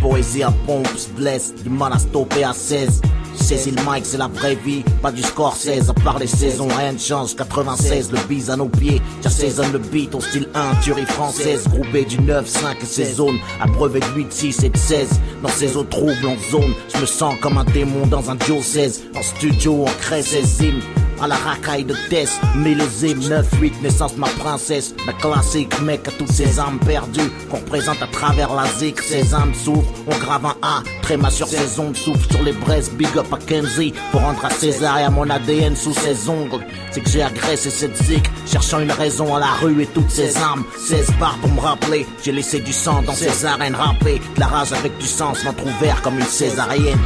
poésie 0.01 0.43
à 0.43 0.51
pompe, 0.67 0.89
blesse, 1.17 1.55
du 1.55 1.71
mal 1.71 1.93
à 1.93 1.99
stopper 1.99 2.45
à 2.45 2.53
16. 2.53 3.01
Saisis 3.43 3.73
le 3.73 3.83
mic, 3.83 4.05
c'est 4.05 4.19
la 4.19 4.29
vraie 4.29 4.55
vie, 4.55 4.85
pas 5.03 5.11
du 5.11 5.23
score 5.23 5.57
16 5.57 5.91
à 5.91 5.95
part 5.95 6.19
les 6.19 6.27
saisons, 6.27 6.69
rien 6.69 6.93
ne 6.93 6.99
change. 6.99 7.35
96, 7.35 8.13
le 8.13 8.19
bise 8.29 8.51
à 8.51 8.57
nos 8.57 8.69
pieds, 8.69 9.03
j'assaisonne 9.23 9.73
le 9.73 9.79
beat, 9.79 10.11
ton 10.11 10.21
style 10.21 10.49
1, 10.55 10.77
tuerie 10.83 11.07
française, 11.07 11.67
groupé 11.69 12.05
du 12.05 12.21
9, 12.21 12.47
5 12.47 12.77
et 12.81 12.87
ses 12.87 13.15
zones, 13.15 13.39
abreuvé 13.61 14.01
de 14.01 14.07
8, 14.17 14.33
6 14.33 14.65
et 14.65 14.69
de 14.71 14.77
16. 14.77 15.09
Dans 15.43 15.49
ces 15.49 15.77
eaux 15.77 15.85
troubles 15.85 16.27
en 16.27 16.37
zone, 16.51 16.73
je 16.95 17.01
me 17.01 17.07
sens 17.07 17.35
comme 17.41 17.59
un 17.59 17.65
démon 17.65 18.07
dans 18.07 18.31
un 18.31 18.37
diocèse. 18.37 19.03
En 19.17 19.23
studio, 19.23 19.85
on 19.87 20.01
crée 20.01 20.23
ses 20.23 20.65
hymnes. 20.65 20.83
À 21.23 21.29
la 21.29 21.37
racaille 21.37 21.85
de 21.85 21.95
Tess, 22.11 22.41
millésime 22.57 23.21
9-8, 23.21 23.81
naissance 23.81 24.17
de 24.17 24.19
ma 24.19 24.27
princesse. 24.27 24.93
La 25.07 25.13
classique 25.13 25.81
mec 25.81 26.09
à 26.09 26.11
toutes 26.11 26.33
ces 26.33 26.59
âmes 26.59 26.81
perdues 26.85 27.31
qu'on 27.49 27.61
présente 27.61 28.03
à 28.03 28.09
travers 28.09 28.53
la 28.53 28.67
zik. 28.67 29.01
Ces 29.01 29.33
âmes 29.33 29.55
s'ouvrent, 29.55 29.87
on 30.09 30.19
grave 30.19 30.47
un 30.47 30.57
A, 30.63 30.83
tréma 31.03 31.31
sur 31.31 31.47
ses 31.47 31.79
ondes, 31.79 31.97
souffle 31.97 32.29
sur 32.29 32.43
les 32.43 32.51
braises, 32.51 32.91
big 32.91 33.17
up 33.17 33.33
à 33.33 33.37
Kenzie. 33.37 33.95
Pour 34.11 34.23
rendre 34.23 34.45
à 34.45 34.51
César 34.51 34.99
et 34.99 35.05
à 35.05 35.11
mon 35.11 35.31
ADN 35.31 35.77
sous 35.77 35.95
ses 35.95 36.29
ongles. 36.29 36.67
C'est 36.91 37.03
que 37.03 37.09
j'ai 37.09 37.23
agressé 37.23 37.71
cette 37.71 37.97
zik, 38.03 38.29
cherchant 38.45 38.81
une 38.81 38.91
raison 38.91 39.37
à 39.37 39.39
la 39.39 39.53
rue 39.63 39.81
et 39.81 39.87
toutes 39.87 40.11
ces 40.11 40.37
armes. 40.39 40.65
16 40.89 41.07
barres 41.21 41.39
pour 41.41 41.53
me 41.53 41.61
rappeler, 41.61 42.05
j'ai 42.25 42.33
laissé 42.33 42.59
du 42.59 42.73
sang 42.73 43.01
dans 43.03 43.15
ces 43.15 43.47
arènes 43.47 43.77
râpées. 43.77 44.21
De 44.35 44.41
la 44.41 44.49
rage 44.49 44.73
avec 44.73 44.99
du 44.99 45.07
sens, 45.07 45.45
ventre 45.45 45.65
ouvert 45.65 46.03
comme 46.03 46.19
une 46.19 46.27
césarienne. 46.27 46.99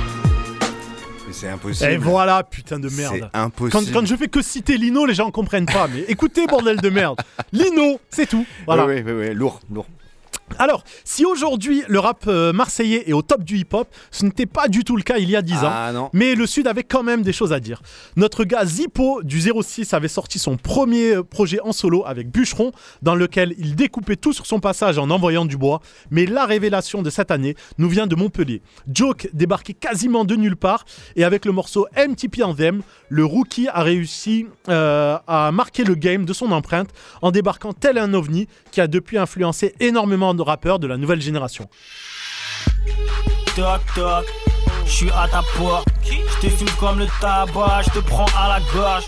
C'est 1.36 1.48
impossible. 1.48 1.90
Et 1.90 1.96
voilà, 1.98 2.42
putain 2.42 2.78
de 2.78 2.88
merde. 2.88 3.16
C'est 3.18 3.38
impossible. 3.38 3.92
Quand, 3.92 4.00
quand 4.00 4.06
je 4.06 4.16
fais 4.16 4.28
que 4.28 4.40
citer 4.40 4.78
Lino, 4.78 5.04
les 5.04 5.12
gens 5.12 5.30
comprennent 5.30 5.66
pas. 5.66 5.86
Mais 5.86 6.04
écoutez, 6.08 6.46
bordel 6.46 6.80
de 6.80 6.88
merde. 6.88 7.20
Lino, 7.52 8.00
c'est 8.08 8.26
tout. 8.26 8.46
Voilà. 8.64 8.86
Oui, 8.86 9.02
oui, 9.04 9.12
oui, 9.12 9.26
oui, 9.28 9.34
lourd, 9.34 9.60
lourd. 9.70 9.86
Alors, 10.58 10.84
si 11.04 11.24
aujourd'hui 11.24 11.82
le 11.88 11.98
rap 11.98 12.24
euh, 12.28 12.52
marseillais 12.52 13.08
est 13.08 13.12
au 13.12 13.22
top 13.22 13.42
du 13.44 13.58
hip-hop, 13.58 13.88
ce 14.10 14.24
n'était 14.24 14.46
pas 14.46 14.68
du 14.68 14.84
tout 14.84 14.96
le 14.96 15.02
cas 15.02 15.18
il 15.18 15.28
y 15.28 15.36
a 15.36 15.42
10 15.42 15.54
ans. 15.58 15.70
Ah, 15.70 15.92
non. 15.92 16.08
Mais 16.12 16.34
le 16.34 16.46
Sud 16.46 16.66
avait 16.66 16.84
quand 16.84 17.02
même 17.02 17.22
des 17.22 17.32
choses 17.32 17.52
à 17.52 17.60
dire. 17.60 17.82
Notre 18.16 18.44
gars 18.44 18.64
Zippo 18.64 19.22
du 19.22 19.40
06 19.40 19.92
avait 19.92 20.08
sorti 20.08 20.38
son 20.38 20.56
premier 20.56 21.16
euh, 21.16 21.22
projet 21.22 21.60
en 21.60 21.72
solo 21.72 22.04
avec 22.06 22.30
Bûcheron, 22.30 22.72
dans 23.02 23.14
lequel 23.14 23.54
il 23.58 23.74
découpait 23.74 24.16
tout 24.16 24.32
sur 24.32 24.46
son 24.46 24.60
passage 24.60 24.98
en 24.98 25.10
envoyant 25.10 25.44
du 25.44 25.56
bois. 25.56 25.80
Mais 26.10 26.26
la 26.26 26.46
révélation 26.46 27.02
de 27.02 27.10
cette 27.10 27.30
année 27.30 27.54
nous 27.78 27.88
vient 27.88 28.06
de 28.06 28.14
Montpellier. 28.14 28.62
Joke 28.92 29.28
débarqué 29.32 29.74
quasiment 29.74 30.24
de 30.24 30.36
nulle 30.36 30.56
part 30.56 30.84
et 31.16 31.24
avec 31.24 31.44
le 31.44 31.52
morceau 31.52 31.86
MTP 31.96 32.42
Anthem, 32.42 32.82
le 33.08 33.24
rookie 33.24 33.68
a 33.68 33.82
réussi 33.82 34.46
euh, 34.68 35.18
à 35.26 35.50
marquer 35.52 35.84
le 35.84 35.94
game 35.94 36.24
de 36.24 36.32
son 36.32 36.52
empreinte 36.52 36.90
en 37.22 37.30
débarquant 37.30 37.72
tel 37.72 37.98
un 37.98 38.14
ovni 38.14 38.46
qui 38.70 38.80
a 38.80 38.86
depuis 38.86 39.18
influencé 39.18 39.74
énormément 39.80 40.34
de 40.36 40.42
rappeurs 40.42 40.78
de 40.78 40.86
la 40.86 40.96
nouvelle 40.96 41.20
génération. 41.20 41.68
Toc 43.56 43.80
toc, 43.94 44.26
je 44.84 44.90
suis 44.90 45.10
à 45.10 45.26
ta 45.28 45.42
porte. 45.56 45.88
Je 46.02 46.46
te 46.46 46.52
fume 46.52 46.70
comme 46.78 46.98
le 46.98 47.06
tabac, 47.20 47.82
je 47.86 47.90
te 47.90 48.04
prends 48.04 48.26
à 48.38 48.48
la 48.48 48.60
gorge. 48.72 49.04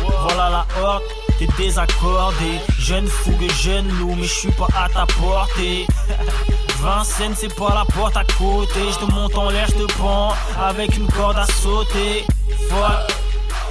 Voilà 0.00 0.50
la 0.50 0.66
horde, 0.80 1.02
t'es 1.38 1.48
désaccordé. 1.58 2.60
Jeune 2.78 3.06
fougue, 3.06 3.50
jeune 3.60 3.88
loup, 3.98 4.14
mais 4.16 4.24
je 4.24 4.34
suis 4.34 4.52
pas 4.52 4.68
à 4.76 4.88
ta 4.88 5.06
portée. 5.06 5.86
Vincennes, 6.80 7.34
c'est 7.36 7.54
pas 7.54 7.74
la 7.74 7.84
porte 7.84 8.16
à 8.16 8.24
côté. 8.24 8.80
Je 8.92 9.04
te 9.04 9.12
monte 9.12 9.36
en 9.36 9.50
l'air, 9.50 9.66
je 9.68 9.84
te 9.84 9.92
prends 9.94 10.32
avec 10.60 10.96
une 10.96 11.08
corde 11.08 11.36
à 11.36 11.46
sauter. 11.46 12.24
Fuck. 12.68 13.27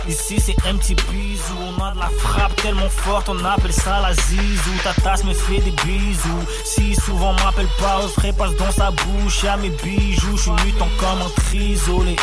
Ici 0.07 0.39
c'est 0.39 0.55
un 0.65 0.75
petit 0.77 0.95
bisou, 0.95 1.53
on 1.59 1.83
a 1.83 1.91
de 1.91 1.99
la 1.99 2.09
frappe 2.09 2.55
tellement 2.55 2.89
forte, 2.89 3.27
on 3.29 3.43
appelle 3.43 3.73
ça 3.73 3.99
la 4.01 4.13
zizou. 4.13 4.71
Ta 4.83 4.93
tasse 4.93 5.23
me 5.23 5.33
fait 5.33 5.59
des 5.59 5.71
bisous. 5.71 6.45
Si 6.63 6.95
souvent 6.95 7.33
m'appelle 7.33 7.67
pas, 7.79 7.99
Osprey 8.03 8.31
passe 8.31 8.55
dans 8.55 8.71
sa 8.71 8.91
bouche, 8.91 9.43
y'a 9.43 9.57
mes 9.57 9.69
bijoux, 9.69 10.37
je 10.37 10.43
suis 10.43 10.51
mutant 10.65 10.87
comme 10.97 11.21
un 11.21 11.29
trisolé. 11.41 12.15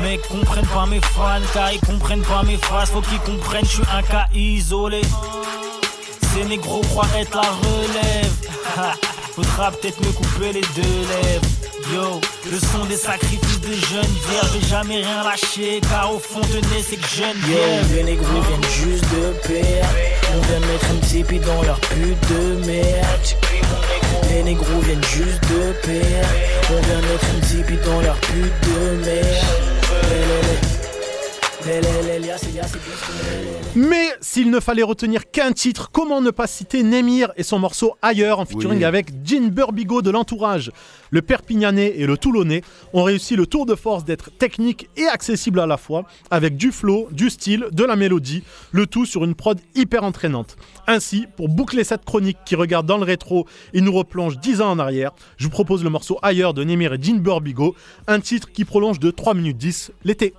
Mais 0.00 0.18
comprennent 0.18 0.66
pas 0.66 0.86
mes 0.86 1.00
fans, 1.00 1.40
car 1.54 1.72
ils 1.72 1.80
comprennent 1.80 2.22
pas 2.22 2.42
mes 2.42 2.58
phrases, 2.58 2.90
faut 2.90 3.00
qu'ils 3.00 3.20
comprennent, 3.20 3.64
je 3.64 3.76
suis 3.76 3.82
un 3.94 4.02
cas 4.02 4.26
isolé. 4.34 5.00
Ces 6.34 6.44
négros 6.44 6.80
croient 6.82 7.06
être 7.18 7.36
la 7.36 7.50
relève. 7.50 8.32
Faudra 9.34 9.70
peut-être 9.70 10.00
me 10.00 10.12
couper 10.12 10.52
les 10.52 10.60
deux 10.60 10.82
lèvres. 10.82 11.46
Yo, 11.92 12.20
le 12.50 12.58
son 12.58 12.84
des 12.86 12.96
sacrifices 12.96 13.60
de 13.60 13.72
jeunes 13.72 14.16
vierges, 14.28 14.50
j'ai 14.54 14.68
jamais 14.68 14.96
rien 15.02 15.24
lâché, 15.24 15.80
car 15.90 16.14
au 16.14 16.18
fond 16.18 16.40
tenez 16.40 16.82
c'est 16.82 16.96
que 16.96 17.08
jeune 17.08 17.36
Yo, 17.48 17.96
les 17.96 18.04
négros 18.04 18.40
viennent 18.40 18.70
juste 18.70 19.04
de 19.10 19.32
pair. 19.46 19.86
On 20.34 20.40
vient 20.46 20.60
mettre 20.60 20.86
un 20.86 21.06
tipi 21.06 21.38
dans 21.38 21.62
leur 21.62 21.80
pute 21.80 22.28
de 22.30 22.66
merde. 22.66 23.26
Les 24.30 24.42
négros 24.42 24.80
viennent 24.80 25.04
juste 25.04 25.42
de 25.50 25.72
pair. 25.84 26.26
On 26.70 26.80
vient 26.80 27.00
mettre 27.02 27.26
un 27.36 27.40
tipi 27.46 27.76
dans 27.84 28.00
leur 28.00 28.16
pute 28.16 28.60
de 28.62 29.04
merde. 29.04 29.71
Mais 33.76 34.08
s'il 34.20 34.50
ne 34.50 34.60
fallait 34.60 34.82
retenir 34.82 35.30
qu'un 35.30 35.52
titre, 35.52 35.90
comment 35.92 36.20
ne 36.20 36.30
pas 36.30 36.46
citer 36.46 36.82
Nemir 36.82 37.32
et 37.36 37.42
son 37.42 37.58
morceau 37.58 37.94
Ailleurs 38.02 38.38
en 38.40 38.44
featuring 38.44 38.78
Oui. 38.78 38.84
avec 38.84 39.08
Jean 39.24 39.48
Burbigo 39.48 40.02
de 40.02 40.10
l'entourage. 40.10 40.70
Le 41.10 41.22
Perpignanais 41.22 41.94
et 41.96 42.06
le 42.06 42.16
Toulonnais 42.16 42.62
ont 42.92 43.02
réussi 43.04 43.36
le 43.36 43.46
tour 43.46 43.64
de 43.66 43.74
force 43.74 44.04
d'être 44.04 44.30
technique 44.36 44.88
et 44.96 45.06
accessible 45.06 45.60
à 45.60 45.66
la 45.66 45.76
fois, 45.76 46.04
avec 46.30 46.56
du 46.56 46.72
flow, 46.72 47.08
du 47.12 47.30
style, 47.30 47.66
de 47.70 47.84
la 47.84 47.96
mélodie, 47.96 48.42
le 48.72 48.86
tout 48.86 49.06
sur 49.06 49.24
une 49.24 49.34
prod 49.34 49.58
hyper 49.74 50.02
entraînante. 50.04 50.56
Ainsi, 50.86 51.26
pour 51.36 51.48
boucler 51.48 51.84
cette 51.84 52.04
chronique 52.04 52.38
qui 52.44 52.56
regarde 52.56 52.86
dans 52.86 52.98
le 52.98 53.04
rétro 53.04 53.46
et 53.72 53.80
nous 53.80 53.92
replonge 53.92 54.38
10 54.38 54.60
ans 54.62 54.70
en 54.72 54.78
arrière, 54.78 55.12
je 55.36 55.44
vous 55.44 55.50
propose 55.50 55.84
le 55.84 55.90
morceau 55.90 56.18
Ailleurs 56.22 56.54
de 56.54 56.64
Nemir 56.64 56.92
et 56.94 56.98
Jean 57.00 57.18
Burbigo, 57.20 57.74
un 58.08 58.20
titre 58.20 58.50
qui 58.50 58.64
prolonge 58.64 58.98
de 58.98 59.10
3 59.10 59.34
minutes 59.34 59.58
10 59.58 59.92
l'été. 60.04 60.34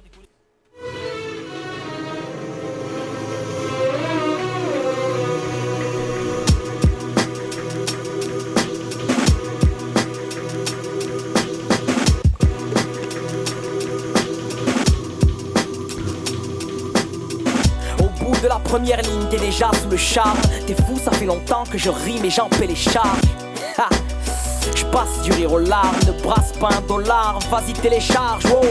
Première 18.74 19.04
ligne, 19.04 19.28
t'es 19.30 19.38
déjà 19.38 19.70
sous 19.84 19.88
le 19.88 19.98
charme. 19.98 20.40
T'es 20.66 20.74
fou, 20.74 20.98
ça 20.98 21.12
fait 21.12 21.26
longtemps 21.26 21.64
que 21.64 21.78
je 21.78 21.92
rime 21.92 22.26
et 22.26 22.32
j'en 22.32 22.50
paie 22.50 22.66
les 22.66 22.76
charges. 22.76 23.22
Je 24.76 24.86
passe 24.86 25.22
du 25.24 25.32
rire 25.32 25.54
aux 25.54 25.60
larmes, 25.60 25.96
ne 26.08 26.12
brasse 26.24 26.52
pas 26.60 26.70
un 26.78 26.82
dollar, 26.88 27.40
vas-y 27.52 27.74
télécharge, 27.74 28.46
wow. 28.46 28.62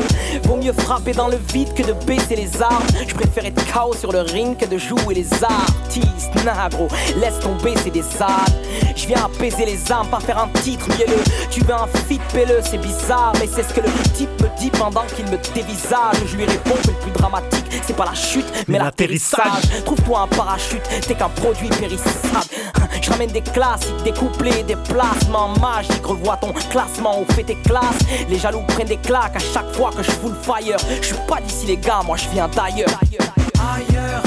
Vaut 0.44 0.57
mieux 0.57 0.72
frapper 0.72 1.12
dans 1.12 1.28
le 1.28 1.38
vide 1.53 1.72
que 1.74 1.82
de 1.82 1.92
baisser 2.05 2.36
les 2.36 2.62
armes. 2.62 2.82
Je 3.07 3.14
préfère 3.14 3.44
être 3.44 3.62
KO 3.72 3.94
sur 3.94 4.12
le 4.12 4.20
ring 4.20 4.57
que 4.57 4.66
de 4.66 4.78
jouer 4.78 5.14
les 5.14 5.28
artistes. 5.42 6.30
Nah 6.44 6.68
gros, 6.70 6.88
laisse 7.20 7.38
tomber, 7.40 7.74
c'est 7.82 7.90
des 7.90 8.05
ânes. 8.20 8.62
Je 8.96 9.07
viens 9.07 9.24
apaiser 9.24 9.64
les 9.64 9.92
âmes, 9.92 10.09
pas 10.09 10.20
faire 10.20 10.38
un 10.38 10.48
titre 10.62 10.86
mielleux. 10.88 11.22
Tu 11.50 11.61
veux 11.61 11.74
un 11.74 11.86
feat 12.09 12.22
pelleux, 12.32 12.61
c'est 12.62 12.78
bizarre, 12.78 13.32
mais 13.40 13.46
c'est 13.46 13.62
ce 13.62 13.74
que 13.74 13.80
le 13.80 13.90
type 14.14 14.30
me 14.40 14.48
dit 14.59 14.70
pendant 14.70 15.05
qu'il 15.14 15.26
me 15.26 15.38
dévisage. 15.55 16.16
Je 16.26 16.36
lui 16.36 16.44
réponds 16.44 16.76
que 16.82 16.88
le 16.88 16.94
plus 16.94 17.12
dramatique, 17.12 17.64
c'est 17.86 17.96
pas 17.96 18.07
la 18.07 18.14
chute, 18.14 18.46
mais, 18.66 18.78
l'atterrissage. 18.78 19.62
Trouve-toi 19.84 20.20
un 20.20 20.26
parachute, 20.28 20.82
t'es 21.07 21.14
qu'un 21.14 21.28
produit 21.28 21.68
périssable. 21.68 22.46
Je 23.03 23.11
ramène 23.11 23.30
des 23.30 23.40
classiques, 23.40 24.03
des 24.05 24.12
couplets, 24.12 24.62
des 24.62 24.76
placements 24.76 25.48
magiques. 25.61 25.91
Revois 26.03 26.36
ton 26.36 26.53
classement 26.53 27.20
au 27.20 27.32
fait 27.32 27.45
tes 27.45 27.57
classes. 27.57 27.99
Les 28.28 28.38
jaloux 28.38 28.62
prennent 28.68 28.88
des 28.88 28.97
claques 28.97 29.36
à 29.36 29.38
chaque 29.38 29.72
fois 29.74 29.90
que 29.97 30.03
je 30.03 30.11
full 30.11 30.34
fire. 30.43 30.76
Je 31.01 31.07
suis 31.07 31.16
pas 31.28 31.40
d'ici 31.40 31.66
les 31.66 31.76
gars, 31.76 32.03
moi 32.05 32.16
je 32.16 32.28
viens 32.30 32.49
d'ailleurs. 32.49 32.88
Ailleurs. 33.01 33.32
Ailleurs, 33.74 34.22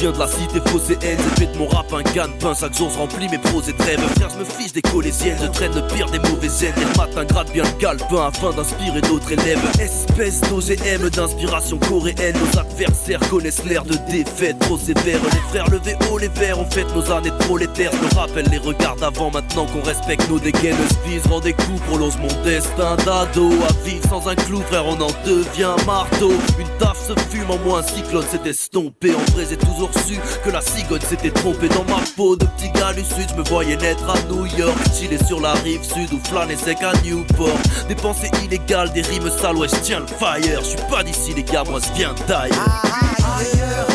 viens 0.00 0.12
de 0.12 0.18
la 0.18 0.26
cité 0.26 0.60
phocéenne 0.66 1.18
J'ai 1.38 1.46
de 1.46 1.56
mon 1.58 1.66
rap 1.66 1.92
un 1.92 2.02
gagne-pain, 2.02 2.54
chaque 2.58 2.76
jour 2.76 2.90
remplis 2.96 3.28
mes 3.28 3.38
pros 3.38 3.60
et 3.60 3.72
trêves 3.72 4.00
Frère, 4.16 4.30
je 4.30 4.38
me 4.38 4.44
fiche 4.44 4.72
des 4.72 4.82
collégiennes, 4.82 5.36
je 5.40 5.46
traîne 5.46 5.74
le 5.74 5.82
pire 5.94 6.10
des 6.10 6.18
mauvaises 6.18 6.64
haines 6.64 6.74
Et 6.76 6.84
le 6.84 6.98
matin 6.98 7.24
gratte 7.24 7.52
bien 7.52 7.64
le 7.64 7.80
calepin 7.80 8.26
afin 8.26 8.50
d'inspirer 8.50 9.00
d'autres 9.02 9.32
élèves. 9.32 9.60
Espèce 9.78 10.40
d'OGM 10.42 11.10
d'inspiration 11.10 11.78
coréenne. 11.78 12.36
Nos 12.38 12.58
adversaires 12.58 13.20
connaissent 13.28 13.64
l'air 13.64 13.84
de 13.84 13.96
défaite 14.10 14.58
trop 14.60 14.78
sévère. 14.78 15.20
Les 15.22 15.50
frères 15.50 15.70
levez 15.70 15.96
haut 16.10 16.18
les 16.18 16.28
verres, 16.28 16.58
on 16.58 16.64
fête 16.64 16.94
nos 16.94 17.10
années 17.12 17.30
de 17.30 17.44
prolétaires. 17.44 17.90
Je 17.92 18.06
me 18.06 18.20
rappelle 18.20 18.48
les 18.50 18.58
regards 18.58 18.96
d'avant, 18.96 19.30
maintenant 19.30 19.66
qu'on 19.66 19.82
respecte 19.82 20.28
nos 20.30 20.38
dégaines. 20.38 20.76
Vise, 21.06 21.26
rends 21.28 21.40
des 21.40 21.52
coups, 21.52 21.80
prolonge 21.88 22.16
mon 22.18 22.42
destin 22.42 22.96
d'ado. 23.04 23.50
À 23.68 23.84
vivre 23.84 24.08
sans 24.08 24.28
un 24.28 24.34
clou, 24.34 24.60
frère, 24.62 24.86
on 24.86 25.00
en 25.00 25.10
devient 25.26 25.74
marteau. 25.86 26.32
Une 26.58 26.68
taf 26.78 26.98
se 27.06 27.12
fume 27.30 27.50
en 27.50 27.58
moi, 27.58 27.80
un 27.80 27.82
cyclone 27.82 28.24
s'est 28.30 28.48
estompé. 28.48 29.12
En 29.14 29.32
vrai 29.32 29.44
j'ai 29.48 29.56
toujours 29.56 29.89
que 30.44 30.50
la 30.50 30.60
cigogne 30.60 31.00
s'était 31.00 31.30
trompée 31.30 31.68
dans 31.68 31.84
ma 31.84 32.00
peau. 32.16 32.36
De 32.36 32.44
petit 32.44 32.70
gars 32.70 32.92
du 32.92 33.04
sud, 33.04 33.28
je 33.30 33.34
me 33.34 33.42
voyais 33.44 33.76
naître 33.76 34.08
à 34.08 34.14
New 34.32 34.46
York. 34.46 34.76
Chiller 34.94 35.18
sur 35.26 35.40
la 35.40 35.52
rive 35.54 35.82
sud 35.82 36.12
ou 36.12 36.20
flâner 36.28 36.56
sec 36.56 36.78
à 36.82 36.92
Newport. 37.02 37.58
Des 37.88 37.94
pensées 37.94 38.30
illégales, 38.44 38.92
des 38.92 39.02
rimes 39.02 39.30
sales, 39.30 39.56
ouais, 39.56 39.68
je 39.68 39.76
tiens 39.76 40.00
le 40.00 40.06
fire. 40.06 40.62
Je 40.62 40.76
pas 40.90 41.02
d'ici, 41.02 41.34
les 41.34 41.42
gars, 41.42 41.64
moi 41.64 41.80
je 41.80 41.92
viens 41.98 42.14
d'ailleurs. 42.26 43.89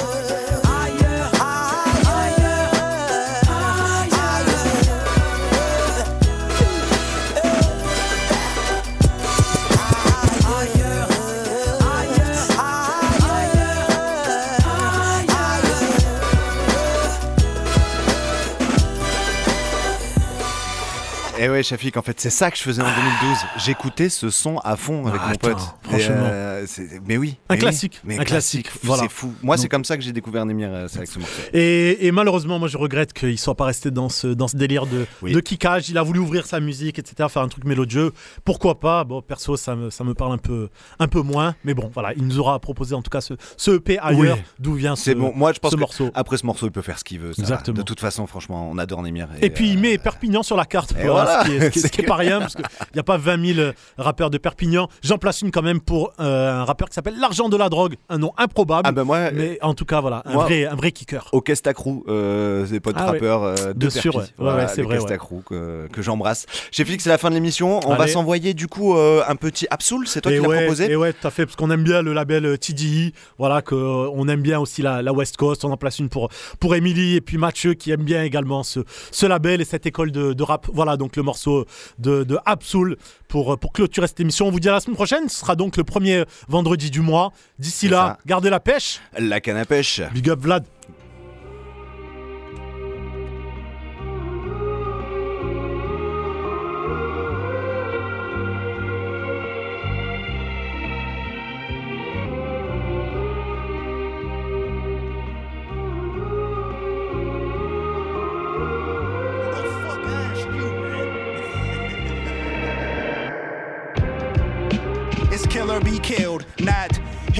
Et 21.45 21.49
ouais, 21.49 21.61
Shafik, 21.61 21.95
en 21.97 22.01
fait, 22.01 22.19
c'est 22.19 22.31
ça 22.31 22.49
que 22.49 22.57
je 22.57 22.63
faisais 22.63 22.81
en 22.81 22.85
2012. 22.85 23.37
J'écoutais 23.57 24.09
ce 24.09 24.31
son 24.31 24.57
à 24.63 24.75
fond 24.75 25.05
avec 25.05 25.21
Ah, 25.23 25.27
mon 25.27 25.33
attends, 25.33 25.49
pote. 25.49 25.59
franchement. 25.83 26.15
Euh, 26.21 26.65
mais 27.05 27.17
oui. 27.17 27.37
Un 27.49 27.53
mais 27.53 27.55
oui. 27.55 27.59
classique, 27.59 28.01
Mais 28.03 28.17
un 28.19 28.23
classique, 28.23 28.69
voilà. 28.83 29.03
C'est 29.03 29.11
fou. 29.11 29.31
Moi, 29.43 29.55
c'est 29.57 29.67
comme 29.69 29.85
ça 29.85 29.95
que 29.95 30.01
j'ai 30.03 30.11
découvert 30.11 30.43
Nemir, 30.45 30.69
euh, 30.71 30.87
c'est 30.89 30.97
avec 30.97 31.09
ce 31.09 31.19
morceau. 31.19 31.41
Et, 31.53 32.07
et 32.07 32.11
malheureusement, 32.11 32.57
moi 32.57 32.67
je 32.67 32.77
regrette 32.77 33.13
qu'il 33.13 33.37
soit 33.37 33.53
pas 33.55 33.65
resté 33.65 33.91
dans 33.91 34.09
ce, 34.09 34.25
dans 34.27 34.47
ce 34.47 34.57
délire 34.57 34.87
de, 34.87 35.05
Oui. 35.21 35.33
de 35.33 35.39
kickage. 35.39 35.89
Il 35.89 35.97
a 35.99 36.03
voulu 36.03 36.19
ouvrir 36.19 36.47
sa 36.47 36.59
musique, 36.59 36.97
etc., 36.97 37.29
faire 37.29 37.43
un 37.43 37.47
truc 37.47 37.63
mélodieux. 37.65 38.11
Pourquoi 38.43 38.79
pas? 38.79 39.03
Bon, 39.03 39.21
perso, 39.21 39.55
ça 39.55 39.75
me, 39.75 39.91
ça 39.91 40.03
me 40.03 40.15
parle 40.15 40.33
un 40.33 40.37
peu, 40.39 40.69
un 40.97 41.07
peu 41.07 41.21
moins. 41.21 41.53
Mais 41.63 41.75
bon, 41.75 41.91
voilà, 41.93 42.13
il 42.15 42.25
nous 42.25 42.39
aura 42.39 42.57
proposé 42.59 42.95
en 42.95 43.03
tout 43.03 43.11
cas 43.11 43.21
ce, 43.21 43.35
ce 43.57 43.71
EP 43.71 43.99
ailleurs, 43.99 44.37
Oui. 44.37 44.43
d'où 44.59 44.73
vient 44.73 44.95
ce, 44.95 45.11
bon. 45.11 45.31
Moi, 45.35 45.53
je 45.53 45.59
pense 45.59 45.73
ce 45.73 45.77
morceau. 45.77 46.09
après 46.15 46.37
ce 46.37 46.45
morceau, 46.47 46.65
il 46.65 46.71
peut 46.71 46.81
faire 46.81 46.97
ce 46.97 47.03
qu'il 47.03 47.19
veut. 47.19 47.33
ça. 47.33 47.41
Exactement. 47.43 47.77
De 47.77 47.83
toute 47.83 47.99
façon, 47.99 48.25
franchement, 48.25 48.67
on 48.71 48.79
adore 48.79 49.03
Nemir. 49.03 49.27
Et 49.43 49.51
puis 49.51 49.69
il 49.69 49.77
met 49.79 49.97
Perpignan 49.99 50.41
sur 50.41 50.57
la 50.57 50.65
carte, 50.65 50.93
voilà. 50.93 51.34
Ce 51.43 51.49
qui 51.49 51.55
est, 51.55 51.59
ce 51.59 51.69
qui 51.69 51.79
est- 51.79 51.81
ce 51.81 51.87
qui 51.87 52.01
est 52.01 52.03
C'est 52.03 52.07
pas 52.07 52.15
rien, 52.15 52.39
parce 52.39 52.55
qu'il 52.55 52.65
n'y 52.93 52.99
a 52.99 53.03
pas 53.03 53.17
20 53.17 53.53
000 53.55 53.71
rappeurs 53.97 54.29
de 54.29 54.37
Perpignan. 54.37 54.87
J'en 55.03 55.17
place 55.17 55.41
une 55.41 55.51
quand 55.51 55.61
même 55.61 55.79
pour 55.81 56.13
euh, 56.19 56.51
un 56.61 56.65
rappeur 56.65 56.89
qui 56.89 56.93
s'appelle 56.95 57.15
L'argent 57.19 57.49
de 57.49 57.57
la 57.57 57.69
drogue, 57.69 57.95
un 58.09 58.17
nom 58.17 58.33
improbable. 58.37 58.83
Ah 58.85 58.91
ben 58.91 59.03
moi, 59.03 59.31
mais 59.31 59.57
en 59.61 59.73
tout 59.73 59.85
cas, 59.85 60.01
voilà, 60.01 60.21
un, 60.25 60.33
moi- 60.33 60.43
vrai, 60.45 60.65
un 60.65 60.75
vrai 60.75 60.91
kicker. 60.91 61.27
Au 61.31 61.41
Kestacrou, 61.41 62.03
euh, 62.07 62.65
des 62.67 62.79
potes 62.79 62.95
Ah 62.97 63.05
ouais. 63.05 63.11
rappeurs 63.13 63.43
euh, 63.43 63.55
de 63.73 63.73
Bien 63.73 63.89
sûr, 63.89 64.15
ouais. 64.15 64.21
Ouais, 64.23 64.29
Voilà, 64.37 64.63
ouais, 64.65 64.71
c'est 64.73 64.81
vrai, 64.81 64.95
ouais. 64.95 65.01
Kestacrou 65.01 65.41
que, 65.45 65.87
que 65.91 66.01
j'embrasse. 66.01 66.45
Chez 66.71 66.85
Félix, 66.85 67.03
c'est 67.03 67.09
la 67.09 67.17
fin 67.17 67.29
de 67.29 67.35
l'émission. 67.35 67.79
On 67.87 67.95
va 67.95 68.07
s'envoyer 68.07 68.53
du 68.53 68.67
coup 68.67 68.95
euh, 68.95 69.23
un 69.27 69.35
petit 69.35 69.67
Absoul. 69.69 70.07
C'est 70.07 70.21
toi 70.21 70.31
et 70.31 70.35
qui 70.37 70.41
l'as 70.41 70.47
ouais, 70.49 70.61
proposé 70.63 70.91
Et 70.91 70.95
ouais, 70.95 71.13
tout 71.13 71.27
à 71.27 71.31
fait, 71.31 71.45
parce 71.45 71.55
qu'on 71.55 71.71
aime 71.71 71.83
bien 71.83 72.01
le 72.01 72.13
label 72.13 72.45
euh, 72.45 72.57
TDI, 72.57 73.13
voilà, 73.37 73.61
que 73.61 73.75
euh, 73.75 74.09
on 74.13 74.27
aime 74.27 74.41
bien 74.41 74.59
aussi 74.59 74.81
la, 74.81 75.01
la 75.01 75.13
West 75.13 75.37
Coast. 75.37 75.65
On 75.65 75.71
en 75.71 75.77
place 75.77 75.99
une 75.99 76.09
pour 76.09 76.29
pour 76.59 76.75
Emily 76.75 77.15
et 77.15 77.21
puis 77.21 77.37
Mathieu 77.37 77.73
qui 77.73 77.91
aime 77.91 78.03
bien 78.03 78.23
également 78.23 78.63
ce, 78.63 78.81
ce 79.11 79.25
label 79.25 79.61
et 79.61 79.65
cette 79.65 79.85
école 79.85 80.11
de, 80.11 80.33
de 80.33 80.43
rap. 80.43 80.67
Voilà, 80.73 80.97
donc 80.97 81.15
le 81.15 81.23
morceau 81.25 81.65
de, 81.99 82.23
de 82.23 82.37
Absol 82.45 82.95
pour 83.27 83.53
euh, 83.53 83.57
pour 83.57 83.73
clôturer 83.73 84.07
cette 84.07 84.19
émission. 84.19 84.47
On 84.47 84.51
vous 84.51 84.59
dit 84.59 84.69
à 84.69 84.73
la 84.73 84.79
semaine 84.79 84.95
prochaine. 84.95 85.27
Ce 85.27 85.39
sera 85.39 85.55
donc 85.55 85.77
le 85.77 85.83
premier 85.83 86.23
vendredi 86.47 86.89
du 86.89 87.01
mois. 87.01 87.31
D'ici 87.59 87.87
là, 87.87 88.17
ça. 88.17 88.17
gardez 88.25 88.49
la 88.49 88.59
pêche. 88.59 89.01
La 89.17 89.41
canne 89.41 89.57
à 89.57 89.65
pêche. 89.65 90.01
Big 90.13 90.29
up 90.29 90.39
Vlad. 90.39 90.63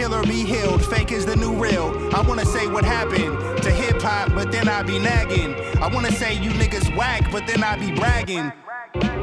Be 0.06 0.44
healed. 0.44 0.86
Fake 0.86 1.12
is 1.12 1.26
the 1.26 1.36
new 1.36 1.54
real. 1.54 1.92
I 2.14 2.22
wanna 2.22 2.46
say 2.46 2.68
what 2.68 2.86
happened 2.86 3.64
to 3.64 3.72
hip 3.72 4.02
hop, 4.02 4.34
but 4.36 4.52
then 4.52 4.70
I 4.70 4.84
be 4.84 5.00
nagging. 5.00 5.56
I 5.82 5.88
wanna 5.88 6.12
say 6.12 6.34
you 6.34 6.52
niggas 6.52 6.96
whack, 6.96 7.32
but 7.32 7.48
then 7.48 7.64
I 7.64 7.76
be 7.78 7.92
bragging. 7.92 8.52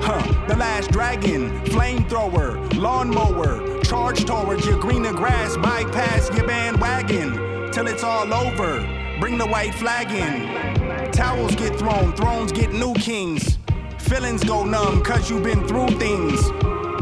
Huh, 0.03 0.47
the 0.49 0.57
last 0.57 0.91
dragon, 0.91 1.51
flamethrower, 1.67 2.77
lawnmower, 2.77 3.81
charge 3.85 4.25
towards 4.25 4.67
your 4.67 4.79
greener 4.79 5.13
grass, 5.13 5.57
bypass 5.57 6.29
your 6.37 6.47
bandwagon 6.47 7.71
till 7.71 7.87
it's 7.87 8.03
all 8.03 8.33
over. 8.35 8.81
Bring 9.21 9.39
the 9.39 9.47
white 9.47 9.75
flag 9.75 10.11
in. 10.11 11.13
Towels 11.13 11.55
get 11.55 11.79
thrown, 11.79 12.13
thrones 12.15 12.51
get 12.51 12.73
new 12.73 12.93
kings. 12.95 13.57
Feelings 13.99 14.43
go 14.43 14.65
numb 14.65 15.03
cause 15.03 15.31
you've 15.31 15.45
been 15.45 15.67
through 15.69 15.91
things. 15.99 16.51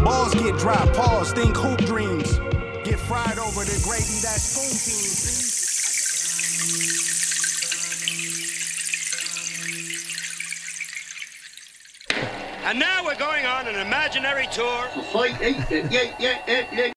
Balls 0.05 0.35
get 0.35 0.59
dropped, 0.59 0.93
pause, 0.93 1.33
think 1.33 1.57
hoop 1.57 1.79
dreams. 1.87 2.39
Get 3.11 3.25
fried 3.25 3.39
over 3.41 3.65
the 3.65 3.81
gravy 3.83 4.21
that's 4.23 4.43
spoon 4.43 4.71
teams. 4.71 5.41
And 12.65 12.79
now 12.79 13.05
we're 13.05 13.17
going 13.17 13.47
on 13.47 13.67
an 13.67 13.81
imaginary 13.85 14.47
tour. 14.53 14.89